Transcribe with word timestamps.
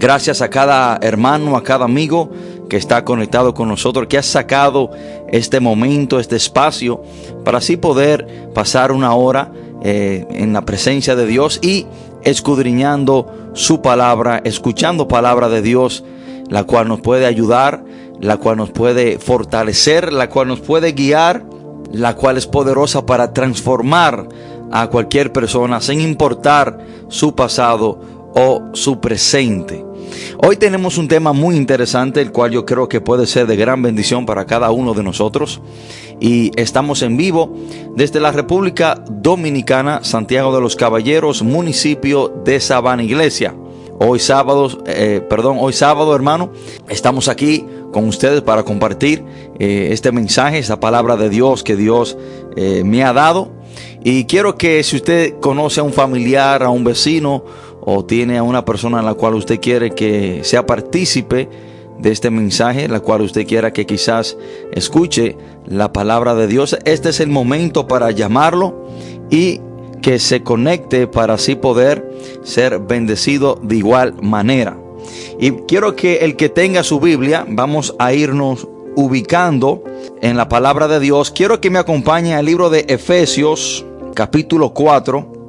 Gracias 0.00 0.40
a 0.40 0.48
cada 0.48 0.98
hermano, 1.02 1.58
a 1.58 1.62
cada 1.62 1.84
amigo 1.84 2.30
que 2.70 2.78
está 2.78 3.04
conectado 3.04 3.52
con 3.52 3.68
nosotros, 3.68 4.06
que 4.06 4.16
ha 4.16 4.22
sacado 4.22 4.92
este 5.28 5.60
momento, 5.60 6.18
este 6.18 6.36
espacio, 6.36 7.02
para 7.44 7.58
así 7.58 7.76
poder 7.76 8.48
pasar 8.54 8.92
una 8.92 9.12
hora 9.12 9.52
eh, 9.82 10.26
en 10.30 10.54
la 10.54 10.62
presencia 10.62 11.16
de 11.16 11.26
Dios 11.26 11.58
y 11.60 11.86
escudriñando 12.22 13.50
su 13.52 13.82
palabra, 13.82 14.40
escuchando 14.42 15.06
palabra 15.06 15.50
de 15.50 15.60
Dios, 15.60 16.02
la 16.48 16.64
cual 16.64 16.88
nos 16.88 17.02
puede 17.02 17.26
ayudar, 17.26 17.84
la 18.20 18.38
cual 18.38 18.56
nos 18.56 18.70
puede 18.70 19.18
fortalecer, 19.18 20.14
la 20.14 20.30
cual 20.30 20.48
nos 20.48 20.60
puede 20.60 20.92
guiar, 20.92 21.44
la 21.92 22.16
cual 22.16 22.38
es 22.38 22.46
poderosa 22.46 23.04
para 23.04 23.34
transformar 23.34 24.26
a 24.72 24.86
cualquier 24.86 25.30
persona 25.30 25.82
sin 25.82 26.00
importar 26.00 26.78
su 27.08 27.34
pasado 27.34 28.00
o 28.34 28.70
su 28.72 28.98
presente. 28.98 29.89
Hoy 30.42 30.56
tenemos 30.56 30.98
un 30.98 31.08
tema 31.08 31.32
muy 31.32 31.56
interesante, 31.56 32.20
el 32.20 32.32
cual 32.32 32.50
yo 32.50 32.64
creo 32.64 32.88
que 32.88 33.00
puede 33.00 33.26
ser 33.26 33.46
de 33.46 33.56
gran 33.56 33.82
bendición 33.82 34.26
para 34.26 34.46
cada 34.46 34.70
uno 34.70 34.94
de 34.94 35.02
nosotros. 35.02 35.60
Y 36.20 36.50
estamos 36.56 37.02
en 37.02 37.16
vivo 37.16 37.54
desde 37.96 38.20
la 38.20 38.32
República 38.32 39.02
Dominicana, 39.10 40.00
Santiago 40.02 40.54
de 40.54 40.60
los 40.60 40.76
Caballeros, 40.76 41.42
municipio 41.42 42.28
de 42.44 42.60
Sabana 42.60 43.02
Iglesia. 43.02 43.54
Hoy 44.02 44.18
sábado, 44.18 44.82
eh, 44.86 45.20
perdón, 45.28 45.58
hoy 45.60 45.74
sábado, 45.74 46.14
hermano, 46.14 46.52
estamos 46.88 47.28
aquí 47.28 47.66
con 47.92 48.08
ustedes 48.08 48.40
para 48.40 48.62
compartir 48.62 49.22
eh, 49.58 49.88
este 49.92 50.10
mensaje, 50.10 50.58
esta 50.58 50.80
palabra 50.80 51.16
de 51.16 51.28
Dios 51.28 51.62
que 51.62 51.76
Dios 51.76 52.16
eh, 52.56 52.82
me 52.82 53.04
ha 53.04 53.12
dado. 53.12 53.50
Y 54.02 54.24
quiero 54.24 54.56
que 54.56 54.82
si 54.82 54.96
usted 54.96 55.38
conoce 55.40 55.80
a 55.80 55.82
un 55.82 55.92
familiar, 55.92 56.62
a 56.62 56.70
un 56.70 56.82
vecino, 56.82 57.44
o 57.92 58.04
tiene 58.04 58.38
a 58.38 58.44
una 58.44 58.64
persona 58.64 59.00
en 59.00 59.04
la 59.04 59.14
cual 59.14 59.34
usted 59.34 59.58
quiere 59.60 59.90
que 59.90 60.42
sea 60.44 60.64
partícipe 60.64 61.48
de 61.98 62.12
este 62.12 62.30
mensaje, 62.30 62.86
la 62.86 63.00
cual 63.00 63.22
usted 63.22 63.44
quiera 63.48 63.72
que 63.72 63.84
quizás 63.84 64.36
escuche 64.70 65.36
la 65.66 65.92
palabra 65.92 66.36
de 66.36 66.46
Dios, 66.46 66.78
este 66.84 67.08
es 67.08 67.18
el 67.18 67.30
momento 67.30 67.88
para 67.88 68.12
llamarlo 68.12 68.86
y 69.28 69.60
que 70.02 70.20
se 70.20 70.44
conecte 70.44 71.08
para 71.08 71.34
así 71.34 71.56
poder 71.56 72.08
ser 72.44 72.78
bendecido 72.78 73.58
de 73.60 73.76
igual 73.78 74.14
manera. 74.22 74.78
Y 75.40 75.50
quiero 75.66 75.96
que 75.96 76.18
el 76.18 76.36
que 76.36 76.48
tenga 76.48 76.84
su 76.84 77.00
Biblia, 77.00 77.44
vamos 77.48 77.96
a 77.98 78.12
irnos 78.12 78.68
ubicando 78.94 79.82
en 80.22 80.36
la 80.36 80.48
palabra 80.48 80.86
de 80.86 81.00
Dios. 81.00 81.32
Quiero 81.32 81.60
que 81.60 81.70
me 81.70 81.80
acompañe 81.80 82.34
al 82.34 82.46
libro 82.46 82.70
de 82.70 82.84
Efesios, 82.88 83.84
capítulo 84.14 84.72
4 84.74 85.39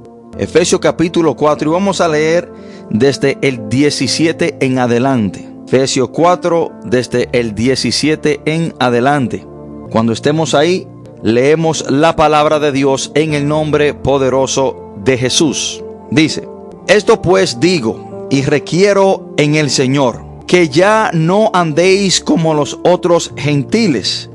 Efesios 0.41 0.81
capítulo 0.81 1.35
4 1.35 1.69
y 1.69 1.71
vamos 1.71 2.01
a 2.01 2.07
leer 2.07 2.51
desde 2.89 3.37
el 3.43 3.69
17 3.69 4.57
en 4.61 4.79
adelante. 4.79 5.47
Efesios 5.67 6.09
4 6.09 6.71
desde 6.83 7.29
el 7.31 7.53
17 7.53 8.41
en 8.45 8.73
adelante. 8.79 9.45
Cuando 9.91 10.13
estemos 10.13 10.55
ahí, 10.55 10.87
leemos 11.21 11.85
la 11.91 12.15
palabra 12.15 12.57
de 12.57 12.71
Dios 12.71 13.11
en 13.13 13.35
el 13.35 13.47
nombre 13.47 13.93
poderoso 13.93 14.95
de 15.03 15.19
Jesús. 15.19 15.83
Dice, 16.09 16.47
esto 16.87 17.21
pues 17.21 17.59
digo 17.59 18.27
y 18.31 18.41
requiero 18.41 19.35
en 19.37 19.53
el 19.53 19.69
Señor, 19.69 20.23
que 20.47 20.69
ya 20.69 21.11
no 21.13 21.51
andéis 21.53 22.19
como 22.19 22.55
los 22.55 22.79
otros 22.83 23.31
gentiles, 23.37 24.31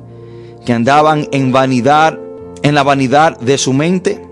que 0.65 0.73
andaban 0.73 1.27
en 1.33 1.51
vanidad, 1.51 2.17
en 2.63 2.77
la 2.77 2.85
vanidad 2.85 3.41
de 3.41 3.59
su 3.59 3.73
mente 3.73 4.26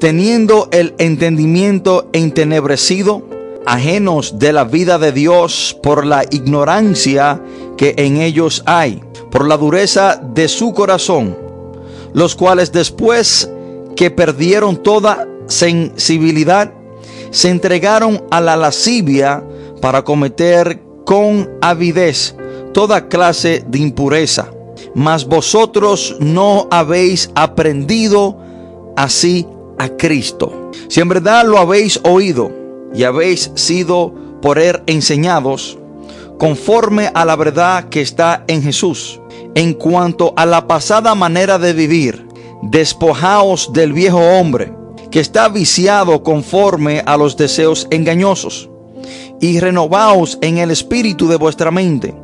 teniendo 0.00 0.68
el 0.72 0.94
entendimiento 0.98 2.08
entenebrecido, 2.12 3.22
ajenos 3.66 4.38
de 4.38 4.52
la 4.54 4.64
vida 4.64 4.98
de 4.98 5.12
Dios 5.12 5.78
por 5.82 6.06
la 6.06 6.24
ignorancia 6.30 7.40
que 7.76 7.94
en 7.98 8.16
ellos 8.16 8.62
hay, 8.64 9.02
por 9.30 9.46
la 9.46 9.58
dureza 9.58 10.16
de 10.16 10.48
su 10.48 10.72
corazón, 10.72 11.36
los 12.14 12.34
cuales 12.34 12.72
después 12.72 13.50
que 13.94 14.10
perdieron 14.10 14.82
toda 14.82 15.28
sensibilidad, 15.46 16.72
se 17.30 17.50
entregaron 17.50 18.24
a 18.30 18.40
la 18.40 18.56
lascivia 18.56 19.44
para 19.82 20.02
cometer 20.02 20.80
con 21.04 21.50
avidez 21.60 22.34
toda 22.72 23.08
clase 23.08 23.64
de 23.68 23.78
impureza. 23.78 24.50
Mas 24.94 25.26
vosotros 25.26 26.16
no 26.20 26.68
habéis 26.70 27.30
aprendido 27.34 28.38
así 28.96 29.46
a 29.80 29.88
Cristo. 29.96 30.70
Si 30.88 31.00
en 31.00 31.08
verdad 31.08 31.46
lo 31.46 31.58
habéis 31.58 31.98
oído 32.04 32.52
y 32.92 33.04
habéis 33.04 33.50
sido 33.54 34.14
por 34.42 34.58
él 34.58 34.82
enseñados, 34.86 35.78
conforme 36.38 37.10
a 37.14 37.24
la 37.24 37.34
verdad 37.34 37.88
que 37.88 38.02
está 38.02 38.44
en 38.46 38.62
Jesús, 38.62 39.20
en 39.54 39.72
cuanto 39.72 40.34
a 40.36 40.44
la 40.44 40.66
pasada 40.66 41.14
manera 41.14 41.58
de 41.58 41.72
vivir, 41.72 42.28
despojaos 42.62 43.72
del 43.72 43.94
viejo 43.94 44.18
hombre, 44.18 44.70
que 45.10 45.20
está 45.20 45.48
viciado 45.48 46.22
conforme 46.22 47.02
a 47.06 47.16
los 47.16 47.38
deseos 47.38 47.86
engañosos, 47.90 48.68
y 49.40 49.60
renovaos 49.60 50.38
en 50.42 50.58
el 50.58 50.70
espíritu 50.70 51.26
de 51.26 51.36
vuestra 51.36 51.70
mente, 51.70 52.14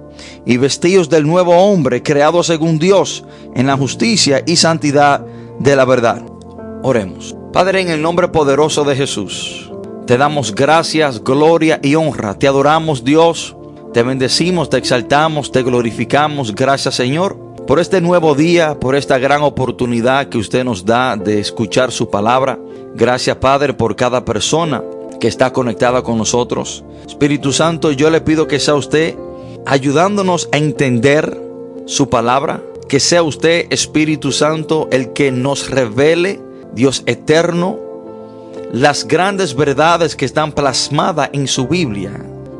y 0.44 0.58
vestíos 0.58 1.08
del 1.08 1.26
nuevo 1.26 1.56
hombre 1.56 2.02
creado 2.02 2.42
según 2.42 2.78
Dios, 2.78 3.24
en 3.54 3.66
la 3.66 3.78
justicia 3.78 4.42
y 4.44 4.56
santidad 4.56 5.24
de 5.58 5.74
la 5.74 5.86
verdad. 5.86 6.22
Oremos. 6.82 7.34
Padre, 7.56 7.80
en 7.80 7.88
el 7.88 8.02
nombre 8.02 8.28
poderoso 8.28 8.84
de 8.84 8.94
Jesús, 8.94 9.70
te 10.06 10.18
damos 10.18 10.54
gracias, 10.54 11.24
gloria 11.24 11.80
y 11.82 11.94
honra. 11.94 12.38
Te 12.38 12.46
adoramos, 12.46 13.02
Dios. 13.02 13.56
Te 13.94 14.02
bendecimos, 14.02 14.68
te 14.68 14.76
exaltamos, 14.76 15.50
te 15.50 15.62
glorificamos. 15.62 16.54
Gracias, 16.54 16.96
Señor, 16.96 17.38
por 17.66 17.80
este 17.80 18.02
nuevo 18.02 18.34
día, 18.34 18.78
por 18.78 18.94
esta 18.94 19.16
gran 19.16 19.40
oportunidad 19.40 20.28
que 20.28 20.36
usted 20.36 20.64
nos 20.64 20.84
da 20.84 21.16
de 21.16 21.40
escuchar 21.40 21.92
su 21.92 22.10
palabra. 22.10 22.58
Gracias, 22.94 23.38
Padre, 23.38 23.72
por 23.72 23.96
cada 23.96 24.22
persona 24.22 24.84
que 25.18 25.26
está 25.26 25.54
conectada 25.54 26.02
con 26.02 26.18
nosotros. 26.18 26.84
Espíritu 27.06 27.54
Santo, 27.54 27.90
yo 27.90 28.10
le 28.10 28.20
pido 28.20 28.46
que 28.46 28.60
sea 28.60 28.74
usted 28.74 29.16
ayudándonos 29.64 30.50
a 30.52 30.58
entender 30.58 31.40
su 31.86 32.10
palabra, 32.10 32.60
que 32.86 33.00
sea 33.00 33.22
usted, 33.22 33.64
Espíritu 33.70 34.30
Santo, 34.30 34.88
el 34.92 35.14
que 35.14 35.32
nos 35.32 35.70
revele 35.70 36.44
Dios 36.76 37.02
eterno, 37.06 37.78
las 38.70 39.08
grandes 39.08 39.56
verdades 39.56 40.14
que 40.14 40.26
están 40.26 40.52
plasmadas 40.52 41.30
en 41.32 41.48
su 41.48 41.66
Biblia, 41.66 42.12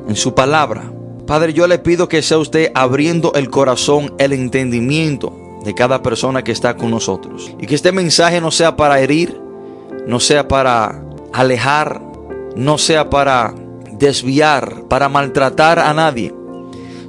en 0.08 0.16
su 0.16 0.34
palabra. 0.34 0.90
Padre, 1.26 1.52
yo 1.52 1.66
le 1.66 1.78
pido 1.78 2.08
que 2.08 2.22
sea 2.22 2.38
usted 2.38 2.72
abriendo 2.74 3.34
el 3.34 3.50
corazón, 3.50 4.14
el 4.18 4.32
entendimiento 4.32 5.60
de 5.64 5.74
cada 5.74 6.02
persona 6.02 6.42
que 6.42 6.52
está 6.52 6.78
con 6.78 6.90
nosotros. 6.92 7.52
Y 7.60 7.66
que 7.66 7.74
este 7.74 7.92
mensaje 7.92 8.40
no 8.40 8.50
sea 8.50 8.74
para 8.74 9.00
herir, 9.00 9.38
no 10.06 10.18
sea 10.18 10.48
para 10.48 11.02
alejar, 11.34 12.00
no 12.56 12.78
sea 12.78 13.10
para 13.10 13.54
desviar, 13.98 14.84
para 14.88 15.10
maltratar 15.10 15.78
a 15.78 15.92
nadie, 15.92 16.32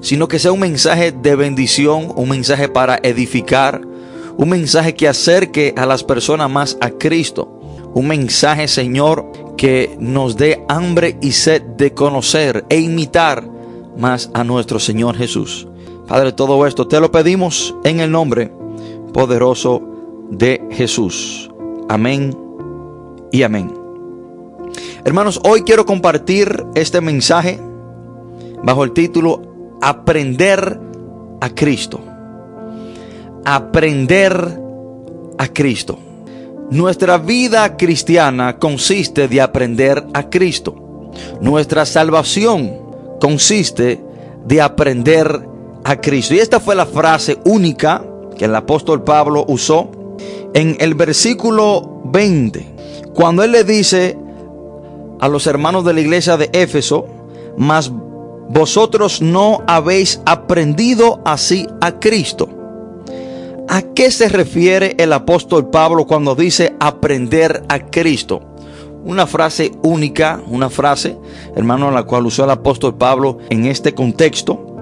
sino 0.01 0.27
que 0.27 0.39
sea 0.39 0.51
un 0.51 0.59
mensaje 0.59 1.13
de 1.13 1.35
bendición, 1.37 2.11
un 2.13 2.27
mensaje 2.27 2.67
para 2.67 2.99
edificar, 3.01 3.81
un 4.37 4.49
mensaje 4.49 4.93
que 4.93 5.07
acerque 5.07 5.73
a 5.75 5.85
las 5.85 6.03
personas 6.03 6.49
más 6.49 6.77
a 6.79 6.91
Cristo. 6.91 7.59
Un 7.93 8.07
mensaje, 8.07 8.67
Señor, 8.67 9.55
que 9.57 9.97
nos 9.99 10.37
dé 10.37 10.63
hambre 10.69 11.17
y 11.21 11.31
sed 11.31 11.63
de 11.63 11.93
conocer 11.93 12.63
e 12.69 12.79
imitar 12.79 13.49
más 13.97 14.29
a 14.33 14.43
nuestro 14.43 14.79
Señor 14.79 15.15
Jesús. 15.15 15.67
Padre, 16.07 16.31
todo 16.31 16.65
esto 16.67 16.87
te 16.87 16.99
lo 16.99 17.11
pedimos 17.11 17.75
en 17.83 17.99
el 17.99 18.11
nombre 18.11 18.51
poderoso 19.11 19.81
de 20.29 20.61
Jesús. 20.71 21.49
Amén 21.89 22.37
y 23.31 23.41
amén. 23.41 23.73
Hermanos, 25.03 25.39
hoy 25.43 25.63
quiero 25.63 25.85
compartir 25.85 26.65
este 26.75 27.01
mensaje 27.01 27.59
bajo 28.63 28.83
el 28.83 28.91
título 28.91 29.77
Aprender 29.81 30.79
a 31.41 31.49
Cristo 31.49 32.16
aprender 33.49 34.59
a 35.37 35.47
Cristo. 35.47 35.97
Nuestra 36.69 37.17
vida 37.17 37.77
cristiana 37.77 38.59
consiste 38.59 39.29
de 39.29 39.39
aprender 39.39 40.05
a 40.13 40.29
Cristo. 40.29 41.11
Nuestra 41.39 41.85
salvación 41.85 42.77
consiste 43.21 44.03
de 44.45 44.61
aprender 44.61 45.47
a 45.85 45.95
Cristo. 45.95 46.33
Y 46.33 46.39
esta 46.39 46.59
fue 46.59 46.75
la 46.75 46.85
frase 46.85 47.37
única 47.45 48.03
que 48.37 48.45
el 48.45 48.53
apóstol 48.55 49.05
Pablo 49.05 49.45
usó 49.47 49.91
en 50.53 50.75
el 50.81 50.93
versículo 50.95 52.01
20, 52.03 52.75
cuando 53.13 53.43
él 53.43 53.53
le 53.53 53.63
dice 53.63 54.17
a 55.21 55.29
los 55.29 55.47
hermanos 55.47 55.85
de 55.85 55.93
la 55.93 56.01
iglesia 56.01 56.35
de 56.35 56.49
Éfeso, 56.51 57.07
mas 57.55 57.89
vosotros 58.49 59.21
no 59.21 59.63
habéis 59.67 60.19
aprendido 60.25 61.21
así 61.23 61.65
a 61.79 61.93
Cristo. 61.93 62.56
¿A 63.69 63.81
qué 63.81 64.11
se 64.11 64.29
refiere 64.29 64.95
el 64.97 65.11
apóstol 65.13 65.69
Pablo 65.69 66.05
cuando 66.05 66.35
dice 66.35 66.75
aprender 66.79 67.63
a 67.69 67.79
Cristo? 67.79 68.41
una 69.07 69.25
frase 69.25 69.71
única, 69.83 70.41
una 70.47 70.69
frase, 70.69 71.17
hermano, 71.55 71.89
la 71.91 72.03
cual 72.03 72.25
usó 72.25 72.43
el 72.43 72.49
apóstol 72.49 72.95
Pablo 72.95 73.37
en 73.49 73.65
este 73.65 73.93
contexto. 73.93 74.75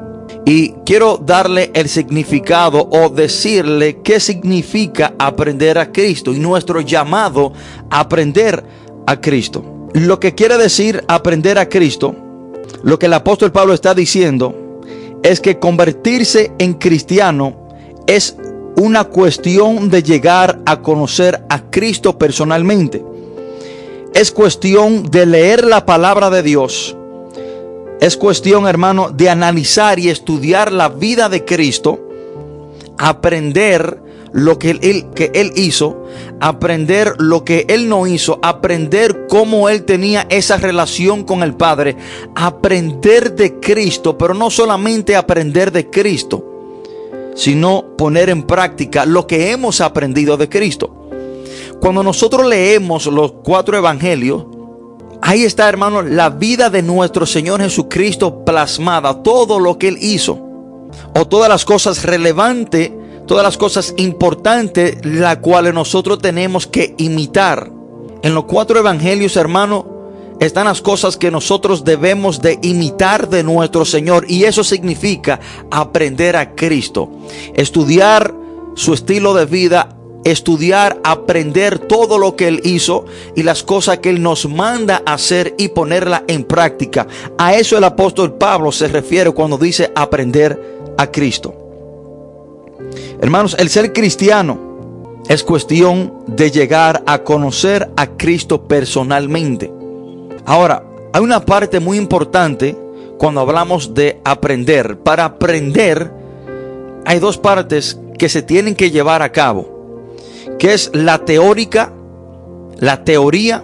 Y 0.46 0.72
quiero 0.84 1.18
darle 1.18 1.70
el 1.76 1.88
significado 1.88 2.90
o 2.92 3.10
decirle 3.10 4.02
qué 4.04 4.20
significa 4.20 5.14
aprender 5.20 5.78
a 5.78 5.92
Cristo 5.92 6.34
y 6.34 6.40
nuestro 6.40 6.82
llamado 6.82 7.54
a 7.92 8.00
aprender 8.00 8.64
a 9.06 9.22
Cristo. 9.22 9.90
Lo 9.94 10.20
que 10.20 10.34
quiere 10.34 10.58
decir 10.58 11.04
aprender 11.08 11.60
a 11.60 11.70
Cristo, 11.70 12.16
lo 12.82 12.98
que 12.98 13.06
el 13.06 13.14
apóstol 13.14 13.52
Pablo 13.52 13.76
está 13.76 13.94
diciendo, 13.94 14.82
es 15.22 15.40
que 15.40 15.60
convertirse 15.60 16.52
en 16.58 16.74
cristiano 16.74 17.70
es 18.08 18.38
una 18.77 19.06
cuestión 19.06 19.89
de 19.89 20.04
llegar 20.04 20.60
a 20.66 20.81
conocer 20.81 21.44
a 21.50 21.69
Cristo 21.69 22.18
personalmente. 22.18 23.04
Es 24.13 24.31
cuestión 24.31 25.10
de 25.10 25.25
leer 25.25 25.66
la 25.66 25.86
palabra 25.86 26.30
de 26.30 26.44
Dios. 26.44 26.95
Es 28.01 28.18
cuestión, 28.18 28.68
hermano, 28.68 29.10
de 29.10 29.30
analizar 29.30 30.00
y 30.00 30.10
estudiar 30.10 30.72
la 30.72 30.89
vida 30.89 31.30
de 31.30 31.45
Cristo, 31.45 32.00
aprender 32.98 34.00
lo 34.33 34.60
que 34.60 34.72
él, 34.72 35.07
que 35.16 35.31
él 35.33 35.54
hizo, 35.56 36.06
aprender 36.42 37.16
lo 37.19 37.45
que 37.45 37.66
él 37.69 37.88
no 37.88 38.06
hizo, 38.06 38.39
aprender 38.42 39.27
cómo 39.27 39.69
él 39.69 39.83
tenía 39.83 40.27
esa 40.30 40.57
relación 40.57 41.24
con 41.24 41.42
el 41.42 41.54
Padre, 41.56 41.95
aprender 42.36 43.33
de 43.33 43.62
Cristo, 43.62 44.18
pero 44.18 44.33
no 44.33 44.50
solamente 44.50 45.16
aprender 45.16 45.72
de 45.72 45.89
Cristo, 45.89 46.55
sino 47.36 47.96
poner 47.98 48.30
en 48.30 48.44
práctica 48.44 49.06
lo 49.06 49.28
que 49.28 49.52
hemos 49.52 49.82
aprendido 49.82 50.38
de 50.38 50.50
Cristo. 50.50 51.10
Cuando 51.80 52.02
nosotros 52.02 52.48
leemos 52.48 53.06
los 53.06 53.34
cuatro 53.44 53.78
evangelios, 53.78 54.46
ahí 55.22 55.44
está, 55.44 55.70
hermano, 55.70 56.02
la 56.02 56.30
vida 56.30 56.70
de 56.70 56.82
nuestro 56.82 57.26
Señor 57.26 57.62
Jesucristo 57.62 58.44
plasmada, 58.44 59.22
todo 59.22 59.60
lo 59.60 59.78
que 59.78 59.90
Él 59.90 59.98
hizo, 60.00 60.40
o 61.14 61.28
todas 61.28 61.50
las 61.50 61.66
cosas 61.66 62.04
relevantes, 62.04 62.92
todas 63.28 63.44
las 63.44 63.58
cosas 63.58 63.94
importantes, 63.98 64.98
las 65.06 65.38
cuales 65.38 65.74
nosotros 65.74 66.20
tenemos 66.20 66.66
que 66.66 66.96
imitar. 66.98 67.72
En 68.24 68.34
los 68.34 68.46
cuatro 68.46 68.80
evangelios, 68.80 69.36
hermano, 69.36 69.94
están 70.40 70.66
las 70.66 70.82
cosas 70.82 71.18
que 71.18 71.32
nosotros 71.32 71.84
debemos 71.84 72.42
de 72.42 72.60
imitar 72.62 73.30
de 73.30 73.44
nuestro 73.44 73.86
Señor 73.86 74.26
y 74.28 74.44
eso 74.44 74.64
significa 74.64 75.40
aprender 75.72 76.36
a 76.36 76.56
Cristo, 76.56 77.10
estudiar 77.54 78.34
su 78.76 78.94
estilo 78.94 79.34
de 79.34 79.46
vida, 79.46 79.96
estudiar, 80.26 81.00
aprender 81.04 81.80
todo 81.80 82.18
lo 82.18 82.36
que 82.36 82.48
Él 82.48 82.62
hizo 82.64 83.06
y 83.36 83.44
las 83.44 83.64
cosas 83.64 84.00
que 84.00 84.10
Él 84.10 84.22
nos 84.22 84.50
manda 84.50 85.02
hacer 85.06 85.56
y 85.58 85.70
ponerla 85.70 86.24
en 86.28 86.44
práctica. 86.44 87.08
A 87.38 87.56
eso 87.56 87.78
el 87.78 87.84
apóstol 87.84 88.34
Pablo 88.34 88.72
se 88.72 88.88
refiere 88.88 89.32
cuando 89.32 89.58
dice 89.58 89.92
aprender 89.96 90.60
a 90.98 91.08
Cristo. 91.12 91.54
Hermanos, 93.22 93.56
el 93.58 93.70
ser 93.70 93.94
cristiano 93.94 95.22
es 95.30 95.44
cuestión 95.44 96.14
de 96.28 96.52
llegar 96.52 97.04
a 97.06 97.20
conocer 97.20 97.90
a 97.96 98.08
Cristo 98.08 98.64
personalmente. 98.68 99.75
Ahora, 100.45 100.83
hay 101.12 101.21
una 101.21 101.45
parte 101.45 101.80
muy 101.80 101.97
importante 101.97 102.77
cuando 103.18 103.42
hablamos 103.42 103.94
de 103.94 104.19
aprender. 104.24 105.00
Para 105.00 105.25
aprender 105.25 106.12
hay 107.06 107.19
dos 107.19 107.38
partes 107.38 108.00
que 108.18 108.30
se 108.30 108.42
tienen 108.42 108.75
que 108.75 108.92
llevar 108.92 109.21
a 109.21 109.31
cabo, 109.31 110.06
que 110.59 110.74
es 110.74 110.92
la 110.94 111.19
teórica, 111.19 111.94
la 112.77 113.03
teoría. 113.03 113.63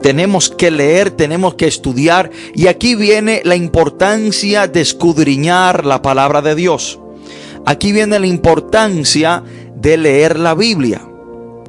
Tenemos 0.00 0.48
que 0.48 0.70
leer, 0.70 1.10
tenemos 1.10 1.54
que 1.54 1.66
estudiar 1.66 2.30
y 2.54 2.68
aquí 2.68 2.94
viene 2.94 3.42
la 3.44 3.54
importancia 3.54 4.66
de 4.66 4.80
escudriñar 4.80 5.84
la 5.84 6.00
palabra 6.00 6.40
de 6.40 6.54
Dios. 6.54 6.98
Aquí 7.66 7.92
viene 7.92 8.18
la 8.18 8.26
importancia 8.26 9.42
de 9.74 9.98
leer 9.98 10.38
la 10.38 10.54
Biblia. 10.54 11.02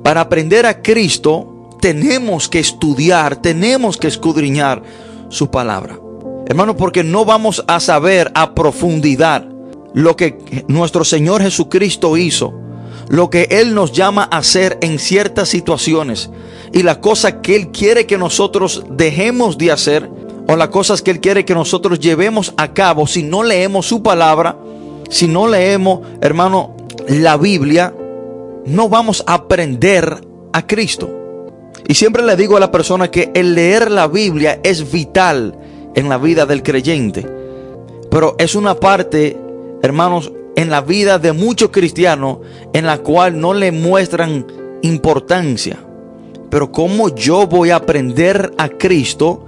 Para 0.01 0.21
aprender 0.21 0.65
a 0.65 0.81
Cristo 0.81 1.50
tenemos 1.81 2.47
que 2.47 2.59
estudiar, 2.59 3.35
tenemos 3.35 3.97
que 3.97 4.07
escudriñar 4.07 4.81
su 5.29 5.51
palabra. 5.51 5.99
Hermano, 6.47 6.77
porque 6.77 7.03
no 7.03 7.25
vamos 7.25 7.63
a 7.67 7.79
saber 7.79 8.31
a 8.35 8.53
profundidad 8.53 9.45
lo 9.93 10.15
que 10.15 10.63
nuestro 10.67 11.03
Señor 11.03 11.41
Jesucristo 11.41 12.15
hizo, 12.17 12.53
lo 13.09 13.29
que 13.29 13.47
Él 13.49 13.73
nos 13.73 13.91
llama 13.91 14.27
a 14.31 14.37
hacer 14.37 14.77
en 14.81 14.99
ciertas 14.99 15.49
situaciones 15.49 16.29
y 16.71 16.83
las 16.83 16.97
cosas 16.97 17.35
que 17.41 17.55
Él 17.55 17.69
quiere 17.69 18.05
que 18.05 18.17
nosotros 18.17 18.83
dejemos 18.89 19.57
de 19.57 19.71
hacer 19.71 20.09
o 20.47 20.55
las 20.55 20.69
cosas 20.69 21.01
que 21.01 21.11
Él 21.11 21.19
quiere 21.19 21.45
que 21.45 21.55
nosotros 21.55 21.99
llevemos 21.99 22.53
a 22.57 22.73
cabo 22.73 23.07
si 23.07 23.23
no 23.23 23.43
leemos 23.43 23.87
su 23.87 24.03
palabra, 24.03 24.57
si 25.09 25.27
no 25.27 25.47
leemos, 25.47 26.01
hermano, 26.21 26.75
la 27.07 27.37
Biblia, 27.37 27.93
no 28.65 28.87
vamos 28.87 29.23
a 29.25 29.33
aprender 29.33 30.21
a 30.53 30.67
Cristo. 30.67 31.20
Y 31.91 31.95
siempre 31.95 32.23
le 32.23 32.37
digo 32.37 32.55
a 32.55 32.61
la 32.61 32.71
persona 32.71 33.11
que 33.11 33.31
el 33.33 33.53
leer 33.53 33.91
la 33.91 34.07
Biblia 34.07 34.61
es 34.63 34.93
vital 34.93 35.59
en 35.93 36.07
la 36.07 36.17
vida 36.17 36.45
del 36.45 36.63
creyente. 36.63 37.27
Pero 38.09 38.37
es 38.39 38.55
una 38.55 38.75
parte, 38.75 39.37
hermanos, 39.81 40.31
en 40.55 40.69
la 40.69 40.79
vida 40.79 41.19
de 41.19 41.33
muchos 41.33 41.69
cristianos 41.69 42.37
en 42.71 42.85
la 42.85 42.99
cual 42.99 43.37
no 43.37 43.53
le 43.53 43.73
muestran 43.73 44.47
importancia. 44.83 45.79
Pero 46.49 46.71
¿cómo 46.71 47.13
yo 47.13 47.45
voy 47.45 47.71
a 47.71 47.75
aprender 47.75 48.53
a 48.57 48.69
Cristo 48.69 49.45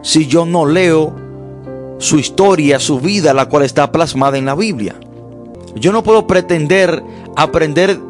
si 0.00 0.26
yo 0.26 0.46
no 0.46 0.64
leo 0.64 1.14
su 1.98 2.18
historia, 2.18 2.78
su 2.80 3.00
vida, 3.00 3.34
la 3.34 3.50
cual 3.50 3.64
está 3.64 3.92
plasmada 3.92 4.38
en 4.38 4.46
la 4.46 4.54
Biblia? 4.54 4.94
Yo 5.74 5.92
no 5.92 6.02
puedo 6.02 6.26
pretender 6.26 7.02
aprender 7.36 8.00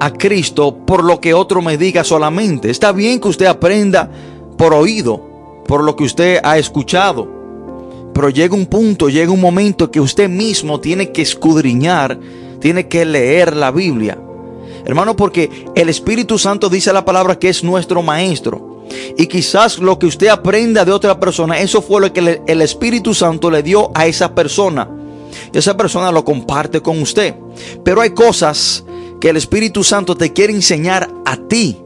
a 0.00 0.12
Cristo 0.12 0.76
por 0.86 1.04
lo 1.04 1.20
que 1.20 1.34
otro 1.34 1.62
me 1.62 1.78
diga 1.78 2.04
solamente. 2.04 2.70
Está 2.70 2.92
bien 2.92 3.20
que 3.20 3.28
usted 3.28 3.46
aprenda 3.46 4.10
por 4.56 4.74
oído, 4.74 5.20
por 5.66 5.82
lo 5.82 5.96
que 5.96 6.04
usted 6.04 6.40
ha 6.42 6.58
escuchado. 6.58 7.28
Pero 8.12 8.30
llega 8.30 8.54
un 8.54 8.66
punto, 8.66 9.08
llega 9.08 9.32
un 9.32 9.40
momento 9.40 9.90
que 9.90 10.00
usted 10.00 10.28
mismo 10.28 10.80
tiene 10.80 11.10
que 11.10 11.22
escudriñar, 11.22 12.18
tiene 12.60 12.86
que 12.86 13.04
leer 13.04 13.56
la 13.56 13.70
Biblia. 13.70 14.18
Hermano, 14.84 15.16
porque 15.16 15.66
el 15.74 15.88
Espíritu 15.88 16.38
Santo 16.38 16.68
dice 16.68 16.92
la 16.92 17.04
palabra 17.04 17.38
que 17.38 17.48
es 17.48 17.64
nuestro 17.64 18.02
maestro. 18.02 18.84
Y 19.16 19.26
quizás 19.26 19.78
lo 19.78 19.98
que 19.98 20.06
usted 20.06 20.28
aprenda 20.28 20.84
de 20.84 20.92
otra 20.92 21.18
persona, 21.18 21.58
eso 21.58 21.80
fue 21.80 22.00
lo 22.00 22.12
que 22.12 22.40
el 22.46 22.62
Espíritu 22.62 23.14
Santo 23.14 23.50
le 23.50 23.62
dio 23.62 23.90
a 23.94 24.06
esa 24.06 24.34
persona. 24.34 24.88
Y 25.52 25.58
esa 25.58 25.76
persona 25.76 26.12
lo 26.12 26.24
comparte 26.24 26.80
con 26.80 27.00
usted. 27.00 27.34
Pero 27.82 28.00
hay 28.00 28.10
cosas 28.10 28.84
que 29.24 29.30
el 29.30 29.38
Espíritu 29.38 29.82
Santo 29.82 30.16
te 30.16 30.34
quiere 30.34 30.52
enseñar 30.52 31.08
a 31.24 31.38
ti. 31.38 31.78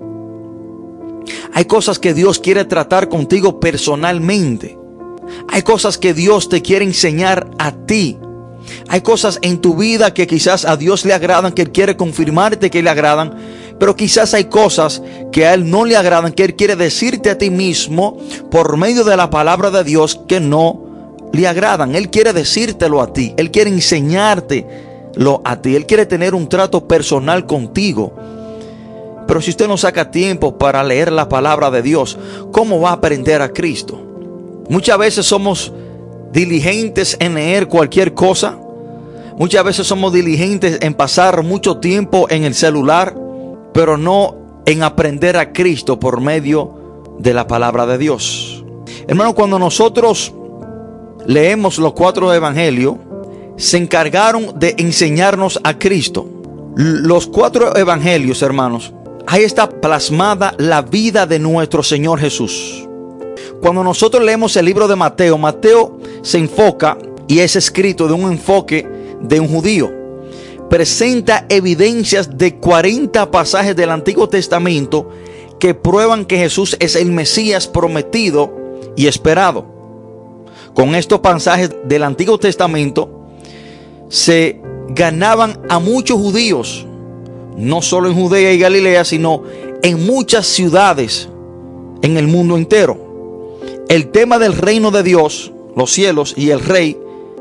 Hay 1.54 1.66
cosas 1.66 2.00
que 2.00 2.12
Dios 2.12 2.40
quiere 2.40 2.64
tratar 2.64 3.09
contigo 3.09 3.61
personalmente. 3.61 4.76
Hay 5.49 5.62
cosas 5.62 5.99
que 5.99 6.14
Dios 6.14 6.49
te 6.49 6.62
quiere 6.62 6.85
enseñar 6.85 7.49
a 7.61 7.71
ti. 7.71 8.18
Hay 8.88 9.02
cosas 9.02 9.38
en 9.42 9.61
tu 9.61 9.76
vida 9.76 10.12
que 10.12 10.26
quizás 10.26 10.64
a 10.64 10.76
Dios 10.76 11.04
le 11.04 11.12
agradan, 11.12 11.52
que 11.52 11.62
Él 11.62 11.71
quiere 11.71 11.97
confirmarte 11.97 12.71
que 12.71 12.83
le 12.83 12.90
agradan. 12.90 13.37
Pero 13.78 13.95
quizás 13.95 14.35
hay 14.35 14.47
cosas 14.47 15.00
que 15.30 15.47
a 15.47 15.54
Él 15.54 15.71
no 15.71 15.85
le 15.85 15.97
agradan, 15.97 16.33
que 16.33 16.42
Él 16.42 16.57
quiere 16.57 16.75
decirte 16.75 17.30
a 17.30 17.38
ti 17.38 17.50
mismo 17.50 18.18
por 18.50 18.76
medio 18.76 19.04
de 19.04 19.16
la 19.16 19.30
palabra 19.30 19.71
de 19.71 19.85
Dios 19.85 20.21
que 20.26 20.40
no 20.40 21.21
le 21.33 21.47
agradan. 21.47 21.95
Él 21.95 22.11
quiere 22.11 22.33
decírtelo 22.33 23.00
a 23.00 23.12
ti. 23.12 23.33
Él 23.37 23.52
quiere 23.52 23.71
enseñarte 23.71 24.88
lo 25.19 25.43
a 25.45 25.61
ti. 25.61 25.75
Él 25.77 25.85
quiere 25.85 26.07
tener 26.07 26.35
un 26.35 26.49
trato 26.49 26.87
personal 26.87 27.45
contigo. 27.45 28.15
Pero 29.27 29.43
si 29.43 29.51
usted 29.51 29.69
no 29.69 29.77
saca 29.77 30.11
tiempo 30.11 30.57
para 30.57 30.83
leer 30.83 31.13
la 31.13 31.29
palabra 31.29 31.71
de 31.71 31.83
Dios, 31.83 32.17
¿cómo 32.53 32.81
va 32.81 32.91
a 32.91 32.95
aprender 32.95 33.43
a 33.43 33.53
Cristo? 33.53 34.01
Muchas 34.71 34.97
veces 34.97 35.27
somos 35.27 35.73
diligentes 36.33 37.17
en 37.21 37.35
leer 37.35 37.67
cualquier 37.67 38.15
cosa. 38.15 38.57
Muchas 39.37 39.65
veces 39.65 39.87
somos 39.87 40.13
diligentes 40.13 40.79
en 40.81 40.95
pasar 40.95 41.43
mucho 41.43 41.79
tiempo 41.79 42.27
en 42.31 42.45
el 42.45 42.55
celular, 42.55 43.15
pero 43.75 43.99
no 43.99 44.37
en 44.67 44.83
aprender 44.83 45.37
a 45.37 45.53
Cristo 45.53 45.99
por 45.99 46.21
medio 46.21 47.15
de 47.19 47.35
la 47.35 47.47
palabra 47.47 47.87
de 47.87 47.99
Dios. 47.99 48.65
Hermano, 49.09 49.35
cuando 49.35 49.59
nosotros 49.59 50.33
leemos 51.27 51.79
los 51.79 51.93
cuatro 51.93 52.33
evangelios, 52.33 52.97
se 53.59 53.77
encargaron 53.77 54.59
de 54.59 54.75
enseñarnos 54.79 55.61
a 55.65 55.79
Cristo. 55.79 56.27
Los 56.77 57.27
cuatro 57.27 57.77
evangelios, 57.77 58.41
hermanos, 58.41 58.95
ahí 59.27 59.43
está 59.43 59.69
plasmada 59.69 60.55
la 60.59 60.81
vida 60.81 61.27
de 61.27 61.41
nuestro 61.41 61.83
Señor 61.83 62.21
Jesús. 62.21 62.87
Cuando 63.61 63.83
nosotros 63.83 64.25
leemos 64.25 64.57
el 64.57 64.65
libro 64.65 64.87
de 64.87 64.95
Mateo, 64.95 65.37
Mateo 65.37 65.99
se 66.23 66.38
enfoca 66.38 66.97
y 67.27 67.41
es 67.41 67.57
escrito 67.57 68.07
de 68.07 68.15
un 68.15 68.31
enfoque 68.31 68.88
de 69.21 69.41
un 69.41 69.49
judío. 69.49 69.93
Presenta 70.71 71.45
evidencias 71.49 72.38
de 72.38 72.57
40 72.57 73.31
pasajes 73.33 73.75
del 73.75 73.91
Antiguo 73.91 74.29
Testamento 74.29 75.11
que 75.59 75.75
prueban 75.75 76.27
que 76.27 76.38
Jesús 76.38 76.77
es 76.79 76.95
el 76.95 77.11
Mesías 77.11 77.67
prometido 77.67 78.55
y 78.95 79.09
esperado. 79.09 79.67
Con 80.75 80.95
estos 80.95 81.19
pasajes 81.19 81.75
del 81.85 82.05
Antiguo 82.05 82.38
Testamento 82.38 83.18
se 84.09 84.61
ganaban 84.88 85.61
a 85.69 85.79
muchos 85.79 86.19
judíos, 86.19 86.87
no 87.57 87.83
solo 87.83 88.09
en 88.09 88.15
Judea 88.15 88.53
y 88.53 88.59
Galilea, 88.59 89.05
sino 89.05 89.43
en 89.83 90.07
muchas 90.07 90.47
ciudades 90.47 91.29
en 92.03 92.17
el 92.17 92.29
mundo 92.29 92.57
entero. 92.57 93.59
El 93.88 94.11
tema 94.11 94.38
del 94.38 94.55
reino 94.55 94.91
de 94.91 95.03
Dios, 95.03 95.53
los 95.77 95.93
cielos 95.93 96.35
y 96.37 96.50
el 96.50 96.61
rey, 96.61 96.99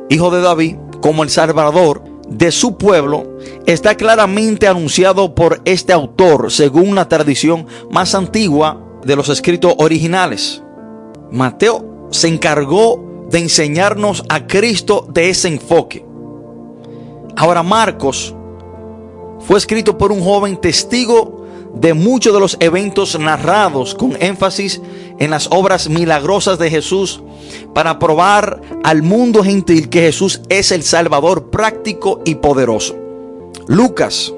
hijo 0.10 0.32
de 0.32 0.42
David, 0.42 0.76
como 1.02 1.24
el 1.24 1.30
Salvador 1.30 2.04
de 2.28 2.52
su 2.52 2.78
pueblo, 2.78 3.38
está 3.66 3.96
claramente 3.96 4.68
anunciado 4.68 5.36
por 5.36 5.62
este 5.66 5.94
autor 5.94 6.52
según 6.52 6.96
la 6.96 7.08
tradición 7.08 7.68
más 7.92 8.16
antigua 8.16 8.84
de 9.04 9.16
los 9.16 9.30
escritos 9.30 9.76
originales. 9.78 10.62
Mateo 11.32 12.08
se 12.12 12.28
encargó 12.28 13.26
de 13.30 13.40
enseñarnos 13.40 14.24
a 14.30 14.48
Cristo 14.48 15.06
de 15.10 15.30
ese 15.30 15.50
enfoque. 15.50 16.07
Ahora 17.38 17.62
Marcos 17.62 18.34
fue 19.42 19.60
escrito 19.60 19.96
por 19.96 20.12
un 20.12 20.24
joven 20.24 20.58
testigo 20.58 21.46
de 21.76 21.94
muchos 21.94 22.34
de 22.34 22.40
los 22.40 22.58
eventos 22.60 23.18
narrados 23.20 23.94
con 23.94 24.18
énfasis 24.20 24.82
en 25.20 25.30
las 25.30 25.48
obras 25.52 25.88
milagrosas 25.88 26.58
de 26.58 26.72
Jesús 26.72 27.22
para 27.76 28.00
probar 28.00 28.60
al 28.84 29.04
mundo 29.04 29.44
gentil 29.44 29.88
que 29.88 30.02
Jesús 30.02 30.42
es 30.50 30.72
el 30.72 30.82
Salvador 30.82 31.52
práctico 31.52 32.22
y 32.26 32.36
poderoso. 32.36 32.96
Lucas 33.68 34.34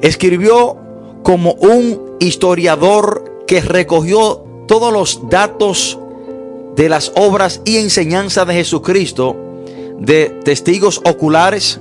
escribió 0.00 0.78
como 1.22 1.52
un 1.52 2.16
historiador 2.18 3.44
que 3.46 3.60
recogió 3.60 4.42
todos 4.66 4.90
los 4.90 5.28
datos 5.28 5.98
de 6.76 6.88
las 6.88 7.12
obras 7.14 7.60
y 7.66 7.76
enseñanzas 7.76 8.46
de 8.46 8.54
Jesucristo 8.54 9.45
de 9.98 10.40
testigos 10.44 11.00
oculares, 11.04 11.80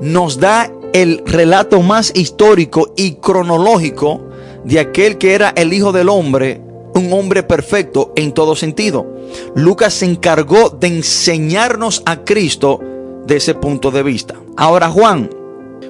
nos 0.00 0.38
da 0.38 0.70
el 0.92 1.22
relato 1.26 1.82
más 1.82 2.12
histórico 2.14 2.92
y 2.96 3.14
cronológico 3.14 4.22
de 4.64 4.80
aquel 4.80 5.18
que 5.18 5.34
era 5.34 5.50
el 5.50 5.72
Hijo 5.72 5.92
del 5.92 6.08
Hombre, 6.08 6.60
un 6.94 7.12
hombre 7.12 7.42
perfecto 7.42 8.12
en 8.16 8.32
todo 8.32 8.56
sentido. 8.56 9.06
Lucas 9.54 9.94
se 9.94 10.06
encargó 10.06 10.70
de 10.70 10.88
enseñarnos 10.88 12.02
a 12.06 12.24
Cristo 12.24 12.80
de 13.26 13.36
ese 13.36 13.54
punto 13.54 13.90
de 13.90 14.02
vista. 14.02 14.36
Ahora 14.56 14.88
Juan, 14.88 15.30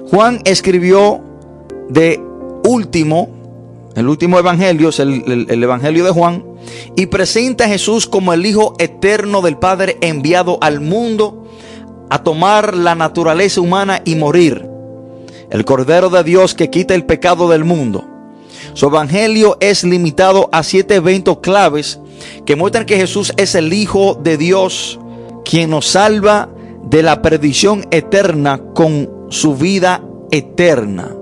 Juan 0.09 0.41
escribió 0.43 1.21
de 1.89 2.21
último, 2.65 3.29
el 3.95 4.09
último 4.09 4.37
evangelio 4.39 4.89
es 4.89 4.99
el, 4.99 5.47
el 5.49 5.63
evangelio 5.63 6.03
de 6.03 6.11
Juan, 6.11 6.43
y 6.95 7.07
presenta 7.07 7.65
a 7.65 7.69
Jesús 7.69 8.07
como 8.07 8.33
el 8.33 8.45
Hijo 8.45 8.73
eterno 8.79 9.41
del 9.41 9.57
Padre 9.57 9.97
enviado 10.01 10.57
al 10.61 10.81
mundo 10.81 11.45
a 12.09 12.23
tomar 12.23 12.75
la 12.75 12.95
naturaleza 12.95 13.61
humana 13.61 14.01
y 14.05 14.15
morir 14.15 14.65
el 15.49 15.65
Cordero 15.65 16.09
de 16.09 16.23
Dios 16.23 16.53
que 16.53 16.69
quita 16.69 16.95
el 16.95 17.05
pecado 17.05 17.49
del 17.49 17.63
mundo. 17.63 18.05
Su 18.73 18.87
evangelio 18.87 19.57
es 19.59 19.83
limitado 19.83 20.49
a 20.51 20.63
siete 20.63 20.95
eventos 20.95 21.39
claves 21.39 21.99
que 22.45 22.55
muestran 22.55 22.85
que 22.85 22.97
Jesús 22.97 23.33
es 23.37 23.55
el 23.55 23.73
Hijo 23.73 24.15
de 24.15 24.37
Dios, 24.37 24.99
quien 25.45 25.69
nos 25.69 25.87
salva 25.87 26.49
de 26.83 27.03
la 27.03 27.21
perdición 27.21 27.85
eterna 27.91 28.61
con 28.73 29.27
su 29.29 29.55
vida 29.55 30.03
eterna. 30.31 31.13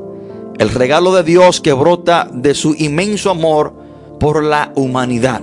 El 0.58 0.70
regalo 0.70 1.14
de 1.14 1.24
Dios 1.24 1.60
que 1.60 1.74
brota 1.74 2.30
de 2.32 2.54
su 2.54 2.75
inmenso 2.75 3.30
amor 3.30 3.85
por 4.25 4.44
la 4.44 4.72
humanidad. 4.74 5.39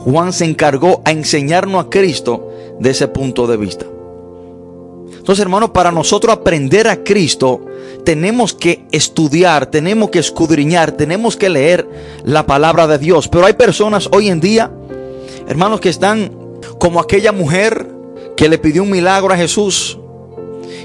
Juan 0.00 0.30
se 0.30 0.44
encargó 0.44 1.00
a 1.06 1.10
enseñarnos 1.10 1.86
a 1.86 1.88
Cristo 1.88 2.52
de 2.78 2.90
ese 2.90 3.08
punto 3.08 3.46
de 3.46 3.56
vista. 3.56 3.86
Entonces, 5.16 5.40
hermanos, 5.40 5.70
para 5.70 5.90
nosotros 5.90 6.36
aprender 6.36 6.86
a 6.86 7.02
Cristo, 7.02 7.64
tenemos 8.04 8.52
que 8.52 8.84
estudiar, 8.92 9.70
tenemos 9.70 10.10
que 10.10 10.18
escudriñar, 10.18 10.92
tenemos 10.92 11.34
que 11.34 11.48
leer 11.48 11.88
la 12.24 12.44
palabra 12.44 12.86
de 12.86 12.98
Dios. 12.98 13.26
Pero 13.26 13.46
hay 13.46 13.54
personas 13.54 14.10
hoy 14.12 14.28
en 14.28 14.38
día, 14.38 14.70
hermanos, 15.48 15.80
que 15.80 15.88
están 15.88 16.30
como 16.78 17.00
aquella 17.00 17.32
mujer 17.32 17.88
que 18.36 18.50
le 18.50 18.58
pidió 18.58 18.82
un 18.82 18.90
milagro 18.90 19.32
a 19.32 19.38
Jesús. 19.38 19.98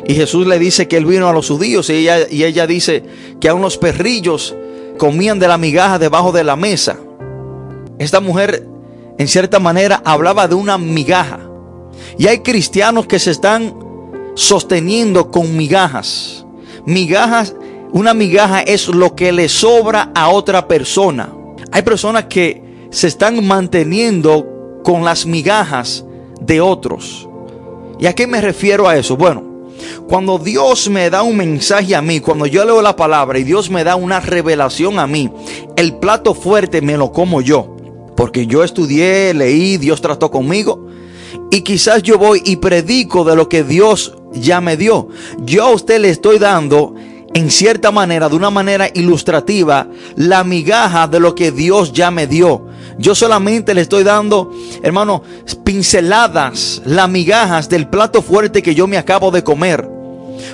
Y 0.07 0.13
Jesús 0.13 0.47
le 0.47 0.57
dice 0.57 0.87
que 0.87 0.95
él 0.95 1.05
vino 1.05 1.27
a 1.27 1.33
los 1.33 1.49
judíos 1.49 1.89
y 1.89 1.95
ella, 1.95 2.29
y 2.29 2.45
ella 2.45 2.65
dice 2.65 3.03
que 3.41 3.49
a 3.49 3.53
unos 3.53 3.77
perrillos 3.77 4.55
comían 4.97 5.39
de 5.39 5.47
la 5.47 5.57
migaja 5.57 5.99
debajo 5.99 6.31
de 6.31 6.43
la 6.43 6.55
mesa. 6.55 6.97
Esta 7.99 8.19
mujer, 8.19 8.67
en 9.17 9.27
cierta 9.27 9.59
manera, 9.59 10.01
hablaba 10.05 10.47
de 10.47 10.55
una 10.55 10.77
migaja. 10.77 11.39
Y 12.17 12.27
hay 12.27 12.39
cristianos 12.39 13.07
que 13.07 13.19
se 13.19 13.31
están 13.31 13.73
sosteniendo 14.35 15.31
con 15.31 15.55
migajas. 15.55 16.45
Migajas, 16.85 17.55
una 17.91 18.13
migaja 18.13 18.61
es 18.61 18.87
lo 18.87 19.15
que 19.15 19.31
le 19.31 19.47
sobra 19.49 20.11
a 20.13 20.29
otra 20.29 20.67
persona. 20.67 21.29
Hay 21.71 21.81
personas 21.81 22.25
que 22.25 22.87
se 22.89 23.07
están 23.07 23.45
manteniendo 23.45 24.81
con 24.83 25.03
las 25.03 25.25
migajas 25.25 26.05
de 26.41 26.61
otros. 26.61 27.27
¿Y 27.99 28.05
a 28.07 28.13
qué 28.13 28.27
me 28.27 28.41
refiero 28.41 28.87
a 28.87 28.97
eso? 28.97 29.15
Bueno, 29.15 29.54
cuando 30.07 30.37
Dios 30.37 30.89
me 30.89 31.09
da 31.09 31.23
un 31.23 31.37
mensaje 31.37 31.95
a 31.95 32.01
mí, 32.01 32.19
cuando 32.19 32.45
yo 32.45 32.65
leo 32.65 32.81
la 32.81 32.95
palabra 32.95 33.39
y 33.39 33.43
Dios 33.43 33.69
me 33.69 33.83
da 33.83 33.95
una 33.95 34.19
revelación 34.19 34.99
a 34.99 35.07
mí, 35.07 35.31
el 35.75 35.95
plato 35.95 36.33
fuerte 36.33 36.81
me 36.81 36.97
lo 36.97 37.11
como 37.11 37.41
yo. 37.41 37.75
Porque 38.15 38.47
yo 38.47 38.63
estudié, 38.63 39.33
leí, 39.33 39.77
Dios 39.77 40.01
trató 40.01 40.31
conmigo. 40.31 40.87
Y 41.51 41.61
quizás 41.61 42.01
yo 42.03 42.17
voy 42.17 42.41
y 42.45 42.57
predico 42.57 43.23
de 43.23 43.35
lo 43.35 43.49
que 43.49 43.63
Dios 43.63 44.15
ya 44.33 44.61
me 44.61 44.77
dio. 44.77 45.09
Yo 45.39 45.63
a 45.63 45.69
usted 45.69 45.99
le 45.99 46.09
estoy 46.09 46.39
dando, 46.39 46.95
en 47.35 47.51
cierta 47.51 47.91
manera, 47.91 48.29
de 48.29 48.35
una 48.37 48.49
manera 48.49 48.89
ilustrativa, 48.93 49.89
la 50.15 50.45
migaja 50.45 51.05
de 51.05 51.19
lo 51.19 51.35
que 51.35 51.51
Dios 51.51 51.91
ya 51.91 52.09
me 52.09 52.27
dio. 52.27 52.67
Yo 52.97 53.13
solamente 53.13 53.73
le 53.73 53.81
estoy 53.81 54.05
dando, 54.05 54.53
hermano, 54.81 55.21
pinceladas, 55.65 56.81
las 56.85 57.09
migajas 57.09 57.67
del 57.67 57.89
plato 57.89 58.21
fuerte 58.21 58.63
que 58.63 58.73
yo 58.73 58.87
me 58.87 58.97
acabo 58.97 59.31
de 59.31 59.43
comer. 59.43 59.85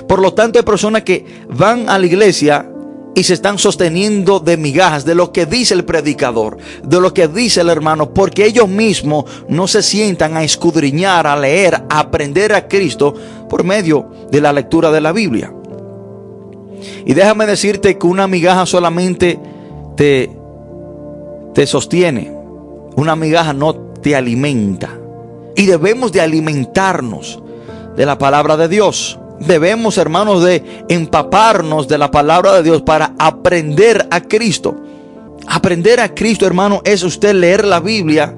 Por 0.08 0.18
lo 0.20 0.34
tanto, 0.34 0.58
hay 0.58 0.64
personas 0.64 1.04
que 1.04 1.24
van 1.48 1.88
a 1.88 2.00
la 2.00 2.06
iglesia 2.06 2.68
y 3.14 3.22
se 3.22 3.34
están 3.34 3.58
sosteniendo 3.58 4.40
de 4.40 4.56
migajas, 4.56 5.04
de 5.04 5.14
lo 5.14 5.30
que 5.30 5.46
dice 5.46 5.74
el 5.74 5.84
predicador, 5.84 6.56
de 6.82 7.00
lo 7.00 7.14
que 7.14 7.28
dice 7.28 7.60
el 7.60 7.68
hermano, 7.68 8.12
porque 8.12 8.44
ellos 8.44 8.68
mismos 8.68 9.26
no 9.48 9.68
se 9.68 9.84
sientan 9.84 10.36
a 10.36 10.42
escudriñar, 10.42 11.28
a 11.28 11.36
leer, 11.36 11.76
a 11.88 12.00
aprender 12.00 12.52
a 12.52 12.66
Cristo 12.66 13.14
por 13.48 13.62
medio 13.62 14.10
de 14.32 14.40
la 14.40 14.52
lectura 14.52 14.90
de 14.90 15.00
la 15.00 15.12
Biblia. 15.12 15.52
Y 17.04 17.14
déjame 17.14 17.46
decirte 17.46 17.98
que 17.98 18.06
una 18.06 18.26
migaja 18.26 18.66
solamente 18.66 19.38
te, 19.96 20.30
te 21.54 21.66
sostiene, 21.66 22.32
una 22.96 23.16
migaja 23.16 23.52
no 23.52 23.74
te 23.74 24.16
alimenta. 24.16 24.98
Y 25.56 25.66
debemos 25.66 26.12
de 26.12 26.20
alimentarnos 26.20 27.42
de 27.96 28.06
la 28.06 28.18
palabra 28.18 28.56
de 28.56 28.68
Dios 28.68 29.18
debemos, 29.46 29.98
hermanos, 29.98 30.42
de 30.42 30.84
empaparnos 30.88 31.88
de 31.88 31.98
la 31.98 32.10
palabra 32.10 32.52
de 32.54 32.62
Dios 32.62 32.82
para 32.82 33.14
aprender 33.18 34.06
a 34.10 34.20
Cristo. 34.20 34.76
Aprender 35.46 36.00
a 36.00 36.14
Cristo, 36.14 36.46
hermano, 36.46 36.80
es 36.84 37.02
usted 37.02 37.34
leer 37.34 37.64
la 37.64 37.80
Biblia 37.80 38.36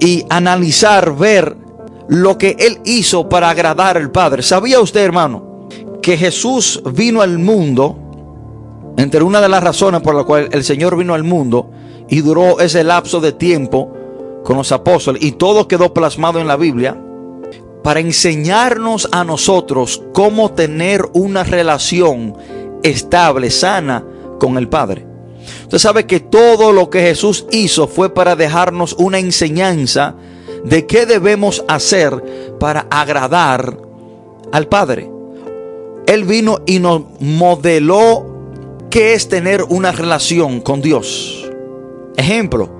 y 0.00 0.24
analizar, 0.28 1.16
ver 1.16 1.56
lo 2.08 2.36
que 2.36 2.56
Él 2.58 2.80
hizo 2.84 3.28
para 3.28 3.50
agradar 3.50 3.96
al 3.96 4.10
Padre. 4.10 4.42
¿Sabía 4.42 4.80
usted, 4.80 5.00
hermano, 5.00 5.51
que 6.02 6.16
Jesús 6.18 6.82
vino 6.92 7.22
al 7.22 7.38
mundo? 7.38 7.96
Entre 8.98 9.22
una 9.22 9.40
de 9.40 9.48
las 9.48 9.62
razones 9.62 10.02
por 10.02 10.14
las 10.14 10.24
cuales 10.24 10.50
el 10.52 10.64
Señor 10.64 10.96
vino 10.96 11.14
al 11.14 11.24
mundo 11.24 11.70
y 12.10 12.20
duró 12.20 12.60
ese 12.60 12.84
lapso 12.84 13.20
de 13.20 13.32
tiempo 13.32 13.90
con 14.44 14.56
los 14.56 14.70
apóstoles 14.72 15.22
y 15.22 15.32
todo 15.32 15.66
quedó 15.66 15.94
plasmado 15.94 16.40
en 16.40 16.46
la 16.46 16.56
Biblia 16.56 17.00
para 17.82 18.00
enseñarnos 18.00 19.08
a 19.12 19.24
nosotros 19.24 20.02
cómo 20.12 20.52
tener 20.52 21.08
una 21.14 21.42
relación 21.42 22.36
estable, 22.82 23.50
sana 23.50 24.04
con 24.38 24.58
el 24.58 24.68
Padre. 24.68 25.06
Usted 25.62 25.78
sabe 25.78 26.06
que 26.06 26.20
todo 26.20 26.72
lo 26.72 26.90
que 26.90 27.00
Jesús 27.00 27.46
hizo 27.50 27.88
fue 27.88 28.12
para 28.12 28.36
dejarnos 28.36 28.94
una 28.98 29.18
enseñanza 29.18 30.14
de 30.64 30.86
qué 30.86 31.06
debemos 31.06 31.64
hacer 31.66 32.56
para 32.60 32.86
agradar 32.90 33.76
al 34.52 34.68
Padre. 34.68 35.10
Él 36.12 36.24
vino 36.24 36.60
y 36.66 36.78
nos 36.78 37.02
modeló 37.20 38.26
qué 38.90 39.14
es 39.14 39.28
tener 39.28 39.62
una 39.62 39.92
relación 39.92 40.60
con 40.60 40.82
Dios. 40.82 41.50
Ejemplo, 42.16 42.70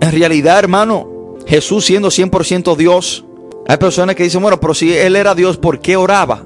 en 0.00 0.10
realidad 0.10 0.58
hermano, 0.58 1.36
Jesús 1.46 1.84
siendo 1.84 2.08
100% 2.08 2.76
Dios, 2.76 3.24
hay 3.68 3.76
personas 3.76 4.16
que 4.16 4.24
dicen, 4.24 4.42
bueno, 4.42 4.58
pero 4.58 4.74
si 4.74 4.92
Él 4.92 5.14
era 5.14 5.34
Dios, 5.34 5.56
¿por 5.56 5.80
qué 5.80 5.96
oraba? 5.96 6.44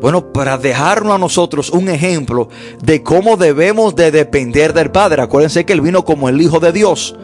Bueno, 0.00 0.32
para 0.32 0.58
dejarnos 0.58 1.14
a 1.14 1.18
nosotros 1.18 1.70
un 1.70 1.88
ejemplo 1.88 2.48
de 2.82 3.02
cómo 3.02 3.36
debemos 3.36 3.94
de 3.94 4.10
depender 4.10 4.72
del 4.72 4.90
Padre. 4.90 5.22
Acuérdense 5.22 5.64
que 5.64 5.74
Él 5.74 5.80
vino 5.80 6.04
como 6.04 6.28
el 6.28 6.40
Hijo 6.40 6.58
de 6.58 6.72
Dios. 6.72 7.14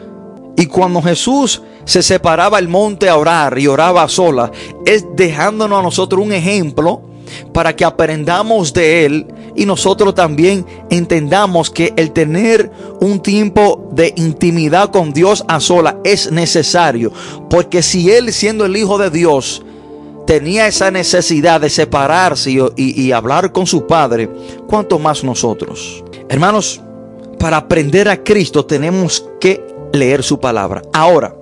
Y 0.55 0.67
cuando 0.67 1.01
Jesús 1.01 1.63
se 1.85 2.03
separaba 2.03 2.59
el 2.59 2.67
monte 2.67 3.09
a 3.09 3.17
orar 3.17 3.57
y 3.57 3.67
oraba 3.67 4.07
sola, 4.07 4.51
es 4.85 5.05
dejándonos 5.15 5.79
a 5.79 5.83
nosotros 5.83 6.23
un 6.23 6.31
ejemplo 6.31 7.08
para 7.53 7.75
que 7.75 7.85
aprendamos 7.85 8.73
de 8.73 9.05
Él 9.05 9.27
y 9.55 9.65
nosotros 9.65 10.15
también 10.15 10.65
entendamos 10.89 11.69
que 11.69 11.93
el 11.97 12.11
tener 12.11 12.71
un 13.01 13.21
tiempo 13.21 13.89
de 13.91 14.13
intimidad 14.15 14.89
con 14.89 15.11
Dios 15.11 15.43
a 15.47 15.59
sola 15.59 15.99
es 16.03 16.31
necesario. 16.31 17.11
Porque 17.49 17.81
si 17.81 18.11
Él 18.11 18.31
siendo 18.31 18.65
el 18.65 18.77
Hijo 18.77 18.97
de 18.97 19.09
Dios 19.09 19.63
tenía 20.25 20.67
esa 20.67 20.91
necesidad 20.91 21.59
de 21.59 21.69
separarse 21.69 22.51
y, 22.75 23.11
hablar 23.11 23.51
con 23.51 23.65
su 23.65 23.87
Padre, 23.87 24.29
¿cuánto 24.67 24.99
más 24.99 25.23
nosotros? 25.23 26.03
Hermanos, 26.29 26.79
para 27.39 27.57
aprender 27.57 28.07
a 28.07 28.23
Cristo 28.23 28.65
tenemos 28.65 29.25
que 29.41 29.65
leer 29.91 30.23
su 30.23 30.39
palabra. 30.39 30.83
Ahora, 30.93 31.35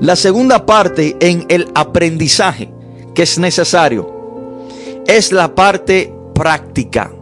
la 0.00 0.16
segunda 0.16 0.64
parte 0.64 1.16
en 1.20 1.44
el 1.48 1.68
aprendizaje 1.74 2.70
que 3.14 3.22
es 3.22 3.38
necesario 3.38 4.19
es 5.10 5.32
la 5.32 5.54
parte 5.54 6.12
práctica. 6.34 7.12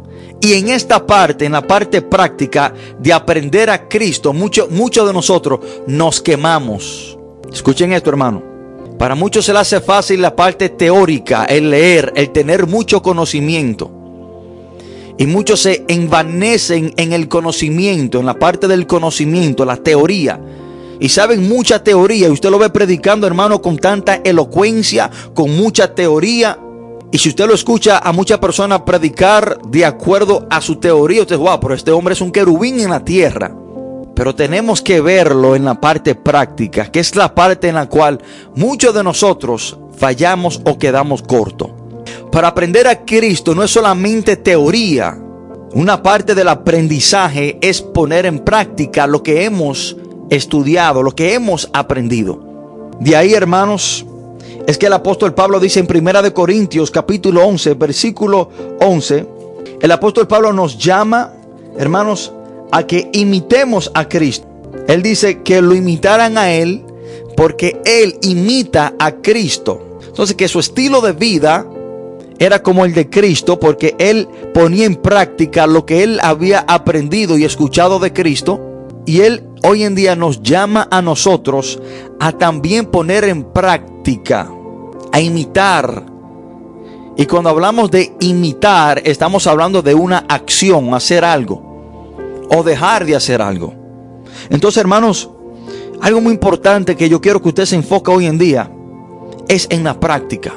Y 0.40 0.54
en 0.54 0.68
esta 0.68 1.04
parte, 1.04 1.47
en 1.47 1.52
la 1.52 1.66
parte 1.66 2.02
práctica 2.02 2.73
de 2.99 3.12
aprender 3.12 3.71
a 3.71 3.88
Cristo, 3.88 4.33
muchos 4.33 4.71
mucho 4.71 5.07
de 5.07 5.12
nosotros 5.12 5.61
nos 5.87 6.21
quemamos. 6.21 7.18
Escuchen 7.52 7.92
esto, 7.92 8.11
hermano. 8.11 8.42
Para 8.99 9.14
muchos 9.14 9.45
se 9.45 9.52
le 9.52 9.61
hace 9.61 9.80
fácil 9.80 10.23
la 10.23 10.37
parte 10.37 10.68
teórica, 10.68 11.45
el 11.45 11.71
leer, 11.71 12.12
el 12.14 12.30
tener 12.30 12.66
mucho 12.66 13.02
conocimiento. 13.02 13.90
Y 15.16 15.26
muchos 15.26 15.61
se 15.61 15.85
envanecen 15.88 16.92
en 16.97 17.12
el 17.12 17.26
conocimiento, 17.26 18.21
en 18.21 18.26
la 18.26 18.38
parte 18.38 18.68
del 18.68 18.87
conocimiento, 18.87 19.64
la 19.64 19.76
teoría. 19.76 20.40
Y 21.00 21.09
saben 21.09 21.49
mucha 21.49 21.83
teoría. 21.83 22.28
Y 22.28 22.33
usted 22.33 22.50
lo 22.50 22.59
ve 22.59 22.71
predicando, 22.71 23.26
hermano, 23.26 23.61
con 23.61 23.78
tanta 23.78 24.21
elocuencia, 24.25 25.11
con 25.35 25.57
mucha 25.57 25.95
teoría. 25.95 26.59
Y 27.11 27.19
si 27.19 27.31
usted 27.31 27.47
lo 27.47 27.55
escucha 27.55 27.99
a 27.99 28.12
muchas 28.12 28.38
personas 28.38 28.83
predicar 28.83 29.59
de 29.62 29.85
acuerdo 29.85 30.47
a 30.50 30.61
su 30.61 30.77
teoría, 30.77 31.23
usted, 31.23 31.38
wow, 31.38 31.59
pero 31.59 31.75
este 31.75 31.91
hombre 31.91 32.12
es 32.12 32.21
un 32.21 32.31
querubín 32.31 32.81
en 32.81 32.91
la 32.91 33.05
tierra. 33.05 33.55
Pero 34.15 34.35
tenemos 34.35 34.83
que 34.83 35.00
verlo 35.00 35.57
en 35.57 35.65
la 35.65 35.81
parte 35.81 36.15
práctica, 36.15 36.91
que 36.91 37.00
es 37.00 37.15
la 37.17 37.35
parte 37.35 37.69
en 37.69 37.77
la 37.77 37.88
cual 37.88 38.21
muchos 38.55 38.93
de 38.93 39.03
nosotros 39.03 39.79
fallamos 39.97 40.61
o 40.65 40.79
quedamos 40.79 41.23
cortos. 41.23 41.71
Para 42.31 42.49
aprender 42.49 42.87
a 42.87 43.05
Cristo 43.05 43.55
no 43.55 43.62
es 43.62 43.71
solamente 43.71 44.37
teoría. 44.37 45.19
Una 45.73 46.03
parte 46.03 46.35
del 46.35 46.49
aprendizaje 46.49 47.59
es 47.62 47.81
poner 47.81 48.27
en 48.27 48.41
práctica 48.41 49.07
lo 49.07 49.23
que 49.23 49.45
hemos 49.45 49.97
estudiado, 50.31 51.03
lo 51.03 51.15
que 51.15 51.35
hemos 51.35 51.71
aprendido. 51.73 52.41
De 53.00 53.17
ahí, 53.17 53.35
hermanos, 53.35 54.05
es 54.69 54.77
que 54.77 54.85
el 54.85 54.93
apóstol 54.93 55.33
Pablo 55.33 55.61
dice 55.61 55.81
en 55.81 55.87
Primera 55.87 56.21
de 56.21 56.35
Corintios 56.35 56.91
capítulo 56.91 57.43
11, 57.43 57.73
versículo 57.73 58.51
11, 58.83 59.27
el 59.81 59.91
apóstol 59.91 60.29
Pablo 60.29 60.53
nos 60.53 60.77
llama, 60.77 61.33
hermanos, 61.79 62.35
a 62.71 62.83
que 62.87 63.09
imitemos 63.15 63.91
a 63.95 64.07
Cristo. 64.11 64.47
Él 64.87 65.03
dice 65.03 65.43
que 65.43 65.63
lo 65.63 65.75
imitaran 65.75 66.37
a 66.37 66.53
Él 66.53 66.85
porque 67.35 67.81
Él 67.87 68.19
imita 68.21 68.93
a 68.99 69.13
Cristo. 69.13 70.01
Entonces 70.07 70.37
que 70.37 70.49
su 70.49 70.59
estilo 70.59 71.01
de 71.01 71.13
vida 71.13 71.67
era 72.39 72.63
como 72.63 72.85
el 72.85 72.93
de 72.93 73.09
Cristo 73.09 73.59
porque 73.59 73.97
Él 73.99 74.29
ponía 74.53 74.85
en 74.85 74.97
práctica 74.97 75.67
lo 75.67 75.87
que 75.87 76.03
Él 76.03 76.21
había 76.23 76.67
aprendido 76.69 77.39
y 77.39 77.45
escuchado 77.45 78.01
de 78.01 78.13
Cristo. 78.13 78.61
Y 79.07 79.23
Él 79.23 79.45
hoy 79.63 79.85
en 79.85 79.95
día 79.95 80.15
nos 80.15 80.43
llama 80.43 80.89
a 80.91 81.01
nosotros 81.01 81.81
a 82.21 82.33
también 82.33 82.85
poner 82.85 83.25
en 83.25 83.45
práctica, 83.45 84.51
a 85.12 85.21
imitar. 85.21 86.05
Y 87.17 87.27
cuando 87.27 87.50
hablamos 87.50 87.91
de 87.91 88.14
imitar, 88.21 89.03
estamos 89.05 89.47
hablando 89.47 89.83
de 89.83 89.94
una 89.94 90.25
acción, 90.29 90.94
hacer 90.94 91.25
algo 91.25 92.47
o 92.51 92.62
dejar 92.62 93.05
de 93.05 93.16
hacer 93.16 93.42
algo. 93.42 93.75
Entonces, 94.51 94.79
hermanos, 94.81 95.31
algo 96.01 96.21
muy 96.21 96.33
importante 96.33 96.97
que 96.97 97.09
yo 97.09 97.21
quiero 97.21 97.42
que 97.42 97.49
usted 97.49 97.64
se 97.64 97.77
enfoque 97.77 98.11
hoy 98.11 98.27
en 98.27 98.38
día 98.38 98.71
es 99.49 99.66
en 99.71 99.85
la 99.85 99.99
práctica. 99.99 100.53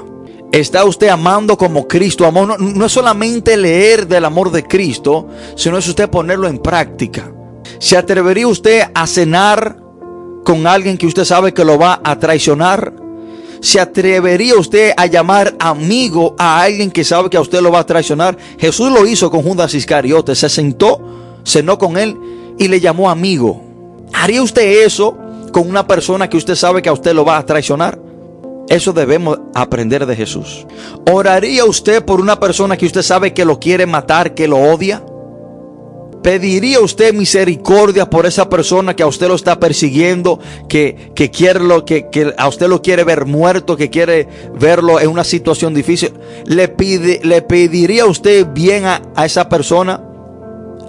¿Está 0.52 0.84
usted 0.84 1.08
amando 1.08 1.58
como 1.58 1.88
Cristo 1.88 2.26
amó? 2.26 2.46
No, 2.46 2.86
es 2.86 2.92
solamente 2.92 3.56
leer 3.56 4.06
del 4.06 4.26
amor 4.26 4.52
de 4.52 4.64
Cristo, 4.64 5.30
sino 5.56 5.78
es 5.78 5.88
usted 5.88 6.10
ponerlo 6.10 6.48
en 6.48 6.60
práctica. 6.60 7.32
¿Se 7.80 7.98
atrevería 7.98 8.48
usted 8.48 8.84
a 8.94 9.08
cenar 9.08 9.78
con 10.44 10.68
alguien 10.68 10.98
que 10.98 11.08
usted 11.08 11.24
sabe 11.24 11.54
que 11.54 11.64
lo 11.64 11.80
va 11.80 12.02
a 12.04 12.20
traicionar? 12.20 12.94
¿Se 13.62 13.80
atrevería 13.80 14.56
usted 14.56 14.92
a 14.98 15.06
llamar 15.06 15.56
amigo 15.60 16.36
a 16.38 16.62
alguien 16.62 16.92
que 16.92 17.04
sabe 17.04 17.30
que 17.30 17.38
a 17.38 17.42
usted 17.42 17.62
lo 17.62 17.72
va 17.72 17.80
a 17.80 17.86
traicionar? 17.86 18.38
Jesús 18.58 18.92
lo 18.92 19.06
hizo 19.08 19.30
con 19.30 19.44
Judas 19.44 19.74
Iscariote. 19.74 20.36
Se 20.36 20.50
sentó 20.50 21.00
cenó 21.46 21.78
con 21.78 21.98
él 21.98 22.18
y 22.58 22.68
le 22.68 22.80
llamó 22.80 23.10
amigo. 23.10 23.62
¿Haría 24.14 24.42
usted 24.42 24.86
eso 24.86 25.18
con 25.52 25.70
una 25.70 25.88
persona 25.88 26.30
que 26.30 26.38
usted 26.38 26.56
sabe 26.56 26.82
que 26.82 26.90
a 26.90 26.94
usted 26.94 27.14
lo 27.14 27.26
va 27.26 27.38
a 27.38 27.46
traicionar? 27.46 28.00
Eso 28.70 28.94
debemos 28.94 29.40
aprender 29.54 30.06
de 30.06 30.16
Jesús. 30.16 30.66
¿Oraría 31.12 31.66
usted 31.66 32.06
por 32.06 32.22
una 32.22 32.40
persona 32.40 32.78
que 32.78 32.86
usted 32.86 33.02
sabe 33.02 33.34
que 33.34 33.46
lo 33.46 33.60
quiere 33.60 33.86
matar, 33.86 34.34
que 34.34 34.48
lo 34.48 34.58
odia? 34.58 35.04
¿Pediría 36.24 36.80
usted 36.80 37.14
misericordia 37.14 38.10
por 38.10 38.26
esa 38.26 38.48
persona 38.50 38.96
que 38.96 39.04
a 39.04 39.08
usted 39.08 39.28
lo 39.28 39.36
está 39.36 39.60
persiguiendo, 39.60 40.40
que, 40.70 41.14
quiere 41.34 41.60
lo, 41.60 41.84
que, 41.86 42.34
a 42.38 42.48
usted 42.48 42.68
lo 42.68 42.82
quiere 42.82 43.04
ver 43.04 43.26
muerto, 43.26 43.76
que 43.76 43.90
quiere 43.90 44.28
verlo 44.60 45.00
en 45.00 45.10
una 45.10 45.24
situación 45.24 45.74
difícil? 45.74 46.14
¿Le, 46.46 46.68
pide, 46.68 47.22
le 47.24 47.42
pediría 47.42 48.06
usted 48.06 48.48
bien 48.54 48.86
a, 48.86 49.02
a 49.16 49.26
esa 49.26 49.50
persona? 49.50 50.08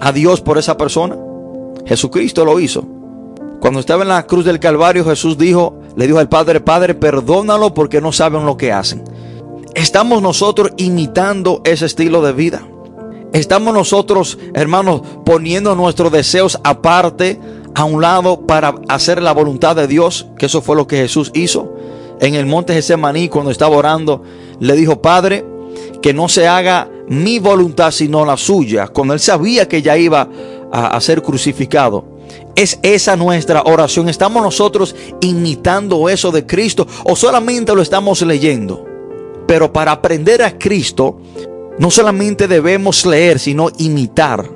a 0.03 0.11
Dios 0.11 0.41
por 0.41 0.57
esa 0.57 0.77
persona? 0.77 1.17
Jesucristo 1.85 2.45
lo 2.45 2.59
hizo. 2.59 2.85
Cuando 3.59 3.79
estaba 3.79 4.03
en 4.03 4.09
la 4.09 4.27
cruz 4.27 4.43
del 4.43 4.59
Calvario, 4.59 5.05
Jesús 5.05 5.37
dijo, 5.37 5.79
le 5.95 6.05
dijo 6.05 6.19
al 6.19 6.27
Padre, 6.27 6.59
Padre, 6.59 6.93
perdónalo 6.93 7.73
porque 7.73 8.01
no 8.01 8.11
saben 8.11 8.45
lo 8.45 8.57
que 8.57 8.73
hacen. 8.73 9.03
¿Estamos 9.73 10.21
nosotros 10.21 10.71
imitando 10.77 11.61
ese 11.63 11.85
estilo 11.85 12.21
de 12.21 12.33
vida? 12.33 12.67
¿Estamos 13.33 13.73
nosotros, 13.73 14.37
hermanos, 14.53 15.01
poniendo 15.25 15.75
nuestros 15.75 16.11
deseos 16.11 16.59
aparte, 16.63 17.39
a 17.73 17.83
un 17.83 17.99
lado, 17.99 18.45
para 18.45 18.75
hacer 18.87 19.23
la 19.23 19.31
voluntad 19.31 19.75
de 19.75 19.87
Dios? 19.87 20.27
Que 20.37 20.45
eso 20.45 20.61
fue 20.61 20.75
lo 20.75 20.85
que 20.85 20.97
Jesús 20.97 21.31
hizo. 21.33 21.73
En 22.21 22.35
el 22.35 22.45
monte 22.45 22.75
Getsemaní, 22.75 23.29
cuando 23.29 23.49
estaba 23.49 23.75
orando, 23.75 24.21
le 24.59 24.75
dijo, 24.75 25.01
Padre, 25.01 25.43
que 25.99 26.13
no 26.13 26.29
se 26.29 26.47
haga 26.47 26.87
mi 27.07 27.39
voluntad 27.39 27.89
sino 27.89 28.23
la 28.23 28.37
suya, 28.37 28.87
cuando 28.87 29.15
él 29.15 29.19
sabía 29.19 29.67
que 29.67 29.81
ya 29.81 29.97
iba 29.97 30.29
a, 30.71 31.01
ser 31.01 31.23
crucificado. 31.23 32.05
¿Es 32.55 32.77
esa 32.83 33.15
nuestra 33.15 33.63
oración? 33.63 34.09
¿Estamos 34.09 34.43
nosotros 34.43 34.95
imitando 35.21 36.07
eso 36.07 36.31
de 36.31 36.45
Cristo 36.45 36.85
o 37.03 37.15
solamente 37.15 37.73
lo 37.73 37.81
estamos 37.81 38.21
leyendo? 38.21 38.85
Pero 39.47 39.73
para 39.73 39.91
aprender 39.91 40.43
a 40.43 40.57
Cristo, 40.57 41.17
no 41.79 41.91
solamente 41.91 42.47
debemos 42.47 43.05
leer, 43.05 43.39
sino 43.39 43.69
imitar. 43.77 44.49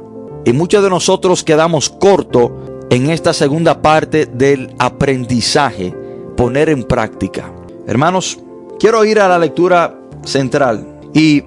Y 0.46 0.54
muchos 0.54 0.84
de 0.84 0.90
nosotros 0.90 1.44
quedamos 1.44 1.90
cortos 1.90 2.52
en 2.90 3.10
esta 3.10 3.34
segunda 3.34 3.82
parte 3.82 4.26
del 4.26 4.74
aprendizaje, 4.80 5.94
poner 6.36 6.70
en 6.70 6.84
práctica. 6.84 7.52
Hermanos, 7.86 8.40
quiero 8.80 9.04
ir 9.04 9.20
a 9.20 9.28
la 9.28 9.40
lectura 9.40 10.00
central. 10.24 11.00
Y 11.14 11.44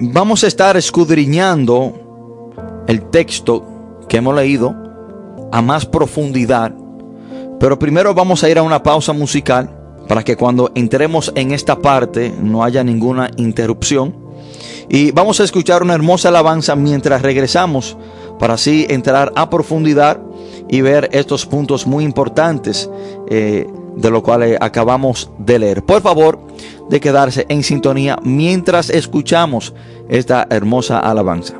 vamos 0.00 0.44
a 0.44 0.48
estar 0.48 0.76
escudriñando 0.76 1.94
el 2.86 3.08
texto 3.10 3.64
que 4.08 4.18
hemos 4.18 4.34
leído 4.34 4.74
a 5.52 5.62
más 5.62 5.86
profundidad. 5.86 6.74
Pero 7.60 7.78
primero 7.78 8.12
vamos 8.14 8.42
a 8.42 8.50
ir 8.50 8.58
a 8.58 8.62
una 8.62 8.82
pausa 8.82 9.12
musical 9.12 9.70
para 10.08 10.22
que 10.22 10.36
cuando 10.36 10.72
entremos 10.74 11.32
en 11.34 11.52
esta 11.52 11.78
parte 11.80 12.34
no 12.42 12.64
haya 12.64 12.84
ninguna 12.84 13.30
interrupción. 13.36 14.23
Y 14.88 15.10
vamos 15.12 15.40
a 15.40 15.44
escuchar 15.44 15.82
una 15.82 15.94
hermosa 15.94 16.28
alabanza 16.28 16.76
mientras 16.76 17.22
regresamos 17.22 17.96
para 18.38 18.54
así 18.54 18.86
entrar 18.88 19.32
a 19.36 19.48
profundidad 19.50 20.20
y 20.68 20.80
ver 20.80 21.08
estos 21.12 21.46
puntos 21.46 21.86
muy 21.86 22.04
importantes 22.04 22.90
eh, 23.28 23.66
de 23.96 24.10
lo 24.10 24.22
cual 24.22 24.56
acabamos 24.60 25.30
de 25.38 25.58
leer. 25.58 25.84
Por 25.84 26.02
favor, 26.02 26.40
de 26.88 27.00
quedarse 27.00 27.46
en 27.48 27.62
sintonía 27.62 28.18
mientras 28.22 28.90
escuchamos 28.90 29.74
esta 30.08 30.46
hermosa 30.50 30.98
alabanza. 30.98 31.54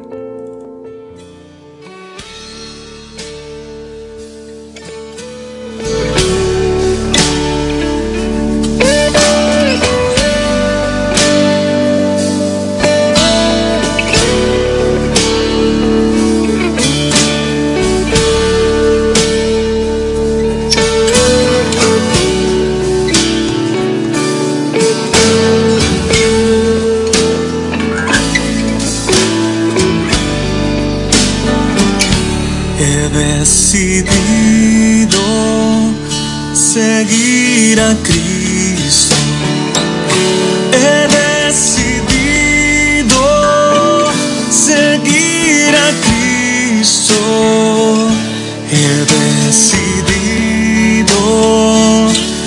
Decidido 49.24 51.16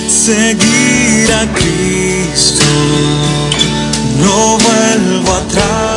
seguir 0.08 1.32
a 1.34 1.46
Cristo. 1.54 2.66
No 4.20 4.58
vuelvo 4.58 5.34
atrás. 5.34 5.97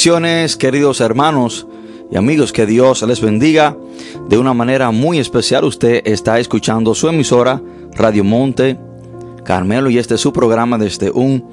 Bendiciones, 0.00 0.56
queridos 0.56 1.02
hermanos 1.02 1.66
y 2.10 2.16
amigos, 2.16 2.54
que 2.54 2.64
Dios 2.64 3.02
les 3.02 3.20
bendiga 3.20 3.76
de 4.30 4.38
una 4.38 4.54
manera 4.54 4.90
muy 4.92 5.18
especial. 5.18 5.64
Usted 5.64 6.00
está 6.06 6.38
escuchando 6.38 6.94
su 6.94 7.06
emisora 7.06 7.60
Radio 7.96 8.24
Monte 8.24 8.78
Carmelo 9.44 9.90
y 9.90 9.98
este 9.98 10.14
es 10.14 10.22
su 10.22 10.32
programa 10.32 10.78
desde 10.78 11.10
un 11.10 11.44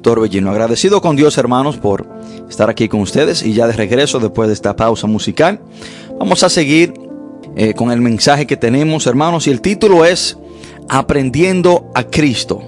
torbellino. 0.00 0.48
Agradecido 0.48 1.00
con 1.00 1.16
Dios, 1.16 1.38
hermanos, 1.38 1.76
por 1.76 2.06
estar 2.48 2.70
aquí 2.70 2.88
con 2.88 3.00
ustedes 3.00 3.42
y 3.42 3.52
ya 3.52 3.66
de 3.66 3.72
regreso 3.72 4.20
después 4.20 4.46
de 4.46 4.54
esta 4.54 4.76
pausa 4.76 5.08
musical. 5.08 5.58
Vamos 6.20 6.44
a 6.44 6.50
seguir 6.50 6.94
eh, 7.56 7.74
con 7.74 7.90
el 7.90 8.00
mensaje 8.00 8.46
que 8.46 8.56
tenemos, 8.56 9.08
hermanos, 9.08 9.48
y 9.48 9.50
el 9.50 9.60
título 9.60 10.04
es 10.04 10.38
Aprendiendo 10.88 11.90
a 11.96 12.04
Cristo. 12.04 12.62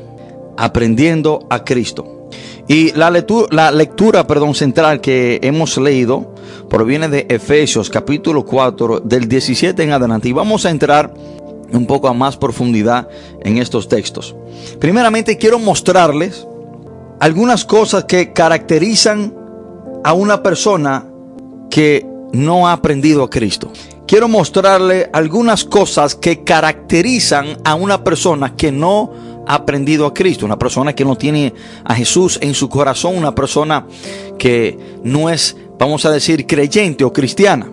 Aprendiendo 0.56 1.46
a 1.50 1.62
Cristo. 1.62 2.19
Y 2.68 2.92
la 2.92 3.10
lectura, 3.10 3.48
la 3.50 3.70
lectura 3.70 4.26
perdón, 4.26 4.54
central 4.54 5.00
que 5.00 5.40
hemos 5.42 5.76
leído 5.78 6.34
proviene 6.68 7.08
de 7.08 7.26
Efesios 7.28 7.90
capítulo 7.90 8.44
4 8.44 9.00
del 9.00 9.28
17 9.28 9.82
en 9.82 9.92
adelante. 9.92 10.28
Y 10.28 10.32
vamos 10.32 10.66
a 10.66 10.70
entrar 10.70 11.12
un 11.72 11.86
poco 11.86 12.08
a 12.08 12.12
más 12.14 12.36
profundidad 12.36 13.08
en 13.42 13.58
estos 13.58 13.88
textos. 13.88 14.34
Primeramente 14.78 15.36
quiero 15.36 15.58
mostrarles 15.58 16.46
algunas 17.20 17.64
cosas 17.64 18.04
que 18.04 18.32
caracterizan 18.32 19.34
a 20.02 20.12
una 20.12 20.42
persona 20.42 21.06
que 21.70 22.06
no 22.32 22.68
ha 22.68 22.72
aprendido 22.72 23.24
a 23.24 23.30
Cristo. 23.30 23.72
quiero 24.06 24.28
mostrarle 24.28 25.08
algunas 25.12 25.64
cosas 25.64 26.16
que 26.16 26.42
caracterizan 26.42 27.58
a 27.64 27.74
una 27.74 28.02
persona 28.02 28.56
que 28.56 28.72
no 28.72 29.12
ha 29.12 29.29
aprendido 29.54 30.06
a 30.06 30.14
Cristo, 30.14 30.46
una 30.46 30.58
persona 30.58 30.94
que 30.94 31.04
no 31.04 31.16
tiene 31.16 31.52
a 31.84 31.94
Jesús 31.94 32.38
en 32.40 32.54
su 32.54 32.68
corazón, 32.68 33.16
una 33.16 33.34
persona 33.34 33.86
que 34.38 34.78
no 35.02 35.30
es, 35.30 35.56
vamos 35.78 36.04
a 36.04 36.10
decir, 36.10 36.46
creyente 36.46 37.04
o 37.04 37.12
cristiana. 37.12 37.70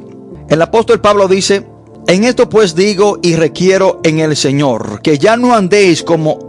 El 0.49 0.61
apóstol 0.61 1.01
Pablo 1.01 1.27
dice, 1.27 1.65
en 2.07 2.23
esto 2.23 2.49
pues 2.49 2.73
digo 2.75 3.19
y 3.21 3.35
requiero 3.35 3.99
en 4.03 4.19
el 4.19 4.35
Señor, 4.35 5.01
que 5.01 5.17
ya 5.17 5.37
no 5.37 5.53
andéis 5.53 6.03
como 6.03 6.39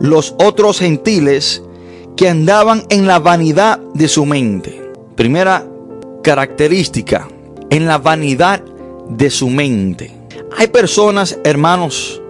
los 0.00 0.34
otros 0.38 0.78
gentiles 0.78 1.62
que 2.16 2.28
andaban 2.28 2.84
en 2.88 3.06
la 3.06 3.18
vanidad 3.18 3.78
de 3.94 4.08
su 4.08 4.26
mente. 4.26 4.82
Primera 5.14 5.66
característica, 6.22 7.28
en 7.70 7.86
la 7.86 7.98
vanidad 7.98 8.62
de 9.08 9.30
su 9.30 9.48
mente. 9.50 10.10
Hay 10.56 10.68
personas, 10.68 11.38
hermanos, 11.44 12.20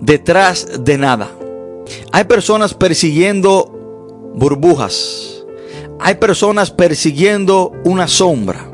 detrás 0.00 0.84
de 0.84 0.98
nada. 0.98 1.30
Hay 2.12 2.24
personas 2.24 2.74
persiguiendo 2.74 4.32
burbujas. 4.34 5.44
Hay 5.98 6.14
personas 6.14 6.70
persiguiendo 6.70 7.72
una 7.84 8.08
sombra. 8.08 8.70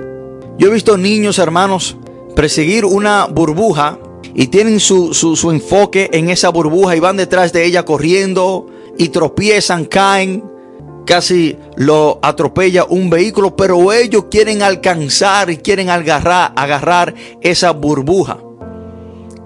Yo 0.58 0.68
he 0.68 0.72
visto 0.72 0.96
niños, 0.96 1.38
hermanos, 1.38 1.96
perseguir 2.34 2.84
una 2.84 3.26
burbuja 3.26 3.98
y 4.34 4.46
tienen 4.46 4.80
su, 4.80 5.12
su, 5.14 5.50
enfoque 5.50 6.10
en 6.12 6.30
esa 6.30 6.50
burbuja 6.50 6.94
y 6.94 7.00
van 7.00 7.16
detrás 7.16 7.52
de 7.52 7.64
ella 7.64 7.84
corriendo 7.84 8.66
y 8.98 9.08
tropiezan, 9.08 9.86
caen, 9.86 10.44
casi 11.06 11.56
lo 11.76 12.18
atropella 12.22 12.84
un 12.84 13.10
vehículo, 13.10 13.56
pero 13.56 13.92
ellos 13.92 14.26
quieren 14.30 14.62
alcanzar 14.62 15.50
y 15.50 15.58
quieren 15.58 15.88
agarrar, 15.88 16.52
agarrar 16.56 17.14
esa 17.40 17.72
burbuja. 17.72 18.38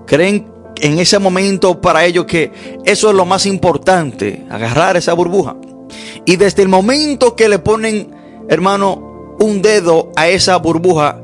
Creen 0.06 0.50
en 0.81 0.99
ese 0.99 1.19
momento 1.19 1.81
para 1.81 2.05
ellos 2.05 2.27
que 2.27 2.53
eso 2.85 3.11
es 3.11 3.14
lo 3.14 3.25
más 3.25 3.47
importante, 3.47 4.45
agarrar 4.51 4.97
esa 4.97 5.12
burbuja. 5.12 5.57
Y 6.25 6.37
desde 6.37 6.62
el 6.62 6.69
momento 6.69 7.37
que 7.37 7.49
le 7.49 7.59
ponen, 7.59 8.14
hermano, 8.49 9.37
un 9.38 9.62
dedo 9.62 10.11
a 10.16 10.29
esa 10.29 10.57
burbuja, 10.57 11.21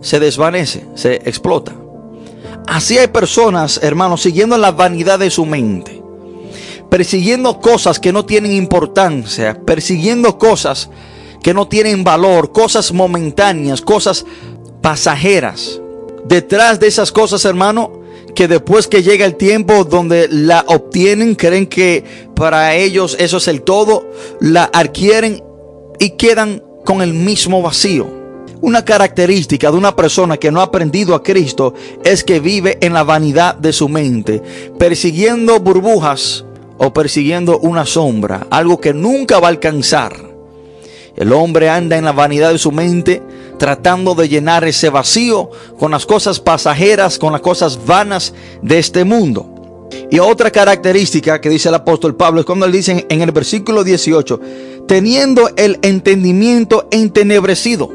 se 0.00 0.20
desvanece, 0.20 0.86
se 0.94 1.14
explota. 1.24 1.74
Así 2.66 2.98
hay 2.98 3.08
personas, 3.08 3.80
hermanos, 3.82 4.22
siguiendo 4.22 4.58
la 4.58 4.72
vanidad 4.72 5.18
de 5.18 5.30
su 5.30 5.46
mente, 5.46 6.02
persiguiendo 6.90 7.60
cosas 7.60 7.98
que 7.98 8.12
no 8.12 8.24
tienen 8.26 8.52
importancia, 8.52 9.58
persiguiendo 9.64 10.38
cosas 10.38 10.90
que 11.42 11.54
no 11.54 11.66
tienen 11.68 12.04
valor, 12.04 12.52
cosas 12.52 12.92
momentáneas, 12.92 13.80
cosas 13.80 14.26
pasajeras. 14.82 15.80
Detrás 16.26 16.78
de 16.78 16.88
esas 16.88 17.10
cosas, 17.10 17.44
hermano, 17.46 17.97
que 18.38 18.46
después 18.46 18.86
que 18.86 19.02
llega 19.02 19.26
el 19.26 19.34
tiempo 19.34 19.82
donde 19.82 20.28
la 20.30 20.64
obtienen, 20.68 21.34
creen 21.34 21.66
que 21.66 22.04
para 22.36 22.76
ellos 22.76 23.16
eso 23.18 23.38
es 23.38 23.48
el 23.48 23.62
todo, 23.62 24.12
la 24.38 24.70
adquieren 24.72 25.42
y 25.98 26.10
quedan 26.10 26.62
con 26.84 27.02
el 27.02 27.14
mismo 27.14 27.62
vacío. 27.62 28.06
Una 28.60 28.84
característica 28.84 29.72
de 29.72 29.76
una 29.76 29.96
persona 29.96 30.36
que 30.36 30.52
no 30.52 30.60
ha 30.60 30.66
aprendido 30.66 31.16
a 31.16 31.22
Cristo 31.24 31.74
es 32.04 32.22
que 32.22 32.38
vive 32.38 32.78
en 32.80 32.92
la 32.92 33.02
vanidad 33.02 33.56
de 33.56 33.72
su 33.72 33.88
mente, 33.88 34.40
persiguiendo 34.78 35.58
burbujas 35.58 36.44
o 36.76 36.92
persiguiendo 36.92 37.58
una 37.58 37.86
sombra, 37.86 38.46
algo 38.50 38.80
que 38.80 38.94
nunca 38.94 39.40
va 39.40 39.48
a 39.48 39.50
alcanzar. 39.50 40.14
El 41.16 41.32
hombre 41.32 41.70
anda 41.70 41.98
en 41.98 42.04
la 42.04 42.12
vanidad 42.12 42.52
de 42.52 42.58
su 42.58 42.70
mente 42.70 43.20
tratando 43.58 44.14
de 44.14 44.28
llenar 44.28 44.64
ese 44.64 44.88
vacío 44.88 45.50
con 45.78 45.90
las 45.90 46.06
cosas 46.06 46.40
pasajeras, 46.40 47.18
con 47.18 47.32
las 47.32 47.42
cosas 47.42 47.78
vanas 47.84 48.32
de 48.62 48.78
este 48.78 49.04
mundo. 49.04 49.86
Y 50.10 50.18
otra 50.18 50.50
característica 50.50 51.40
que 51.40 51.50
dice 51.50 51.68
el 51.68 51.74
apóstol 51.74 52.16
Pablo 52.16 52.40
es 52.40 52.46
cuando 52.46 52.66
él 52.66 52.72
dice 52.72 53.06
en 53.08 53.20
el 53.20 53.32
versículo 53.32 53.84
18, 53.84 54.40
teniendo 54.86 55.50
el 55.56 55.78
entendimiento 55.82 56.88
entenebrecido. 56.90 57.90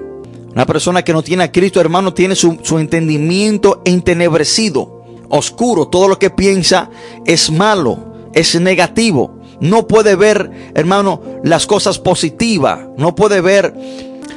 Una 0.54 0.66
persona 0.68 1.04
que 1.04 1.14
no 1.14 1.24
tiene 1.24 1.44
a 1.44 1.52
Cristo, 1.52 1.82
hermano, 1.82 2.14
tiene 2.14 2.36
su, 2.36 2.60
su 2.62 2.78
entendimiento 2.78 3.82
entenebrecido, 3.86 5.04
oscuro. 5.30 5.88
Todo 5.88 6.08
lo 6.08 6.20
que 6.20 6.30
piensa 6.30 6.92
es 7.26 7.50
malo, 7.50 8.30
es 8.34 8.60
negativo. 8.62 9.40
No 9.60 9.88
puede 9.88 10.16
ver, 10.16 10.52
hermano, 10.76 11.22
las 11.44 11.66
cosas 11.66 11.98
positivas. 11.98 12.82
No 12.98 13.16
puede 13.16 13.42
ver 13.42 13.74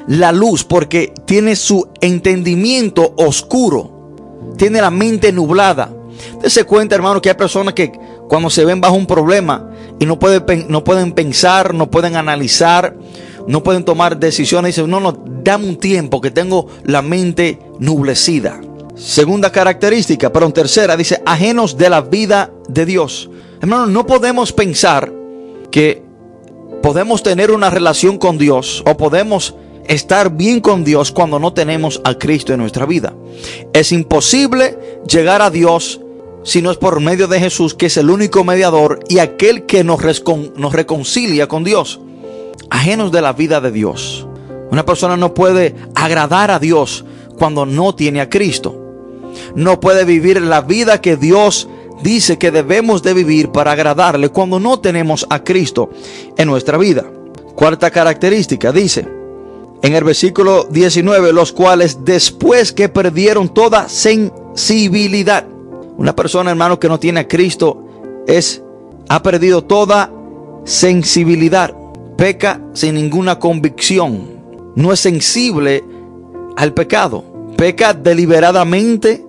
la 0.08 0.32
luz 0.32 0.64
porque 0.64 1.12
tiene 1.24 1.56
su 1.56 1.88
entendimiento 2.00 3.14
oscuro. 3.16 3.92
Tiene 4.56 4.80
la 4.80 4.90
mente 4.90 5.32
nublada. 5.32 5.92
Dese 6.40 6.64
cuenta, 6.64 6.94
hermano, 6.94 7.20
que 7.20 7.28
hay 7.28 7.34
personas 7.34 7.74
que 7.74 7.92
cuando 8.28 8.50
se 8.50 8.64
ven 8.64 8.80
bajo 8.80 8.94
un 8.94 9.06
problema 9.06 9.70
y 9.98 10.06
no, 10.06 10.18
no 10.68 10.84
pueden 10.84 11.12
pensar, 11.12 11.74
no 11.74 11.90
pueden 11.90 12.16
analizar, 12.16 12.96
no 13.46 13.62
pueden 13.62 13.84
tomar 13.84 14.18
decisiones. 14.18 14.76
Dicen, 14.76 14.90
no, 14.90 15.00
no, 15.00 15.12
dame 15.12 15.68
un 15.68 15.76
tiempo 15.76 16.20
que 16.20 16.30
tengo 16.30 16.68
la 16.84 17.02
mente 17.02 17.58
nublecida. 17.78 18.60
Segunda 18.96 19.52
característica, 19.52 20.32
pero 20.32 20.46
en 20.46 20.52
tercera 20.52 20.96
dice, 20.96 21.22
ajenos 21.26 21.76
de 21.76 21.90
la 21.90 22.00
vida 22.00 22.50
de 22.68 22.86
Dios. 22.86 23.28
Hermano, 23.60 23.86
no 23.86 24.06
podemos 24.06 24.52
pensar 24.52 25.12
que 25.70 26.02
podemos 26.82 27.22
tener 27.22 27.50
una 27.50 27.68
relación 27.68 28.16
con 28.16 28.38
Dios 28.38 28.82
o 28.86 28.96
podemos 28.96 29.54
estar 29.88 30.36
bien 30.36 30.60
con 30.60 30.84
Dios 30.84 31.12
cuando 31.12 31.38
no 31.38 31.52
tenemos 31.52 32.00
a 32.04 32.14
Cristo 32.14 32.52
en 32.52 32.60
nuestra 32.60 32.86
vida. 32.86 33.14
Es 33.72 33.92
imposible 33.92 34.78
llegar 35.08 35.42
a 35.42 35.50
Dios 35.50 36.00
si 36.42 36.62
no 36.62 36.70
es 36.70 36.76
por 36.76 37.00
medio 37.00 37.26
de 37.26 37.40
Jesús, 37.40 37.74
que 37.74 37.86
es 37.86 37.96
el 37.96 38.08
único 38.08 38.44
mediador 38.44 39.00
y 39.08 39.18
aquel 39.18 39.66
que 39.66 39.82
nos, 39.82 40.00
nos 40.56 40.72
reconcilia 40.72 41.48
con 41.48 41.64
Dios 41.64 42.00
ajenos 42.70 43.12
de 43.12 43.22
la 43.22 43.32
vida 43.32 43.60
de 43.60 43.70
Dios. 43.70 44.26
Una 44.70 44.84
persona 44.84 45.16
no 45.16 45.34
puede 45.34 45.74
agradar 45.94 46.50
a 46.50 46.58
Dios 46.58 47.04
cuando 47.38 47.66
no 47.66 47.94
tiene 47.94 48.20
a 48.20 48.28
Cristo. 48.28 48.82
No 49.54 49.80
puede 49.80 50.04
vivir 50.04 50.40
la 50.40 50.60
vida 50.62 51.00
que 51.00 51.16
Dios 51.16 51.68
dice 52.02 52.38
que 52.38 52.50
debemos 52.50 53.02
de 53.02 53.14
vivir 53.14 53.50
para 53.50 53.72
agradarle 53.72 54.28
cuando 54.30 54.60
no 54.60 54.80
tenemos 54.80 55.26
a 55.30 55.44
Cristo 55.44 55.90
en 56.36 56.48
nuestra 56.48 56.78
vida. 56.78 57.04
Cuarta 57.54 57.90
característica 57.90 58.72
dice 58.72 59.15
en 59.86 59.94
el 59.94 60.02
versículo 60.02 60.64
19, 60.64 61.32
los 61.32 61.52
cuales 61.52 62.04
después 62.04 62.72
que 62.72 62.88
perdieron 62.88 63.54
toda 63.54 63.88
sensibilidad. 63.88 65.46
Una 65.96 66.16
persona, 66.16 66.50
hermano, 66.50 66.80
que 66.80 66.88
no 66.88 66.98
tiene 66.98 67.20
a 67.20 67.28
Cristo 67.28 67.84
es 68.26 68.62
ha 69.08 69.22
perdido 69.22 69.62
toda 69.62 70.10
sensibilidad 70.64 71.72
peca 72.16 72.60
sin 72.72 72.94
ninguna 72.94 73.38
convicción, 73.38 74.72
no 74.74 74.92
es 74.92 75.00
sensible 75.00 75.84
al 76.56 76.72
pecado, 76.72 77.24
peca 77.56 77.92
deliberadamente, 77.92 79.24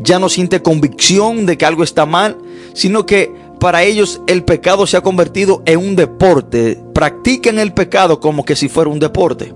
ya 0.00 0.18
no 0.18 0.28
siente 0.28 0.62
convicción 0.62 1.46
de 1.46 1.56
que 1.56 1.66
algo 1.66 1.84
está 1.84 2.06
mal, 2.06 2.38
sino 2.72 3.06
que 3.06 3.32
para 3.60 3.84
ellos 3.84 4.20
el 4.26 4.44
pecado 4.44 4.86
se 4.86 4.96
ha 4.96 5.02
convertido 5.02 5.62
en 5.66 5.78
un 5.78 5.94
deporte, 5.94 6.82
practican 6.92 7.58
el 7.58 7.72
pecado 7.72 8.18
como 8.18 8.44
que 8.44 8.56
si 8.56 8.68
fuera 8.68 8.90
un 8.90 8.98
deporte. 8.98 9.54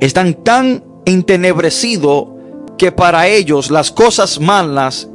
Están 0.00 0.34
tan 0.34 0.84
entenebrecidos 1.06 2.28
que 2.76 2.92
para 2.92 3.26
ellos 3.26 3.70
las 3.70 3.90
cosas 3.90 4.40
malas 4.40 5.08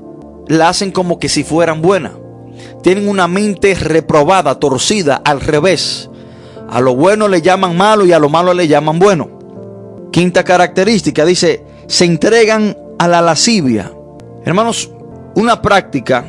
la 0.48 0.69
hacen 0.69 0.91
como 0.91 1.19
que 1.19 1.30
si 1.30 1.43
fueran 1.43 1.82
buenas. 1.82 2.13
Tienen 2.82 3.08
una 3.08 3.28
mente 3.28 3.76
reprobada, 3.76 4.60
torcida, 4.60 5.22
al 5.24 5.41
revés. 5.41 6.10
A 6.69 6.82
lo 6.82 6.96
bueno 6.96 7.28
le 7.28 7.41
llaman 7.41 7.78
malo 7.78 8.06
y 8.06 8.12
a 8.12 8.19
lo 8.19 8.30
malo 8.30 8.54
le 8.54 8.67
llaman 8.67 9.00
bueno. 9.00 9.30
Quinta 10.12 10.43
característica, 10.43 11.26
dice, 11.26 11.63
se 11.88 12.06
entregan 12.06 12.78
a 13.00 13.08
la 13.08 13.22
lascivia. 13.22 13.91
Hermanos, 14.43 14.91
una 15.36 15.62
práctica 15.62 16.26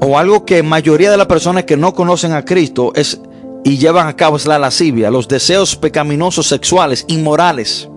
o 0.00 0.18
algo 0.18 0.44
que 0.44 0.62
mayoría 0.62 1.10
de 1.10 1.16
las 1.16 1.26
personas 1.26 1.64
que 1.64 1.76
no 1.76 1.94
conocen 1.94 2.32
a 2.32 2.44
Cristo 2.44 2.92
es 2.94 3.20
y 3.64 3.78
llevan 3.78 4.08
a 4.08 4.16
cabo 4.16 4.38
la 4.44 4.58
lascivia, 4.58 5.10
los 5.10 5.28
deseos 5.28 5.76
pecaminosos 5.76 6.46
sexuales, 6.46 7.04
inmorales, 7.08 7.88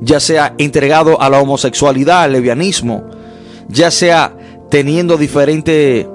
ya 0.00 0.20
sea 0.20 0.54
entregado 0.58 1.20
a 1.20 1.30
la 1.30 1.40
homosexualidad, 1.40 2.22
al 2.22 2.32
lesbianismo, 2.32 3.04
ya 3.68 3.90
sea 3.90 4.36
teniendo 4.70 5.16
diferentes 5.16 6.06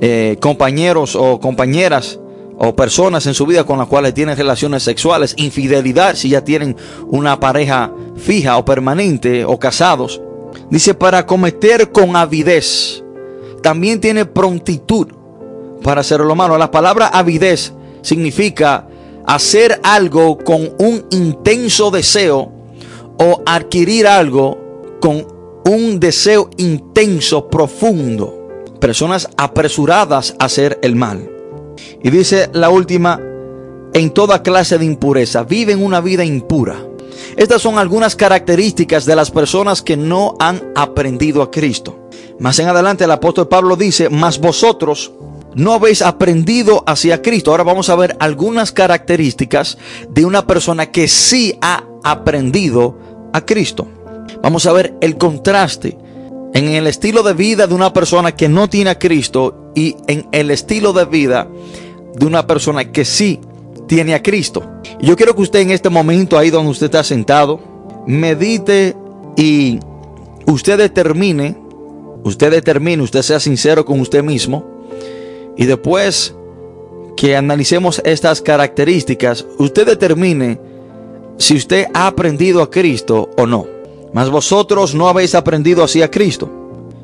eh, 0.00 0.36
compañeros 0.40 1.16
o 1.16 1.40
compañeras 1.40 2.20
o 2.58 2.74
personas 2.74 3.26
en 3.26 3.34
su 3.34 3.46
vida 3.46 3.64
con 3.64 3.78
las 3.78 3.86
cuales 3.86 4.14
tienen 4.14 4.36
relaciones 4.36 4.82
sexuales, 4.82 5.34
infidelidad 5.36 6.14
si 6.14 6.28
ya 6.28 6.42
tienen 6.42 6.76
una 7.06 7.40
pareja 7.40 7.92
fija 8.16 8.58
o 8.58 8.64
permanente 8.64 9.44
o 9.44 9.58
casados. 9.58 10.20
Dice 10.70 10.94
para 10.94 11.24
cometer 11.24 11.92
con 11.92 12.16
avidez. 12.16 13.02
También 13.62 14.00
tiene 14.00 14.24
prontitud 14.24 15.08
para 15.82 16.00
hacer 16.00 16.20
lo 16.20 16.34
malo. 16.34 16.58
La 16.58 16.70
palabra 16.70 17.08
avidez 17.08 17.72
significa 18.08 18.88
hacer 19.26 19.80
algo 19.82 20.38
con 20.38 20.74
un 20.78 21.04
intenso 21.10 21.90
deseo 21.90 22.50
o 23.18 23.42
adquirir 23.44 24.06
algo 24.06 24.96
con 25.00 25.26
un 25.64 26.00
deseo 26.00 26.48
intenso, 26.56 27.48
profundo. 27.48 28.64
Personas 28.80 29.28
apresuradas 29.36 30.34
a 30.38 30.46
hacer 30.46 30.78
el 30.82 30.96
mal. 30.96 31.30
Y 32.02 32.10
dice 32.10 32.48
la 32.52 32.70
última, 32.70 33.20
en 33.92 34.10
toda 34.10 34.42
clase 34.42 34.78
de 34.78 34.86
impureza, 34.86 35.44
viven 35.44 35.82
una 35.82 36.00
vida 36.00 36.24
impura. 36.24 36.76
Estas 37.36 37.60
son 37.60 37.78
algunas 37.78 38.16
características 38.16 39.04
de 39.04 39.16
las 39.16 39.30
personas 39.30 39.82
que 39.82 39.96
no 39.96 40.36
han 40.38 40.72
aprendido 40.74 41.42
a 41.42 41.50
Cristo. 41.50 42.08
Más 42.38 42.58
en 42.60 42.68
adelante 42.68 43.04
el 43.04 43.10
apóstol 43.10 43.48
Pablo 43.48 43.76
dice, 43.76 44.08
mas 44.08 44.38
vosotros 44.38 45.12
no 45.54 45.72
habéis 45.72 46.02
aprendido 46.02 46.84
hacia 46.86 47.22
Cristo. 47.22 47.50
Ahora 47.50 47.64
vamos 47.64 47.88
a 47.88 47.96
ver 47.96 48.16
algunas 48.20 48.72
características 48.72 49.78
de 50.10 50.24
una 50.24 50.46
persona 50.46 50.86
que 50.86 51.08
sí 51.08 51.58
ha 51.60 51.84
aprendido 52.04 52.98
a 53.32 53.40
Cristo. 53.44 53.86
Vamos 54.42 54.66
a 54.66 54.72
ver 54.72 54.94
el 55.00 55.16
contraste 55.16 55.96
en 56.54 56.68
el 56.68 56.86
estilo 56.86 57.22
de 57.22 57.34
vida 57.34 57.66
de 57.66 57.74
una 57.74 57.92
persona 57.92 58.32
que 58.32 58.48
no 58.48 58.68
tiene 58.68 58.90
a 58.90 58.98
Cristo 58.98 59.72
y 59.74 59.96
en 60.06 60.28
el 60.32 60.50
estilo 60.50 60.92
de 60.92 61.04
vida 61.04 61.48
de 62.14 62.26
una 62.26 62.46
persona 62.46 62.90
que 62.90 63.04
sí 63.04 63.40
tiene 63.86 64.14
a 64.14 64.22
Cristo. 64.22 64.80
Yo 65.00 65.16
quiero 65.16 65.34
que 65.34 65.42
usted 65.42 65.60
en 65.60 65.70
este 65.70 65.88
momento, 65.88 66.38
ahí 66.38 66.50
donde 66.50 66.70
usted 66.70 66.86
está 66.86 67.04
sentado, 67.04 67.60
medite 68.06 68.96
y 69.36 69.78
usted 70.46 70.78
determine, 70.78 71.56
usted 72.24 72.50
determine, 72.50 73.02
usted 73.02 73.22
sea 73.22 73.40
sincero 73.40 73.84
con 73.84 74.00
usted 74.00 74.22
mismo 74.22 74.67
y 75.58 75.66
después 75.66 76.34
que 77.16 77.36
analicemos 77.36 78.00
estas 78.04 78.40
características, 78.40 79.44
usted 79.58 79.84
determine 79.86 80.60
si 81.36 81.56
usted 81.56 81.86
ha 81.92 82.06
aprendido 82.06 82.62
a 82.62 82.70
Cristo 82.70 83.28
o 83.36 83.44
no. 83.44 83.66
Mas 84.12 84.30
vosotros 84.30 84.94
no 84.94 85.08
habéis 85.08 85.34
aprendido 85.34 85.82
así 85.82 86.00
a 86.00 86.10
Cristo. 86.10 86.48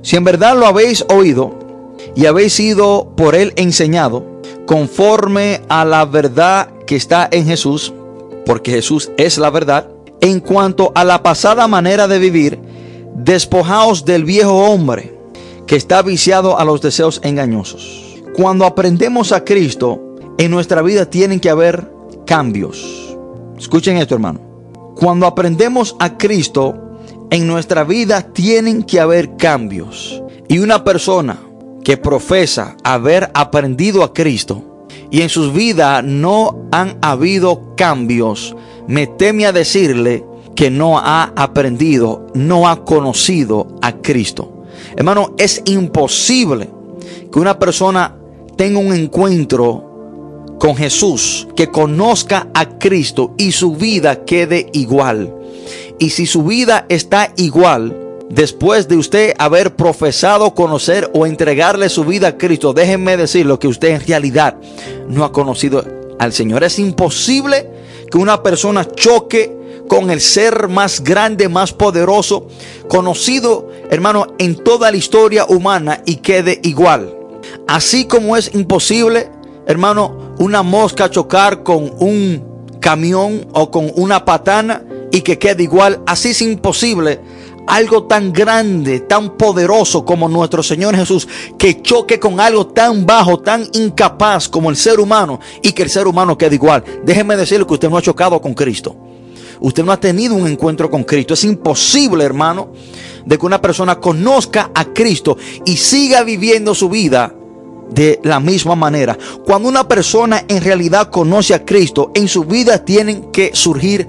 Si 0.02 0.14
en 0.16 0.22
verdad 0.22 0.56
lo 0.56 0.66
habéis 0.66 1.04
oído 1.10 1.52
y 2.14 2.26
habéis 2.26 2.52
sido 2.52 3.12
por 3.16 3.34
él 3.34 3.52
enseñado, 3.56 4.24
conforme 4.66 5.60
a 5.68 5.84
la 5.84 6.04
verdad 6.04 6.68
que 6.86 6.94
está 6.94 7.28
en 7.32 7.46
Jesús, 7.46 7.92
porque 8.46 8.70
Jesús 8.70 9.10
es 9.16 9.36
la 9.36 9.50
verdad, 9.50 9.88
en 10.20 10.38
cuanto 10.38 10.92
a 10.94 11.02
la 11.02 11.24
pasada 11.24 11.66
manera 11.66 12.06
de 12.06 12.20
vivir, 12.20 12.60
despojaos 13.16 14.04
del 14.04 14.24
viejo 14.24 14.54
hombre 14.66 15.18
que 15.66 15.74
está 15.74 16.02
viciado 16.02 16.56
a 16.56 16.64
los 16.64 16.80
deseos 16.80 17.20
engañosos. 17.24 18.03
Cuando 18.34 18.66
aprendemos 18.66 19.30
a 19.30 19.44
Cristo, 19.44 20.16
en 20.38 20.50
nuestra 20.50 20.82
vida 20.82 21.08
tienen 21.08 21.38
que 21.38 21.50
haber 21.50 21.88
cambios. 22.26 23.16
Escuchen 23.56 23.96
esto, 23.96 24.16
hermano. 24.16 24.40
Cuando 24.96 25.28
aprendemos 25.28 25.94
a 26.00 26.18
Cristo, 26.18 26.98
en 27.30 27.46
nuestra 27.46 27.84
vida 27.84 28.22
tienen 28.32 28.82
que 28.82 28.98
haber 28.98 29.36
cambios. 29.36 30.20
Y 30.48 30.58
una 30.58 30.82
persona 30.82 31.38
que 31.84 31.96
profesa 31.96 32.76
haber 32.82 33.30
aprendido 33.34 34.02
a 34.02 34.12
Cristo 34.12 34.88
y 35.12 35.22
en 35.22 35.28
sus 35.28 35.52
vidas 35.52 36.02
no 36.02 36.66
han 36.72 36.98
habido 37.02 37.76
cambios, 37.76 38.56
me 38.88 39.06
teme 39.06 39.46
a 39.46 39.52
decirle 39.52 40.24
que 40.56 40.72
no 40.72 40.98
ha 40.98 41.32
aprendido, 41.36 42.26
no 42.34 42.68
ha 42.68 42.84
conocido 42.84 43.68
a 43.80 43.92
Cristo. 43.92 44.64
Hermano, 44.96 45.36
es 45.38 45.62
imposible 45.66 46.68
que 47.30 47.38
una 47.38 47.60
persona 47.60 48.16
tenga 48.56 48.78
un 48.78 48.94
encuentro 48.94 50.56
con 50.58 50.76
Jesús, 50.76 51.46
que 51.56 51.70
conozca 51.70 52.48
a 52.54 52.78
Cristo 52.78 53.34
y 53.36 53.52
su 53.52 53.74
vida 53.76 54.24
quede 54.24 54.70
igual. 54.72 55.34
Y 55.98 56.10
si 56.10 56.26
su 56.26 56.42
vida 56.44 56.86
está 56.88 57.32
igual, 57.36 57.96
después 58.30 58.88
de 58.88 58.96
usted 58.96 59.34
haber 59.38 59.76
profesado 59.76 60.54
conocer 60.54 61.10
o 61.14 61.26
entregarle 61.26 61.88
su 61.88 62.04
vida 62.04 62.28
a 62.28 62.38
Cristo, 62.38 62.72
déjenme 62.72 63.16
decirlo 63.16 63.58
que 63.58 63.68
usted 63.68 63.88
en 63.88 64.06
realidad 64.06 64.56
no 65.08 65.24
ha 65.24 65.32
conocido 65.32 65.84
al 66.18 66.32
Señor. 66.32 66.64
Es 66.64 66.78
imposible 66.78 67.68
que 68.10 68.18
una 68.18 68.42
persona 68.42 68.84
choque 68.84 69.54
con 69.88 70.10
el 70.10 70.20
ser 70.20 70.68
más 70.68 71.02
grande, 71.02 71.48
más 71.48 71.72
poderoso, 71.72 72.48
conocido, 72.88 73.68
hermano, 73.90 74.28
en 74.38 74.56
toda 74.56 74.90
la 74.90 74.96
historia 74.96 75.44
humana 75.46 76.02
y 76.06 76.16
quede 76.16 76.60
igual. 76.62 77.23
Así 77.66 78.06
como 78.06 78.36
es 78.36 78.54
imposible, 78.54 79.30
hermano, 79.66 80.34
una 80.38 80.62
mosca 80.62 81.10
chocar 81.10 81.62
con 81.62 81.92
un 81.98 82.54
camión 82.80 83.46
o 83.52 83.70
con 83.70 83.90
una 83.96 84.24
patana 84.24 84.84
y 85.10 85.22
que 85.22 85.38
quede 85.38 85.62
igual, 85.62 86.00
así 86.06 86.30
es 86.30 86.42
imposible 86.42 87.20
algo 87.66 88.04
tan 88.04 88.32
grande, 88.32 89.00
tan 89.00 89.36
poderoso 89.36 90.04
como 90.04 90.28
nuestro 90.28 90.62
Señor 90.62 90.96
Jesús, 90.96 91.26
que 91.58 91.82
choque 91.82 92.18
con 92.18 92.40
algo 92.40 92.66
tan 92.66 93.06
bajo, 93.06 93.40
tan 93.40 93.66
incapaz 93.72 94.48
como 94.48 94.70
el 94.70 94.76
ser 94.76 95.00
humano 95.00 95.40
y 95.62 95.72
que 95.72 95.82
el 95.82 95.90
ser 95.90 96.06
humano 96.06 96.36
quede 96.36 96.56
igual. 96.56 96.84
Déjeme 97.04 97.36
decirle 97.36 97.66
que 97.66 97.74
usted 97.74 97.88
no 97.88 97.96
ha 97.96 98.02
chocado 98.02 98.40
con 98.40 98.54
Cristo. 98.54 98.96
Usted 99.60 99.84
no 99.84 99.92
ha 99.92 100.00
tenido 100.00 100.34
un 100.34 100.46
encuentro 100.46 100.90
con 100.90 101.04
Cristo. 101.04 101.34
Es 101.34 101.44
imposible, 101.44 102.24
hermano, 102.24 102.72
de 103.24 103.38
que 103.38 103.46
una 103.46 103.62
persona 103.62 103.98
conozca 103.98 104.70
a 104.74 104.84
Cristo 104.86 105.38
y 105.64 105.76
siga 105.76 106.22
viviendo 106.22 106.74
su 106.74 106.88
vida 106.88 107.34
de 107.90 108.20
la 108.22 108.40
misma 108.40 108.74
manera. 108.74 109.16
Cuando 109.44 109.68
una 109.68 109.86
persona 109.86 110.44
en 110.48 110.62
realidad 110.62 111.10
conoce 111.10 111.54
a 111.54 111.64
Cristo, 111.64 112.10
en 112.14 112.28
su 112.28 112.44
vida 112.44 112.84
tienen 112.84 113.30
que 113.30 113.50
surgir 113.54 114.08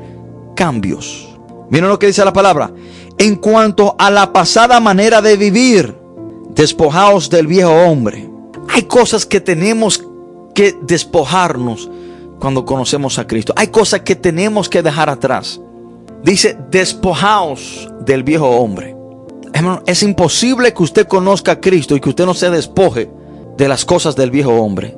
cambios. 0.56 1.30
Miren 1.70 1.90
lo 1.90 2.00
que 2.00 2.08
dice 2.08 2.24
la 2.24 2.34
palabra 2.34 2.72
en 3.18 3.36
cuanto 3.36 3.96
a 3.98 4.12
la 4.12 4.34
pasada 4.34 4.80
manera 4.80 5.22
de 5.22 5.38
vivir, 5.38 5.96
despojaos 6.54 7.30
del 7.30 7.48
viejo 7.48 7.72
hombre. 7.72 8.30
Hay 8.70 8.84
cosas 8.84 9.26
que 9.26 9.40
tenemos 9.40 10.04
que 10.54 10.76
despojarnos 10.82 11.90
cuando 12.40 12.66
conocemos 12.66 13.18
a 13.20 13.28
Cristo. 13.28 13.54
Hay 13.56 13.68
cosas 13.68 14.02
que 14.02 14.16
tenemos 14.16 14.68
que 14.68 14.82
dejar 14.82 15.10
atrás. 15.10 15.62
Dice, 16.24 16.58
despojaos 16.72 17.90
del 18.02 18.24
viejo 18.24 18.50
hombre. 18.50 18.96
Hermano, 19.54 19.84
es 19.86 20.04
imposible 20.04 20.74
que 20.74 20.84
usted 20.84 21.08
conozca 21.08 21.54
a 21.54 21.62
Cristo 21.62 21.96
y 21.96 22.02
que 22.02 22.10
usted 22.10 22.26
no 22.26 22.34
se 22.34 22.50
despoje 22.50 23.10
de 23.58 23.68
las 23.68 23.86
cosas 23.86 24.16
del 24.16 24.32
viejo 24.32 24.54
hombre. 24.54 24.98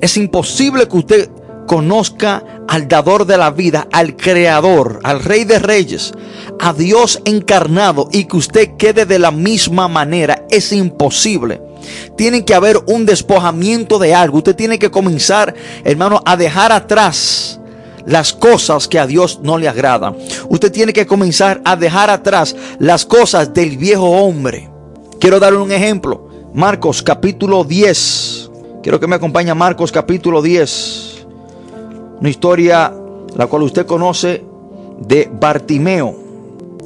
Es 0.00 0.16
imposible 0.16 0.88
que 0.88 0.96
usted 0.96 1.30
conozca 1.66 2.42
al 2.68 2.88
dador 2.88 3.26
de 3.26 3.38
la 3.38 3.50
vida, 3.50 3.86
al 3.92 4.16
creador, 4.16 5.00
al 5.04 5.22
rey 5.22 5.44
de 5.44 5.58
reyes, 5.58 6.12
a 6.58 6.72
Dios 6.72 7.20
encarnado 7.24 8.08
y 8.12 8.24
que 8.24 8.36
usted 8.36 8.76
quede 8.76 9.06
de 9.06 9.18
la 9.18 9.30
misma 9.30 9.88
manera. 9.88 10.46
Es 10.50 10.72
imposible. 10.72 11.62
Tiene 12.16 12.44
que 12.44 12.54
haber 12.54 12.78
un 12.86 13.06
despojamiento 13.06 13.98
de 13.98 14.14
algo. 14.14 14.38
Usted 14.38 14.56
tiene 14.56 14.78
que 14.78 14.90
comenzar, 14.90 15.54
hermano, 15.84 16.20
a 16.24 16.36
dejar 16.36 16.72
atrás 16.72 17.60
las 18.06 18.32
cosas 18.32 18.88
que 18.88 18.98
a 18.98 19.06
Dios 19.06 19.40
no 19.42 19.58
le 19.58 19.68
agradan. 19.68 20.16
Usted 20.48 20.72
tiene 20.72 20.92
que 20.92 21.06
comenzar 21.06 21.60
a 21.64 21.76
dejar 21.76 22.10
atrás 22.10 22.56
las 22.78 23.04
cosas 23.04 23.54
del 23.54 23.76
viejo 23.76 24.10
hombre. 24.10 24.68
Quiero 25.20 25.38
darle 25.38 25.58
un 25.58 25.72
ejemplo. 25.72 26.31
Marcos 26.54 27.02
capítulo 27.02 27.64
10. 27.64 28.50
Quiero 28.82 29.00
que 29.00 29.06
me 29.06 29.16
acompañe 29.16 29.54
Marcos 29.54 29.90
capítulo 29.90 30.42
10 30.42 31.12
una 32.22 32.30
historia 32.30 32.94
la 33.34 33.48
cual 33.48 33.64
usted 33.64 33.84
conoce 33.84 34.44
de 35.00 35.28
Bartimeo. 35.32 36.14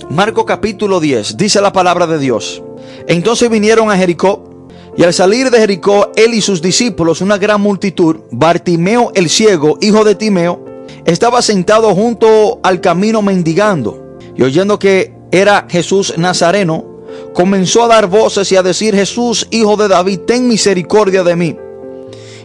Marco 0.09 0.47
capítulo 0.47 0.99
10, 0.99 1.37
dice 1.37 1.61
la 1.61 1.75
palabra 1.75 2.07
de 2.07 2.19
Dios. 2.19 2.63
Entonces 3.07 3.51
vinieron 3.51 3.91
a 3.91 3.99
Jericó 3.99 4.67
y 4.97 5.03
al 5.03 5.13
salir 5.13 5.51
de 5.51 5.59
Jericó, 5.59 6.11
él 6.17 6.33
y 6.33 6.41
sus 6.41 6.63
discípulos, 6.63 7.21
una 7.21 7.37
gran 7.37 7.61
multitud, 7.61 8.17
Bartimeo 8.31 9.13
el 9.15 9.29
ciego, 9.29 9.77
hijo 9.83 10.05
de 10.05 10.15
Timeo, 10.15 10.65
estaba 11.05 11.43
sentado 11.43 11.95
junto 11.95 12.61
al 12.63 12.81
camino 12.81 13.21
mendigando 13.21 14.17
y 14.35 14.43
oyendo 14.43 14.79
que 14.79 15.13
era 15.33 15.67
Jesús 15.69 16.15
Nazareno, 16.17 16.96
comenzó 17.37 17.85
a 17.85 17.89
dar 17.89 18.07
voces 18.07 18.51
y 18.51 18.57
a 18.57 18.63
decir, 18.63 18.95
Jesús, 18.95 19.47
hijo 19.51 19.77
de 19.77 19.89
David, 19.89 20.21
ten 20.21 20.49
misericordia 20.49 21.23
de 21.23 21.37
mí. 21.37 21.55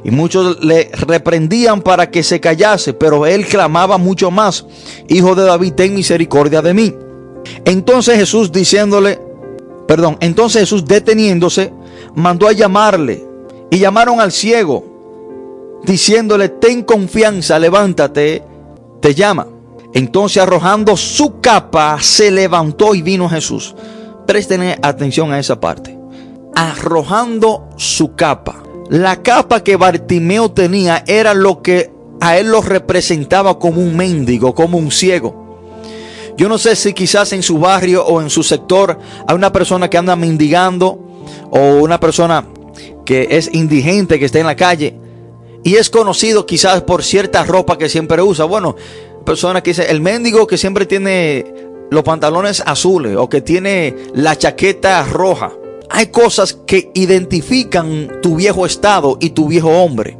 Y 0.04 0.12
muchos 0.12 0.62
le 0.62 0.92
reprendían 0.92 1.82
para 1.82 2.12
que 2.12 2.24
se 2.24 2.42
callase, 2.42 2.94
pero 2.94 3.26
él 3.26 3.48
clamaba 3.48 3.98
mucho 3.98 4.32
más, 4.32 4.66
Hijo 5.08 5.34
de 5.34 5.44
David, 5.44 5.74
ten 5.76 5.96
misericordia 5.96 6.62
de 6.62 6.74
mí. 6.74 6.94
Entonces 7.64 8.18
Jesús 8.18 8.52
diciéndole, 8.52 9.18
perdón, 9.88 10.18
entonces 10.20 10.64
Jesús 10.64 10.84
deteniéndose, 10.84 11.72
mandó 12.14 12.50
a 12.50 12.52
llamarle. 12.52 13.26
Y 13.70 13.80
llamaron 13.80 14.20
al 14.20 14.34
ciego, 14.34 14.84
diciéndole, 15.86 16.50
ten 16.50 16.84
confianza, 16.84 17.58
levántate, 17.58 18.44
te 19.00 19.16
llama. 19.16 19.48
Entonces 19.94 20.44
arrojando 20.44 20.98
su 20.98 21.40
capa, 21.40 21.98
se 22.02 22.30
levantó 22.30 22.94
y 22.94 23.02
vino 23.02 23.30
Jesús. 23.30 23.74
Presten 24.26 24.76
atención 24.82 25.32
a 25.32 25.40
esa 25.40 25.60
parte. 25.60 25.98
Arrojando 26.56 27.70
su 27.78 28.16
capa. 28.16 28.64
La 28.90 29.22
capa 29.24 29.64
que 29.64 29.78
Bartimeo 29.78 30.52
tenía 30.52 31.04
era 31.08 31.34
lo 31.34 31.62
que 31.62 31.92
a 32.20 32.38
él 32.38 32.52
lo 32.52 32.62
representaba 32.62 33.58
como 33.58 33.82
un 33.82 33.96
mendigo, 33.96 34.54
como 34.54 34.78
un 34.78 34.92
ciego. 34.92 35.42
Yo 36.38 36.50
no 36.50 36.58
sé 36.58 36.76
si 36.76 36.94
quizás 36.94 37.34
en 37.34 37.44
su 37.44 37.60
barrio 37.60 38.06
o 38.06 38.22
en 38.22 38.30
su 38.30 38.44
sector 38.44 38.98
hay 39.28 39.36
una 39.36 39.52
persona 39.52 39.90
que 39.90 39.98
anda 39.98 40.16
mendigando 40.16 41.00
o 41.50 41.60
una 41.82 42.00
persona 42.00 42.46
que 43.06 43.28
es 43.32 43.50
indigente, 43.54 44.20
que 44.20 44.26
está 44.26 44.40
en 44.40 44.46
la 44.46 44.56
calle 44.56 44.96
y 45.64 45.76
es 45.76 45.90
conocido 45.90 46.46
quizás 46.46 46.82
por 46.82 47.04
cierta 47.04 47.44
ropa 47.44 47.78
que 47.78 47.90
siempre 47.90 48.22
usa. 48.22 48.46
Bueno, 48.46 48.76
persona 49.26 49.62
que 49.62 49.72
dice, 49.72 49.90
el 49.92 50.02
mendigo 50.02 50.48
que 50.48 50.58
siempre 50.58 50.86
tiene 50.86 51.71
los 51.92 52.04
pantalones 52.04 52.64
azules 52.66 53.18
o 53.18 53.30
que 53.30 53.42
tiene 53.42 53.96
la 54.16 54.38
chaqueta 54.38 55.04
roja. 55.04 55.52
Hay 55.90 56.08
cosas 56.08 56.58
que 56.66 56.90
identifican 56.94 58.22
tu 58.22 58.38
viejo 58.38 58.66
estado 58.66 59.18
y 59.20 59.32
tu 59.32 59.50
viejo 59.50 59.70
hombre. 59.70 60.18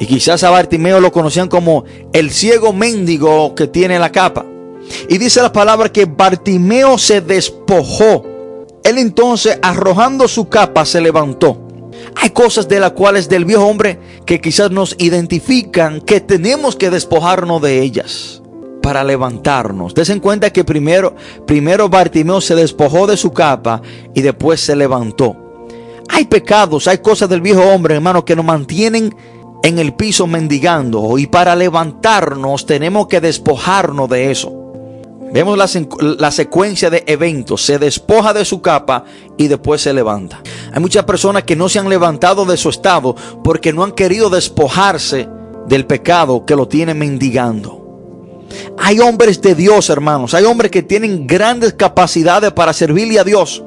Y 0.00 0.06
quizás 0.06 0.42
a 0.42 0.50
Bartimeo 0.50 0.98
lo 0.98 1.12
conocían 1.12 1.48
como 1.48 1.84
el 2.12 2.32
ciego 2.32 2.72
mendigo 2.72 3.54
que 3.54 3.68
tiene 3.68 4.00
la 4.00 4.10
capa. 4.10 4.44
Y 5.08 5.18
dice 5.18 5.40
la 5.40 5.52
palabra 5.52 5.92
que 5.92 6.04
Bartimeo 6.04 6.98
se 6.98 7.20
despojó. 7.20 8.24
Él 8.82 8.98
entonces, 8.98 9.60
arrojando 9.62 10.26
su 10.26 10.48
capa, 10.48 10.84
se 10.84 11.00
levantó. 11.00 11.58
Hay 12.16 12.30
cosas 12.30 12.66
de 12.66 12.80
las 12.80 12.90
cuales 12.90 13.28
del 13.28 13.44
viejo 13.44 13.64
hombre 13.64 14.00
que 14.26 14.40
quizás 14.40 14.72
nos 14.72 14.96
identifican 14.98 16.00
que 16.00 16.20
tenemos 16.20 16.74
que 16.74 16.90
despojarnos 16.90 17.62
de 17.62 17.82
ellas 17.82 18.42
para 18.84 19.02
levantarnos. 19.02 19.94
Desen 19.94 20.20
cuenta 20.20 20.52
que 20.52 20.62
primero, 20.62 21.14
primero 21.46 21.88
Bartimeo 21.88 22.42
se 22.42 22.54
despojó 22.54 23.06
de 23.06 23.16
su 23.16 23.32
capa 23.32 23.80
y 24.12 24.20
después 24.20 24.60
se 24.60 24.76
levantó. 24.76 25.34
Hay 26.10 26.26
pecados, 26.26 26.86
hay 26.86 26.98
cosas 26.98 27.30
del 27.30 27.40
viejo 27.40 27.62
hombre, 27.62 27.94
hermano, 27.94 28.26
que 28.26 28.36
nos 28.36 28.44
mantienen 28.44 29.16
en 29.62 29.78
el 29.78 29.94
piso 29.94 30.26
mendigando. 30.26 31.16
Y 31.16 31.26
para 31.26 31.56
levantarnos 31.56 32.66
tenemos 32.66 33.06
que 33.06 33.22
despojarnos 33.22 34.06
de 34.10 34.30
eso. 34.30 34.52
Vemos 35.32 35.56
la, 35.56 35.66
la, 36.18 36.30
secuencia 36.30 36.90
de 36.90 37.04
eventos. 37.06 37.64
Se 37.64 37.78
despoja 37.78 38.34
de 38.34 38.44
su 38.44 38.60
capa 38.60 39.04
y 39.38 39.48
después 39.48 39.80
se 39.80 39.94
levanta. 39.94 40.42
Hay 40.74 40.80
muchas 40.80 41.04
personas 41.04 41.44
que 41.44 41.56
no 41.56 41.70
se 41.70 41.78
han 41.78 41.88
levantado 41.88 42.44
de 42.44 42.58
su 42.58 42.68
estado 42.68 43.16
porque 43.42 43.72
no 43.72 43.82
han 43.82 43.92
querido 43.92 44.28
despojarse 44.28 45.26
del 45.66 45.86
pecado 45.86 46.44
que 46.44 46.54
lo 46.54 46.68
tiene 46.68 46.92
mendigando. 46.92 47.83
Hay 48.78 49.00
hombres 49.00 49.40
de 49.40 49.54
Dios, 49.54 49.90
hermanos. 49.90 50.34
Hay 50.34 50.44
hombres 50.44 50.70
que 50.70 50.82
tienen 50.82 51.26
grandes 51.26 51.74
capacidades 51.74 52.52
para 52.52 52.72
servirle 52.72 53.18
a 53.18 53.24
Dios. 53.24 53.62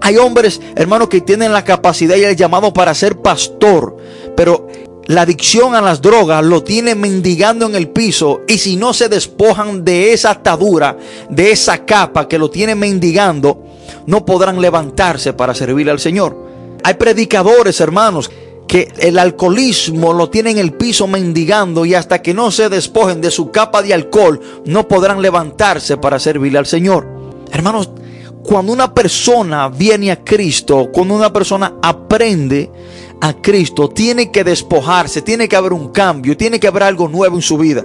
Hay 0.00 0.16
hombres, 0.16 0.60
hermanos, 0.76 1.08
que 1.08 1.20
tienen 1.20 1.52
la 1.52 1.64
capacidad 1.64 2.16
y 2.16 2.24
el 2.24 2.36
llamado 2.36 2.72
para 2.72 2.94
ser 2.94 3.18
pastor. 3.18 3.96
Pero 4.36 4.68
la 5.06 5.22
adicción 5.22 5.74
a 5.74 5.80
las 5.80 6.02
drogas 6.02 6.44
lo 6.44 6.62
tiene 6.62 6.94
mendigando 6.94 7.66
en 7.66 7.74
el 7.74 7.88
piso. 7.88 8.42
Y 8.46 8.58
si 8.58 8.76
no 8.76 8.92
se 8.92 9.08
despojan 9.08 9.84
de 9.84 10.12
esa 10.12 10.32
atadura, 10.32 10.96
de 11.28 11.50
esa 11.50 11.84
capa 11.84 12.28
que 12.28 12.38
lo 12.38 12.50
tiene 12.50 12.74
mendigando, 12.74 13.64
no 14.06 14.24
podrán 14.24 14.60
levantarse 14.60 15.32
para 15.32 15.54
servirle 15.54 15.92
al 15.92 16.00
Señor. 16.00 16.36
Hay 16.84 16.94
predicadores, 16.94 17.80
hermanos, 17.80 18.30
que 18.68 18.92
el 18.98 19.18
alcoholismo 19.18 20.12
lo 20.12 20.28
tienen 20.28 20.58
en 20.58 20.64
el 20.64 20.74
piso 20.74 21.08
mendigando 21.08 21.86
y 21.86 21.94
hasta 21.94 22.20
que 22.20 22.34
no 22.34 22.50
se 22.50 22.68
despojen 22.68 23.20
de 23.20 23.30
su 23.30 23.50
capa 23.50 23.82
de 23.82 23.94
alcohol 23.94 24.40
no 24.66 24.86
podrán 24.86 25.22
levantarse 25.22 25.96
para 25.96 26.18
servirle 26.18 26.58
al 26.58 26.66
Señor. 26.66 27.08
Hermanos, 27.50 27.90
cuando 28.44 28.72
una 28.72 28.92
persona 28.92 29.68
viene 29.68 30.12
a 30.12 30.22
Cristo, 30.22 30.90
cuando 30.92 31.14
una 31.14 31.32
persona 31.32 31.76
aprende 31.82 32.70
a 33.20 33.32
Cristo, 33.32 33.88
tiene 33.88 34.30
que 34.30 34.44
despojarse, 34.44 35.22
tiene 35.22 35.48
que 35.48 35.56
haber 35.56 35.72
un 35.72 35.88
cambio, 35.88 36.36
tiene 36.36 36.60
que 36.60 36.68
haber 36.68 36.82
algo 36.82 37.08
nuevo 37.08 37.36
en 37.36 37.42
su 37.42 37.56
vida. 37.56 37.84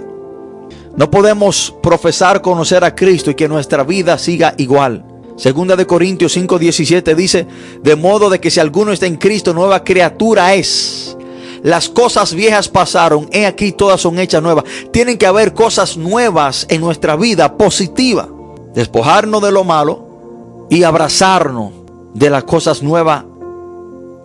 No 0.96 1.10
podemos 1.10 1.74
profesar 1.82 2.40
conocer 2.40 2.84
a 2.84 2.94
Cristo 2.94 3.30
y 3.30 3.34
que 3.34 3.48
nuestra 3.48 3.84
vida 3.84 4.16
siga 4.18 4.54
igual. 4.58 5.13
Segunda 5.36 5.74
de 5.74 5.86
Corintios 5.86 6.36
5:17 6.36 7.14
dice, 7.14 7.46
de 7.82 7.96
modo 7.96 8.30
de 8.30 8.40
que 8.40 8.50
si 8.50 8.60
alguno 8.60 8.92
está 8.92 9.06
en 9.06 9.16
Cristo, 9.16 9.52
nueva 9.52 9.82
criatura 9.82 10.54
es. 10.54 11.16
Las 11.62 11.88
cosas 11.88 12.34
viejas 12.34 12.68
pasaron, 12.68 13.28
he 13.32 13.46
aquí 13.46 13.72
todas 13.72 14.00
son 14.00 14.18
hechas 14.18 14.42
nuevas. 14.42 14.64
Tienen 14.92 15.18
que 15.18 15.26
haber 15.26 15.54
cosas 15.54 15.96
nuevas 15.96 16.66
en 16.68 16.80
nuestra 16.80 17.16
vida 17.16 17.56
positiva. 17.56 18.28
Despojarnos 18.74 19.42
de 19.42 19.50
lo 19.50 19.64
malo 19.64 20.66
y 20.70 20.82
abrazarnos 20.82 21.72
de 22.12 22.30
las 22.30 22.44
cosas 22.44 22.82
nuevas, 22.82 23.24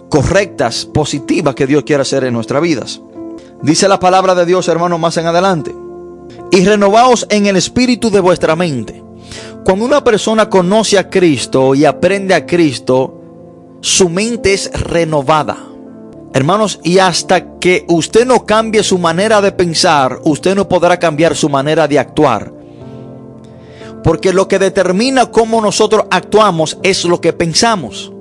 correctas, 0.10 0.86
positivas 0.86 1.56
que 1.56 1.66
Dios 1.66 1.84
quiere 1.84 2.02
hacer 2.02 2.24
en 2.26 2.34
nuestras 2.34 2.62
vidas. 2.62 3.02
Dice 3.62 3.88
la 3.88 4.00
palabra 4.00 4.36
de 4.36 4.46
Dios, 4.46 4.68
hermano, 4.68 4.98
más 4.98 5.18
en 5.18 5.26
adelante. 5.26 5.74
Y 6.52 6.66
renovaos 6.66 7.26
en 7.30 7.48
el 7.48 7.56
espíritu 7.56 8.12
de 8.12 8.20
vuestra 8.20 8.56
mente 8.56 9.09
cuando 9.64 9.86
una 9.86 10.04
persona 10.04 10.50
conoce 10.50 10.98
a 10.98 11.10
Cristo 11.10 11.76
y 11.76 11.86
aprende 11.86 12.34
a 12.34 12.46
Cristo, 12.46 13.22
su 13.82 14.10
mente 14.10 14.54
es 14.54 14.72
renovada. 14.72 15.58
Hermanos, 16.34 16.80
y 16.84 17.00
hasta 17.00 17.60
que 17.60 17.86
usted 17.88 18.26
no 18.26 18.46
cambie 18.46 18.84
su 18.84 18.98
manera 18.98 19.42
de 19.42 19.52
pensar, 19.52 20.20
usted 20.24 20.56
no 20.56 20.68
podrá 20.68 20.98
cambiar 20.98 21.36
su 21.36 21.50
manera 21.50 21.88
de 21.88 22.00
actuar. 22.00 22.52
Porque 24.04 24.34
lo 24.34 24.48
que 24.48 24.60
determina 24.60 25.28
cómo 25.28 25.62
nosotros 25.62 26.06
actuamos 26.10 26.78
es 26.82 27.04
lo 27.06 27.20
que 27.20 27.34
pensamos. 27.34 28.12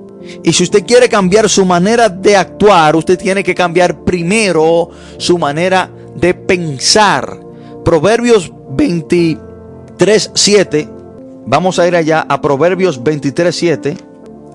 Y 0.43 0.53
si 0.53 0.63
usted 0.63 0.85
quiere 0.85 1.07
cambiar 1.07 1.49
su 1.49 1.65
manera 1.65 2.09
de 2.09 2.35
actuar, 2.35 2.95
usted 2.95 3.17
tiene 3.17 3.43
que 3.43 3.55
cambiar 3.55 4.03
primero 4.03 4.89
su 5.17 5.37
manera 5.37 5.89
de 6.15 6.33
pensar. 6.33 7.39
Proverbios 7.83 8.51
23, 8.71 10.31
7 10.33 10.98
Vamos 11.45 11.79
a 11.79 11.87
ir 11.87 11.95
allá 11.95 12.25
a 12.27 12.41
Proverbios 12.41 13.03
23:7. 13.03 13.97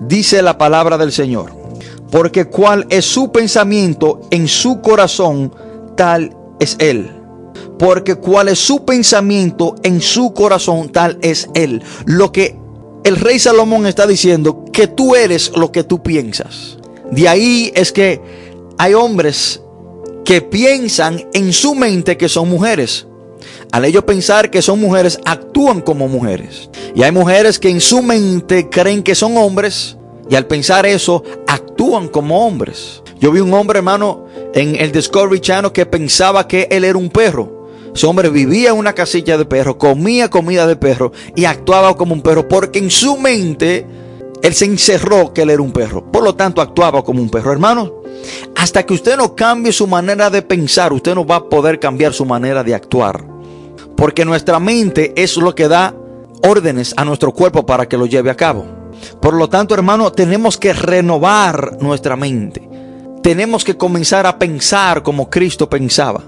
Dice 0.01 0.41
la 0.41 0.57
palabra 0.57 0.97
del 0.97 1.11
Señor. 1.11 1.51
Porque 2.11 2.45
cual 2.45 2.85
es 2.89 3.05
su 3.05 3.31
pensamiento 3.31 4.21
en 4.31 4.47
su 4.47 4.81
corazón, 4.81 5.51
tal 5.95 6.35
es 6.59 6.75
él. 6.79 7.11
Porque 7.77 8.15
cual 8.15 8.47
es 8.47 8.59
su 8.59 8.85
pensamiento 8.85 9.75
en 9.83 10.01
su 10.01 10.33
corazón, 10.33 10.89
tal 10.89 11.17
es 11.21 11.49
él. 11.55 11.83
Lo 12.05 12.31
que 12.31 12.57
el 13.03 13.17
rey 13.17 13.37
Salomón 13.39 13.85
está 13.85 14.07
diciendo, 14.07 14.65
que 14.71 14.87
tú 14.87 15.15
eres 15.15 15.51
lo 15.55 15.71
que 15.71 15.83
tú 15.83 16.01
piensas. 16.01 16.77
De 17.11 17.27
ahí 17.27 17.71
es 17.75 17.91
que 17.91 18.21
hay 18.77 18.93
hombres 18.93 19.61
que 20.23 20.41
piensan 20.41 21.23
en 21.33 21.53
su 21.53 21.75
mente 21.75 22.17
que 22.17 22.29
son 22.29 22.49
mujeres 22.49 23.07
al 23.75 23.83
ellos 23.83 24.05
pensar 24.05 24.49
que 24.49 24.61
son 24.61 24.79
mujeres, 24.79 25.19
actúan 25.25 25.81
como 25.81 26.07
mujeres. 26.07 26.69
Y 26.95 27.03
hay 27.03 27.11
mujeres 27.11 27.59
que 27.59 27.69
en 27.69 27.81
su 27.81 28.01
mente 28.01 28.69
creen 28.69 29.03
que 29.03 29.15
son 29.15 29.35
hombres 29.35 29.97
y 30.29 30.35
al 30.35 30.47
pensar 30.47 30.85
eso, 30.85 31.21
actúan 31.45 32.07
como 32.07 32.47
hombres. 32.47 33.03
Yo 33.19 33.33
vi 33.33 33.41
un 33.41 33.53
hombre, 33.53 33.79
hermano, 33.79 34.27
en 34.53 34.77
el 34.77 34.93
Discovery 34.93 35.41
Channel 35.41 35.73
que 35.73 35.85
pensaba 35.85 36.47
que 36.47 36.69
él 36.71 36.85
era 36.85 36.97
un 36.97 37.09
perro. 37.09 37.67
Ese 37.93 38.07
hombre 38.07 38.29
vivía 38.29 38.69
en 38.69 38.77
una 38.77 38.93
casilla 38.93 39.37
de 39.37 39.43
perro, 39.43 39.77
comía 39.77 40.29
comida 40.29 40.65
de 40.67 40.77
perro 40.77 41.11
y 41.35 41.43
actuaba 41.43 41.97
como 41.97 42.13
un 42.13 42.21
perro 42.21 42.47
porque 42.47 42.79
en 42.79 42.89
su 42.89 43.17
mente 43.17 43.85
él 44.41 44.53
se 44.53 44.63
encerró 44.63 45.33
que 45.33 45.41
él 45.41 45.49
era 45.49 45.61
un 45.61 45.73
perro. 45.73 46.09
Por 46.13 46.23
lo 46.23 46.33
tanto, 46.33 46.61
actuaba 46.61 47.03
como 47.03 47.21
un 47.21 47.29
perro. 47.29 47.51
Hermano, 47.51 47.91
hasta 48.55 48.85
que 48.85 48.93
usted 48.93 49.17
no 49.17 49.35
cambie 49.35 49.73
su 49.73 49.85
manera 49.85 50.29
de 50.29 50.41
pensar, 50.41 50.93
usted 50.93 51.13
no 51.13 51.25
va 51.25 51.35
a 51.35 51.49
poder 51.49 51.77
cambiar 51.77 52.13
su 52.13 52.23
manera 52.23 52.63
de 52.63 52.73
actuar. 52.73 53.34
Porque 53.95 54.25
nuestra 54.25 54.59
mente 54.59 55.13
es 55.15 55.37
lo 55.37 55.55
que 55.55 55.67
da 55.67 55.93
órdenes 56.43 56.93
a 56.97 57.05
nuestro 57.05 57.33
cuerpo 57.33 57.65
para 57.65 57.87
que 57.87 57.97
lo 57.97 58.05
lleve 58.05 58.29
a 58.29 58.35
cabo. 58.35 58.65
Por 59.21 59.33
lo 59.33 59.49
tanto, 59.49 59.73
hermano, 59.73 60.11
tenemos 60.11 60.57
que 60.57 60.73
renovar 60.73 61.77
nuestra 61.81 62.15
mente. 62.15 62.67
Tenemos 63.21 63.63
que 63.63 63.75
comenzar 63.75 64.25
a 64.25 64.37
pensar 64.37 65.01
como 65.01 65.29
Cristo 65.29 65.69
pensaba. 65.69 66.23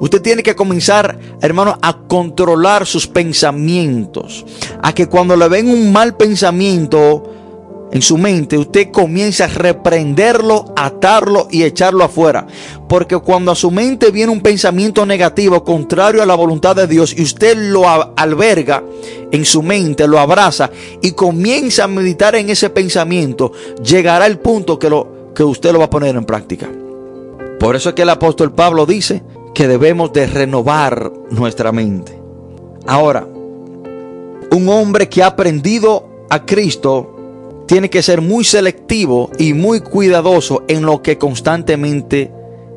Usted 0.00 0.22
tiene 0.22 0.42
que 0.42 0.54
comenzar, 0.54 1.18
hermano, 1.40 1.76
a 1.82 1.98
controlar 2.06 2.86
sus 2.86 3.06
pensamientos. 3.06 4.44
A 4.82 4.94
que 4.94 5.08
cuando 5.08 5.36
le 5.36 5.48
ven 5.48 5.68
un 5.68 5.92
mal 5.92 6.16
pensamiento, 6.16 7.41
en 7.92 8.00
su 8.00 8.16
mente, 8.16 8.56
usted 8.56 8.90
comienza 8.90 9.44
a 9.44 9.48
reprenderlo, 9.48 10.72
atarlo 10.76 11.48
y 11.50 11.62
echarlo 11.62 12.04
afuera. 12.04 12.46
Porque 12.88 13.18
cuando 13.18 13.52
a 13.52 13.54
su 13.54 13.70
mente 13.70 14.10
viene 14.10 14.32
un 14.32 14.40
pensamiento 14.40 15.04
negativo, 15.04 15.62
contrario 15.62 16.22
a 16.22 16.26
la 16.26 16.34
voluntad 16.34 16.74
de 16.74 16.86
Dios, 16.86 17.14
y 17.14 17.22
usted 17.22 17.54
lo 17.54 17.86
alberga 18.16 18.82
en 19.30 19.44
su 19.44 19.62
mente, 19.62 20.08
lo 20.08 20.18
abraza 20.18 20.70
y 21.02 21.12
comienza 21.12 21.84
a 21.84 21.88
meditar 21.88 22.34
en 22.34 22.48
ese 22.48 22.70
pensamiento, 22.70 23.52
llegará 23.84 24.26
el 24.26 24.38
punto 24.38 24.78
que, 24.78 24.88
lo, 24.88 25.34
que 25.34 25.44
usted 25.44 25.70
lo 25.70 25.80
va 25.80 25.84
a 25.84 25.90
poner 25.90 26.16
en 26.16 26.24
práctica. 26.24 26.70
Por 27.60 27.76
eso 27.76 27.90
es 27.90 27.94
que 27.94 28.02
el 28.02 28.10
apóstol 28.10 28.54
Pablo 28.54 28.86
dice 28.86 29.22
que 29.54 29.68
debemos 29.68 30.14
de 30.14 30.26
renovar 30.26 31.12
nuestra 31.30 31.72
mente. 31.72 32.18
Ahora, 32.86 33.26
un 34.50 34.68
hombre 34.70 35.10
que 35.10 35.22
ha 35.22 35.26
aprendido 35.26 36.08
a 36.30 36.46
Cristo 36.46 37.11
tiene 37.72 37.88
que 37.88 38.02
ser 38.02 38.20
muy 38.20 38.44
selectivo 38.44 39.30
y 39.38 39.54
muy 39.54 39.80
cuidadoso 39.80 40.62
en 40.68 40.82
lo 40.82 41.00
que 41.00 41.16
constantemente 41.16 42.30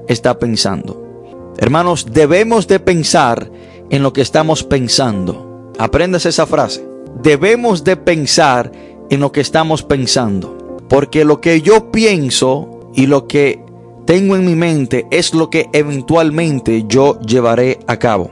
está 0.07 0.39
pensando. 0.39 1.53
Hermanos, 1.57 2.07
debemos 2.13 2.65
de 2.65 2.79
pensar 2.79 3.51
en 3.89 4.03
lo 4.03 4.13
que 4.13 4.21
estamos 4.21 4.63
pensando. 4.63 5.73
Apréndase 5.77 6.29
esa 6.29 6.45
frase. 6.45 6.87
Debemos 7.21 7.83
de 7.83 7.97
pensar 7.97 8.71
en 9.09 9.19
lo 9.19 9.33
que 9.33 9.41
estamos 9.41 9.83
pensando. 9.83 10.77
Porque 10.87 11.25
lo 11.25 11.41
que 11.41 11.59
yo 11.59 11.91
pienso 11.91 12.89
y 12.95 13.07
lo 13.07 13.27
que 13.27 13.61
tengo 14.05 14.37
en 14.37 14.45
mi 14.45 14.55
mente 14.55 15.07
es 15.11 15.33
lo 15.33 15.49
que 15.49 15.67
eventualmente 15.73 16.85
yo 16.87 17.19
llevaré 17.19 17.79
a 17.87 17.99
cabo. 17.99 18.31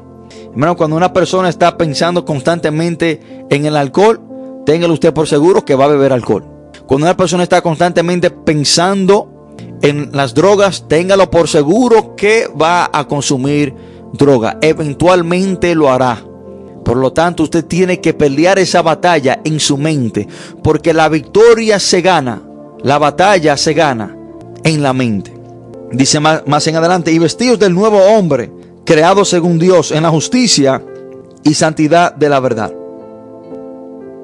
Hermano, 0.53 0.77
cuando 0.77 0.95
una 0.95 1.11
persona 1.11 1.49
está 1.49 1.77
pensando 1.77 2.23
constantemente 2.23 3.19
en 3.49 3.65
el 3.65 3.75
alcohol, 3.75 4.21
téngalo 4.65 4.93
usted 4.93 5.13
por 5.13 5.27
seguro 5.27 5.65
que 5.65 5.75
va 5.75 5.83
a 5.83 5.89
beber 5.89 6.13
alcohol. 6.13 6.52
Cuando 6.87 7.07
una 7.07 7.17
persona 7.17 7.43
está 7.43 7.61
constantemente 7.61 8.29
pensando 8.29 9.55
en 9.81 10.09
las 10.13 10.33
drogas, 10.33 10.85
téngalo 10.87 11.29
por 11.29 11.47
seguro 11.47 12.15
que 12.15 12.47
va 12.49 12.89
a 12.91 13.07
consumir 13.07 13.73
droga. 14.13 14.57
Eventualmente 14.61 15.75
lo 15.75 15.91
hará. 15.91 16.23
Por 16.83 16.97
lo 16.97 17.13
tanto, 17.13 17.43
usted 17.43 17.65
tiene 17.65 18.01
que 18.01 18.13
pelear 18.13 18.59
esa 18.59 18.81
batalla 18.81 19.39
en 19.43 19.59
su 19.59 19.77
mente, 19.77 20.27
porque 20.61 20.93
la 20.93 21.07
victoria 21.09 21.79
se 21.79 22.01
gana, 22.01 22.41
la 22.81 22.97
batalla 22.97 23.55
se 23.55 23.73
gana 23.73 24.17
en 24.63 24.83
la 24.83 24.93
mente. 24.93 25.33
Dice 25.91 26.19
más, 26.19 26.43
más 26.45 26.67
en 26.67 26.75
adelante, 26.75 27.11
y 27.11 27.19
vestidos 27.19 27.59
del 27.59 27.73
nuevo 27.73 27.99
hombre, 27.99 28.51
creado 28.85 29.23
según 29.23 29.59
Dios 29.59 29.91
en 29.91 30.03
la 30.03 30.09
justicia 30.09 30.83
y 31.43 31.53
santidad 31.53 32.13
de 32.13 32.29
la 32.29 32.39
verdad. 32.41 32.73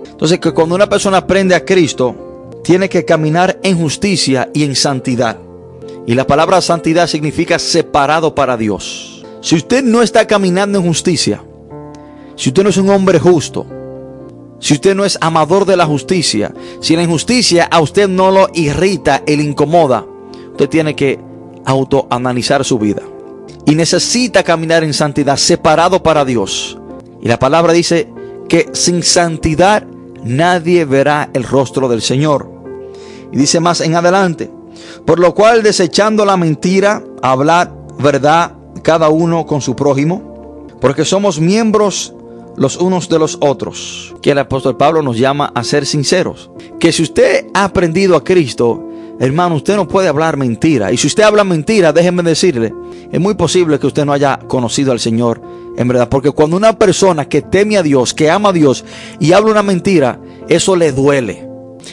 Entonces, 0.10 0.39
que 0.39 0.51
cuando 0.51 0.76
una 0.76 0.89
persona 0.89 1.18
aprende 1.18 1.55
a 1.55 1.64
Cristo, 1.64 2.29
tiene 2.64 2.89
que 2.89 3.05
caminar 3.05 3.60
en 3.64 3.78
justicia 3.78 4.49
y 4.53 4.64
en 4.64 4.76
santidad. 4.76 5.38
Y 6.05 6.16
la 6.16 6.26
palabra 6.26 6.62
santidad 6.62 7.07
significa 7.07 7.60
separado 7.60 8.34
para 8.34 8.57
Dios. 8.57 9.24
Si 9.41 9.55
usted 9.55 9.84
no 9.84 10.01
está 10.01 10.28
caminando 10.28 10.80
en 10.80 10.86
justicia, 10.86 11.43
si 12.36 12.49
usted 12.49 12.64
no 12.64 12.70
es 12.70 12.78
un 12.78 12.89
hombre 12.89 13.20
justo, 13.20 13.66
si 14.60 14.74
usted 14.74 14.95
no 14.95 15.05
es 15.05 15.18
amador 15.22 15.66
de 15.66 15.78
la 15.78 15.86
justicia, 15.86 16.53
si 16.82 16.95
la 16.95 17.03
injusticia 17.03 17.66
a 17.66 17.80
usted 17.80 18.10
no 18.10 18.32
lo 18.32 18.49
irrita 18.53 19.24
le 19.26 19.34
incomoda, 19.36 20.05
usted 20.51 20.68
tiene 20.68 20.95
que 20.95 21.20
autoanalizar 21.66 22.66
su 22.66 22.78
vida. 22.78 23.01
Y 23.66 23.76
necesita 23.76 24.43
caminar 24.43 24.84
en 24.84 24.93
santidad, 24.93 25.38
separado 25.38 26.01
para 26.03 26.26
Dios. 26.26 26.78
Y 27.22 27.28
la 27.28 27.39
palabra 27.39 27.72
dice 27.72 28.10
que 28.47 28.70
sin 28.74 29.03
santidad 29.03 29.86
nadie 30.24 30.86
verá 30.86 31.30
el 31.34 31.44
rostro 31.44 31.88
del 31.88 32.02
Señor. 32.02 32.50
Y 33.32 33.38
dice 33.38 33.60
más 33.60 33.82
en 33.82 33.96
adelante, 33.96 34.50
por 35.06 35.20
lo 35.20 35.34
cual 35.34 35.64
desechando 35.64 36.26
la 36.26 36.38
mentira, 36.38 37.04
hablar 37.22 37.74
verdad 38.00 38.54
cada 38.84 39.10
uno 39.10 39.46
con 39.46 39.62
su 39.62 39.76
prójimo, 39.76 40.68
porque 40.82 41.06
somos 41.06 41.40
miembros 41.40 42.14
los 42.56 42.78
unos 42.78 43.08
de 43.10 43.20
los 43.20 43.38
otros, 43.40 44.16
que 44.22 44.32
el 44.32 44.38
apóstol 44.38 44.78
Pablo 44.78 45.02
nos 45.02 45.18
llama 45.18 45.52
a 45.54 45.64
ser 45.64 45.86
sinceros. 45.86 46.50
Que 46.80 46.92
si 46.92 47.04
usted 47.04 47.48
ha 47.54 47.66
aprendido 47.66 48.16
a 48.16 48.24
Cristo, 48.24 48.84
hermano, 49.20 49.56
usted 49.56 49.76
no 49.76 49.88
puede 49.88 50.08
hablar 50.08 50.38
mentira. 50.38 50.92
Y 50.92 50.98
si 50.98 51.08
usted 51.08 51.24
habla 51.24 51.44
mentira, 51.44 51.94
déjenme 51.94 52.24
decirle, 52.24 52.74
es 53.12 53.20
muy 53.20 53.36
posible 53.36 53.80
que 53.80 53.88
usted 53.88 54.06
no 54.06 54.14
haya 54.14 54.40
conocido 54.48 54.92
al 54.92 55.00
Señor 55.00 55.42
en 55.80 55.88
verdad. 55.88 56.10
Porque 56.10 56.30
cuando 56.32 56.58
una 56.58 56.78
persona 56.78 57.28
que 57.28 57.42
teme 57.42 57.78
a 57.78 57.84
Dios, 57.84 58.14
que 58.14 58.30
ama 58.30 58.50
a 58.50 58.54
Dios 58.54 58.84
y 59.20 59.32
habla 59.32 59.52
una 59.52 59.64
mentira, 59.64 60.20
eso 60.50 60.76
le 60.76 60.92
duele. 60.92 61.48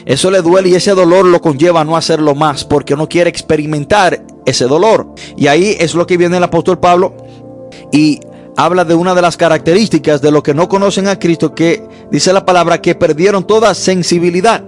Eso 0.05 0.29
le 0.29 0.41
duele 0.41 0.69
y 0.69 0.75
ese 0.75 0.91
dolor 0.91 1.25
lo 1.25 1.41
conlleva 1.41 1.81
a 1.81 1.83
no 1.85 1.95
hacerlo 1.95 2.35
más 2.35 2.65
porque 2.65 2.97
no 2.97 3.07
quiere 3.07 3.29
experimentar 3.29 4.23
ese 4.45 4.65
dolor. 4.65 5.07
Y 5.37 5.47
ahí 5.47 5.77
es 5.79 5.95
lo 5.95 6.05
que 6.05 6.17
viene 6.17 6.35
el 6.35 6.43
apóstol 6.43 6.79
Pablo 6.79 7.15
y 7.91 8.19
habla 8.57 8.83
de 8.83 8.93
una 8.93 9.15
de 9.15 9.21
las 9.21 9.37
características 9.37 10.21
de 10.21 10.31
los 10.31 10.43
que 10.43 10.53
no 10.53 10.67
conocen 10.67 11.07
a 11.07 11.17
Cristo 11.17 11.55
que 11.55 11.81
dice 12.11 12.33
la 12.33 12.45
palabra 12.45 12.81
que 12.81 12.93
perdieron 12.93 13.47
toda 13.47 13.73
sensibilidad. 13.73 14.65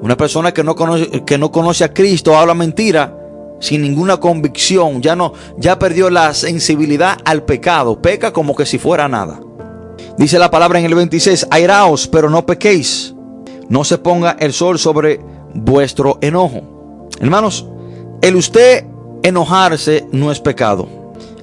Una 0.00 0.16
persona 0.16 0.54
que 0.54 0.62
no 0.62 0.76
conoce, 0.76 1.24
que 1.24 1.36
no 1.36 1.50
conoce 1.50 1.82
a 1.82 1.92
Cristo 1.92 2.36
habla 2.36 2.54
mentira 2.54 3.21
sin 3.62 3.80
ninguna 3.80 4.16
convicción, 4.18 5.00
ya 5.00 5.14
no 5.14 5.32
ya 5.56 5.78
perdió 5.78 6.10
la 6.10 6.34
sensibilidad 6.34 7.16
al 7.24 7.44
pecado, 7.44 8.02
peca 8.02 8.32
como 8.32 8.56
que 8.56 8.66
si 8.66 8.76
fuera 8.78 9.08
nada. 9.08 9.40
Dice 10.18 10.38
la 10.38 10.50
palabra 10.50 10.80
en 10.80 10.84
el 10.84 10.94
26, 10.94 11.46
airaos, 11.50 12.08
pero 12.08 12.28
no 12.28 12.44
pequéis. 12.44 13.14
No 13.68 13.84
se 13.84 13.98
ponga 13.98 14.36
el 14.38 14.52
sol 14.52 14.78
sobre 14.78 15.20
vuestro 15.54 16.18
enojo. 16.20 17.08
Hermanos, 17.20 17.66
el 18.20 18.36
usted 18.36 18.84
enojarse 19.22 20.06
no 20.10 20.32
es 20.32 20.40
pecado. 20.40 20.88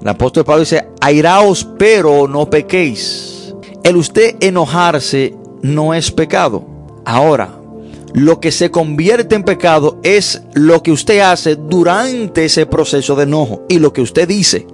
El 0.01 0.07
apóstol 0.07 0.43
Pablo 0.43 0.59
dice, 0.59 0.87
airaos, 1.01 1.67
pero 1.79 2.27
no 2.27 2.49
pequéis. 2.49 3.55
El 3.83 3.95
usted 3.95 4.35
enojarse 4.41 5.35
no 5.61 5.93
es 5.93 6.11
pecado. 6.11 6.65
Ahora, 7.05 7.58
lo 8.13 8.39
que 8.39 8.51
se 8.51 8.71
convierte 8.71 9.35
en 9.35 9.43
pecado 9.43 9.99
es 10.03 10.41
lo 10.53 10.81
que 10.81 10.91
usted 10.91 11.19
hace 11.19 11.55
durante 11.55 12.45
ese 12.45 12.65
proceso 12.65 13.15
de 13.15 13.23
enojo 13.23 13.63
y 13.69 13.79
lo 13.79 13.93
que 13.93 14.01
usted 14.01 14.27
dice. 14.27 14.67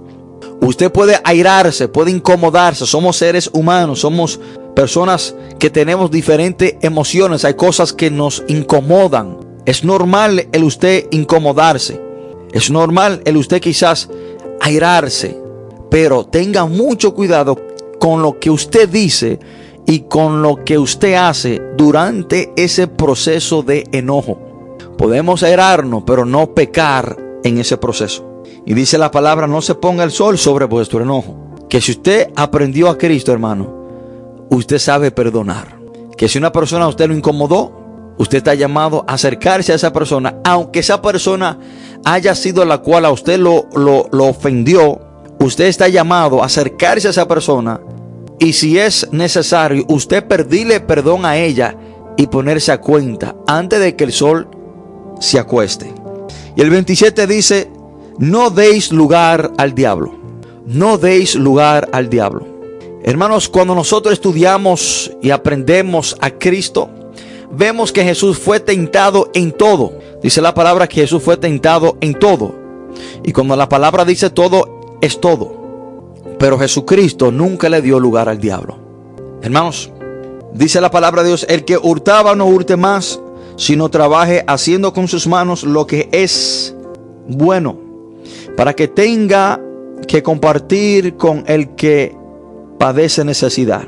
Usted 0.61 0.91
puede 0.91 1.19
airarse, 1.23 1.87
puede 1.87 2.11
incomodarse. 2.11 2.85
Somos 2.85 3.17
seres 3.17 3.49
humanos, 3.53 3.99
somos 3.99 4.39
personas 4.75 5.35
que 5.59 5.69
tenemos 5.69 6.11
diferentes 6.11 6.75
emociones. 6.81 7.45
Hay 7.45 7.55
cosas 7.55 7.93
que 7.93 8.09
nos 8.09 8.43
incomodan. 8.47 9.37
Es 9.65 9.83
normal 9.83 10.47
el 10.51 10.63
usted 10.63 11.07
incomodarse. 11.11 12.01
Es 12.53 12.71
normal 12.71 13.21
el 13.25 13.37
usted 13.37 13.61
quizás 13.61 14.09
airarse, 14.61 15.37
pero 15.91 16.25
tenga 16.25 16.65
mucho 16.65 17.13
cuidado 17.13 17.57
con 17.99 18.21
lo 18.21 18.39
que 18.39 18.49
usted 18.49 18.87
dice 18.87 19.39
y 19.87 20.01
con 20.01 20.41
lo 20.41 20.63
que 20.63 20.77
usted 20.77 21.13
hace 21.13 21.61
durante 21.77 22.51
ese 22.55 22.87
proceso 22.87 23.61
de 23.61 23.87
enojo. 23.91 24.39
Podemos 24.97 25.43
airarnos, 25.43 26.03
pero 26.05 26.25
no 26.25 26.53
pecar 26.53 27.17
en 27.43 27.57
ese 27.59 27.77
proceso. 27.77 28.43
Y 28.65 28.73
dice 28.73 28.97
la 28.97 29.11
palabra, 29.11 29.47
no 29.47 29.61
se 29.61 29.75
ponga 29.75 30.03
el 30.03 30.11
sol 30.11 30.37
sobre 30.37 30.65
vuestro 30.65 31.01
enojo. 31.01 31.35
Que 31.69 31.81
si 31.81 31.91
usted 31.91 32.29
aprendió 32.35 32.89
a 32.89 32.97
Cristo, 32.97 33.31
hermano, 33.31 34.47
usted 34.49 34.79
sabe 34.79 35.11
perdonar. 35.11 35.77
Que 36.17 36.27
si 36.27 36.37
una 36.37 36.51
persona 36.51 36.85
a 36.85 36.87
usted 36.87 37.07
lo 37.07 37.15
incomodó, 37.15 38.15
usted 38.17 38.39
está 38.39 38.55
llamado 38.55 39.05
a 39.07 39.13
acercarse 39.13 39.73
a 39.73 39.75
esa 39.75 39.91
persona, 39.91 40.37
aunque 40.43 40.79
esa 40.79 41.01
persona 41.01 41.59
haya 42.05 42.33
sido 42.33 42.63
la 42.65 42.79
cual 42.79 43.05
a 43.05 43.11
usted 43.11 43.37
lo, 43.37 43.67
lo, 43.75 44.07
lo 44.11 44.25
ofendió, 44.25 44.99
usted 45.39 45.65
está 45.65 45.89
llamado 45.89 46.41
a 46.41 46.45
acercarse 46.45 47.07
a 47.07 47.11
esa 47.11 47.27
persona 47.27 47.81
y 48.39 48.53
si 48.53 48.77
es 48.77 49.07
necesario, 49.11 49.85
usted 49.87 50.27
pedirle 50.27 50.79
perdón 50.79 51.25
a 51.25 51.37
ella 51.37 51.75
y 52.17 52.27
ponerse 52.27 52.71
a 52.71 52.81
cuenta 52.81 53.35
antes 53.47 53.79
de 53.79 53.95
que 53.95 54.03
el 54.03 54.11
sol 54.11 54.47
se 55.19 55.39
acueste. 55.39 55.93
Y 56.55 56.61
el 56.61 56.69
27 56.69 57.27
dice, 57.27 57.69
no 58.17 58.49
deis 58.49 58.91
lugar 58.91 59.51
al 59.57 59.73
diablo. 59.73 60.13
No 60.65 60.97
deis 60.97 61.35
lugar 61.35 61.89
al 61.91 62.09
diablo. 62.09 62.45
Hermanos, 63.03 63.49
cuando 63.49 63.75
nosotros 63.75 64.13
estudiamos 64.13 65.11
y 65.21 65.29
aprendemos 65.29 66.17
a 66.21 66.31
Cristo, 66.31 66.89
vemos 67.51 67.91
que 67.91 68.03
Jesús 68.03 68.39
fue 68.39 68.59
tentado 68.59 69.29
en 69.33 69.51
todo. 69.51 69.99
Dice 70.23 70.41
la 70.41 70.53
palabra 70.53 70.87
que 70.87 71.01
Jesús 71.01 71.21
fue 71.21 71.37
tentado 71.37 71.97
en 72.01 72.15
todo. 72.15 72.55
Y 73.23 73.31
cuando 73.31 73.55
la 73.55 73.69
palabra 73.69 74.05
dice 74.05 74.29
todo, 74.29 74.97
es 75.01 75.19
todo. 75.21 75.64
Pero 76.45 76.59
Jesucristo 76.59 77.31
nunca 77.31 77.69
le 77.69 77.81
dio 77.81 77.99
lugar 77.99 78.29
al 78.29 78.39
diablo. 78.39 78.77
Hermanos, 79.41 79.91
dice 80.53 80.79
la 80.79 80.91
palabra 80.91 81.23
de 81.23 81.29
Dios, 81.29 81.43
el 81.49 81.65
que 81.65 81.75
hurtaba 81.75 82.35
no 82.35 82.45
hurte 82.45 82.77
más, 82.77 83.19
sino 83.55 83.89
trabaje 83.89 84.43
haciendo 84.45 84.93
con 84.93 85.07
sus 85.07 85.25
manos 85.25 85.63
lo 85.63 85.87
que 85.87 86.07
es 86.11 86.75
bueno, 87.27 87.79
para 88.55 88.75
que 88.75 88.87
tenga 88.87 89.59
que 90.07 90.21
compartir 90.21 91.17
con 91.17 91.43
el 91.47 91.69
que 91.69 92.15
padece 92.77 93.25
necesidad. 93.25 93.87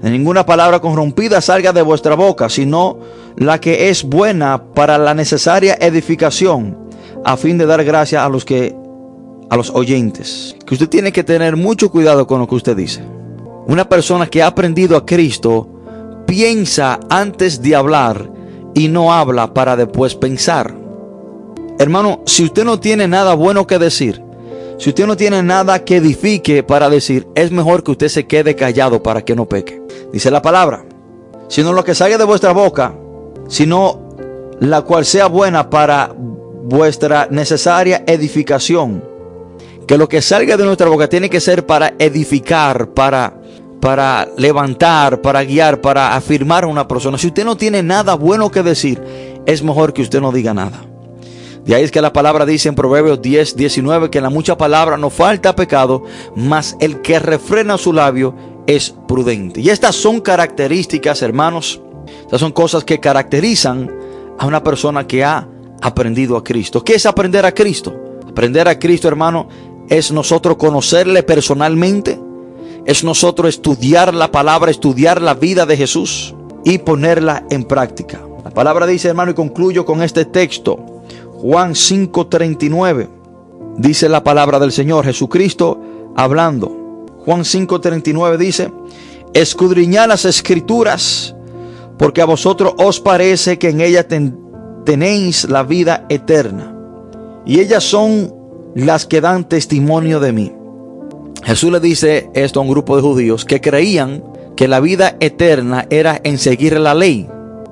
Ninguna 0.00 0.46
palabra 0.46 0.80
corrompida 0.80 1.42
salga 1.42 1.74
de 1.74 1.82
vuestra 1.82 2.14
boca, 2.14 2.48
sino 2.48 2.98
la 3.36 3.60
que 3.60 3.90
es 3.90 4.04
buena 4.04 4.72
para 4.72 4.96
la 4.96 5.12
necesaria 5.12 5.76
edificación, 5.78 6.78
a 7.26 7.36
fin 7.36 7.58
de 7.58 7.66
dar 7.66 7.84
gracia 7.84 8.24
a 8.24 8.30
los 8.30 8.46
que 8.46 8.74
a 9.50 9.56
los 9.56 9.70
oyentes. 9.70 10.56
Que 10.66 10.74
usted 10.74 10.88
tiene 10.88 11.12
que 11.12 11.24
tener 11.24 11.56
mucho 11.56 11.90
cuidado 11.90 12.26
con 12.26 12.40
lo 12.40 12.48
que 12.48 12.54
usted 12.54 12.76
dice. 12.76 13.02
Una 13.66 13.88
persona 13.88 14.26
que 14.26 14.42
ha 14.42 14.46
aprendido 14.46 14.96
a 14.96 15.04
Cristo 15.04 15.68
piensa 16.26 17.00
antes 17.08 17.62
de 17.62 17.74
hablar 17.74 18.30
y 18.74 18.88
no 18.88 19.12
habla 19.12 19.54
para 19.54 19.76
después 19.76 20.14
pensar. 20.14 20.74
Hermano, 21.78 22.22
si 22.26 22.44
usted 22.44 22.64
no 22.64 22.80
tiene 22.80 23.08
nada 23.08 23.34
bueno 23.34 23.66
que 23.66 23.78
decir, 23.78 24.22
si 24.78 24.90
usted 24.90 25.06
no 25.06 25.16
tiene 25.16 25.42
nada 25.42 25.84
que 25.84 25.96
edifique 25.96 26.62
para 26.62 26.88
decir, 26.88 27.26
es 27.34 27.50
mejor 27.50 27.82
que 27.82 27.90
usted 27.90 28.08
se 28.08 28.26
quede 28.26 28.54
callado 28.54 29.02
para 29.02 29.22
que 29.22 29.34
no 29.34 29.46
peque. 29.46 29.82
Dice 30.12 30.30
la 30.30 30.42
palabra, 30.42 30.84
sino 31.48 31.72
lo 31.72 31.84
que 31.84 31.94
salga 31.94 32.16
de 32.16 32.24
vuestra 32.24 32.52
boca, 32.52 32.94
sino 33.48 34.08
la 34.60 34.82
cual 34.82 35.04
sea 35.04 35.26
buena 35.26 35.68
para 35.70 36.14
vuestra 36.16 37.26
necesaria 37.30 38.04
edificación. 38.06 39.02
Que 39.88 39.98
lo 39.98 40.08
que 40.08 40.22
salga 40.22 40.56
de 40.56 40.64
nuestra 40.64 40.88
boca 40.88 41.08
tiene 41.08 41.30
que 41.30 41.40
ser 41.40 41.64
para 41.66 41.94
edificar, 41.98 42.90
para, 42.90 43.40
para 43.80 44.28
levantar, 44.36 45.22
para 45.22 45.42
guiar, 45.42 45.80
para 45.80 46.14
afirmar 46.14 46.64
a 46.64 46.66
una 46.66 46.86
persona. 46.86 47.16
Si 47.18 47.28
usted 47.28 47.44
no 47.44 47.56
tiene 47.56 47.82
nada 47.82 48.14
bueno 48.14 48.50
que 48.50 48.62
decir, 48.62 49.02
es 49.46 49.62
mejor 49.62 49.94
que 49.94 50.02
usted 50.02 50.20
no 50.20 50.30
diga 50.30 50.52
nada. 50.52 50.84
De 51.64 51.74
ahí 51.74 51.84
es 51.84 51.90
que 51.90 52.02
la 52.02 52.12
palabra 52.12 52.44
dice 52.44 52.68
en 52.68 52.74
Proverbios 52.74 53.22
10, 53.22 53.56
19 53.56 54.10
que 54.10 54.18
en 54.18 54.24
la 54.24 54.30
mucha 54.30 54.58
palabra 54.58 54.98
no 54.98 55.08
falta 55.08 55.56
pecado, 55.56 56.04
mas 56.36 56.76
el 56.80 57.00
que 57.00 57.18
refrena 57.18 57.78
su 57.78 57.92
labio 57.94 58.34
es 58.66 58.94
prudente. 59.08 59.62
Y 59.62 59.70
estas 59.70 59.96
son 59.96 60.20
características, 60.20 61.22
hermanos, 61.22 61.80
estas 62.20 62.40
son 62.40 62.52
cosas 62.52 62.84
que 62.84 63.00
caracterizan 63.00 63.90
a 64.38 64.46
una 64.46 64.62
persona 64.62 65.06
que 65.06 65.24
ha 65.24 65.48
aprendido 65.80 66.36
a 66.36 66.44
Cristo. 66.44 66.84
¿Qué 66.84 66.94
es 66.94 67.06
aprender 67.06 67.46
a 67.46 67.52
Cristo? 67.52 67.94
Aprender 68.28 68.68
a 68.68 68.78
Cristo, 68.78 69.08
hermano, 69.08 69.48
es 69.88 70.12
nosotros 70.12 70.56
conocerle 70.56 71.22
personalmente, 71.22 72.18
es 72.84 73.04
nosotros 73.04 73.48
estudiar 73.48 74.14
la 74.14 74.30
palabra, 74.30 74.70
estudiar 74.70 75.20
la 75.20 75.34
vida 75.34 75.66
de 75.66 75.76
Jesús 75.76 76.34
y 76.64 76.78
ponerla 76.78 77.44
en 77.50 77.64
práctica. 77.64 78.20
La 78.44 78.50
palabra 78.50 78.86
dice, 78.86 79.08
hermano, 79.08 79.32
y 79.32 79.34
concluyo 79.34 79.84
con 79.84 80.02
este 80.02 80.24
texto, 80.24 81.02
Juan 81.40 81.74
5:39. 81.74 83.08
Dice 83.76 84.08
la 84.08 84.24
palabra 84.24 84.58
del 84.58 84.72
Señor 84.72 85.04
Jesucristo 85.04 85.80
hablando. 86.16 87.06
Juan 87.24 87.44
5:39 87.44 88.36
dice, 88.36 88.72
escudriñad 89.34 90.08
las 90.08 90.24
escrituras, 90.24 91.34
porque 91.98 92.22
a 92.22 92.26
vosotros 92.26 92.74
os 92.78 93.00
parece 93.00 93.58
que 93.58 93.68
en 93.68 93.80
ellas 93.80 94.06
tenéis 94.84 95.48
la 95.48 95.62
vida 95.62 96.06
eterna. 96.08 96.74
Y 97.44 97.60
ellas 97.60 97.84
son 97.84 98.34
las 98.74 99.06
que 99.06 99.20
dan 99.20 99.48
testimonio 99.48 100.20
de 100.20 100.32
mí. 100.32 100.52
Jesús 101.44 101.72
le 101.72 101.80
dice 101.80 102.30
esto 102.34 102.60
a 102.60 102.62
un 102.62 102.70
grupo 102.70 102.96
de 102.96 103.02
judíos 103.02 103.44
que 103.44 103.60
creían 103.60 104.22
que 104.56 104.68
la 104.68 104.80
vida 104.80 105.16
eterna 105.20 105.86
era 105.88 106.20
en 106.24 106.38
seguir 106.38 106.78
la 106.78 106.94
ley, 106.94 107.28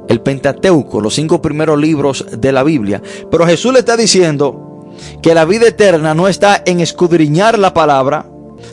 el 0.09 0.21
Pentateuco, 0.21 1.01
los 1.01 1.15
cinco 1.15 1.43
primeros 1.43 1.79
libros 1.79 2.25
de 2.39 2.53
la 2.53 2.63
Biblia. 2.63 3.03
Pero 3.31 3.47
Jesús 3.47 3.73
le 3.73 3.81
está 3.81 3.97
diciendo 3.97 4.93
que 5.21 5.35
la 5.35 5.45
vida 5.45 5.67
eterna 5.67 6.15
no 6.15 6.29
está 6.29 6.63
en 6.65 6.81
escudriñar 6.81 7.59
la 7.59 7.75
palabra, 7.75 8.27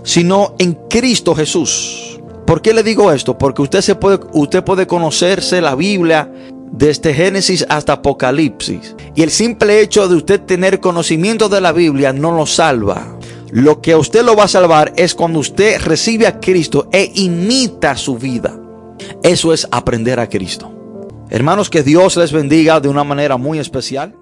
sino 0.03 0.55
en 0.59 0.73
Cristo 0.89 1.35
Jesús. 1.35 2.19
¿Por 2.45 2.61
qué 2.61 2.73
le 2.73 2.83
digo 2.83 3.11
esto? 3.11 3.37
Porque 3.37 3.61
usted, 3.61 3.81
se 3.81 3.95
puede, 3.95 4.19
usted 4.33 4.63
puede 4.63 4.85
conocerse 4.85 5.61
la 5.61 5.75
Biblia 5.75 6.31
desde 6.73 7.13
Génesis 7.13 7.65
hasta 7.69 7.93
Apocalipsis. 7.93 8.95
Y 9.15 9.21
el 9.21 9.29
simple 9.29 9.79
hecho 9.79 10.07
de 10.09 10.15
usted 10.15 10.41
tener 10.41 10.79
conocimiento 10.79 11.47
de 11.47 11.61
la 11.61 11.71
Biblia 11.71 12.11
no 12.11 12.31
lo 12.31 12.45
salva. 12.45 13.17
Lo 13.51 13.81
que 13.81 13.93
a 13.93 13.97
usted 13.97 14.23
lo 14.23 14.35
va 14.35 14.45
a 14.45 14.47
salvar 14.47 14.91
es 14.97 15.13
cuando 15.13 15.39
usted 15.39 15.79
recibe 15.81 16.25
a 16.25 16.39
Cristo 16.39 16.89
e 16.91 17.11
imita 17.13 17.95
su 17.95 18.17
vida. 18.17 18.59
Eso 19.21 19.53
es 19.53 19.67
aprender 19.71 20.19
a 20.19 20.27
Cristo. 20.27 20.71
Hermanos, 21.29 21.69
que 21.69 21.83
Dios 21.83 22.17
les 22.17 22.31
bendiga 22.31 22.79
de 22.79 22.89
una 22.89 23.03
manera 23.03 23.37
muy 23.37 23.59
especial. 23.59 24.15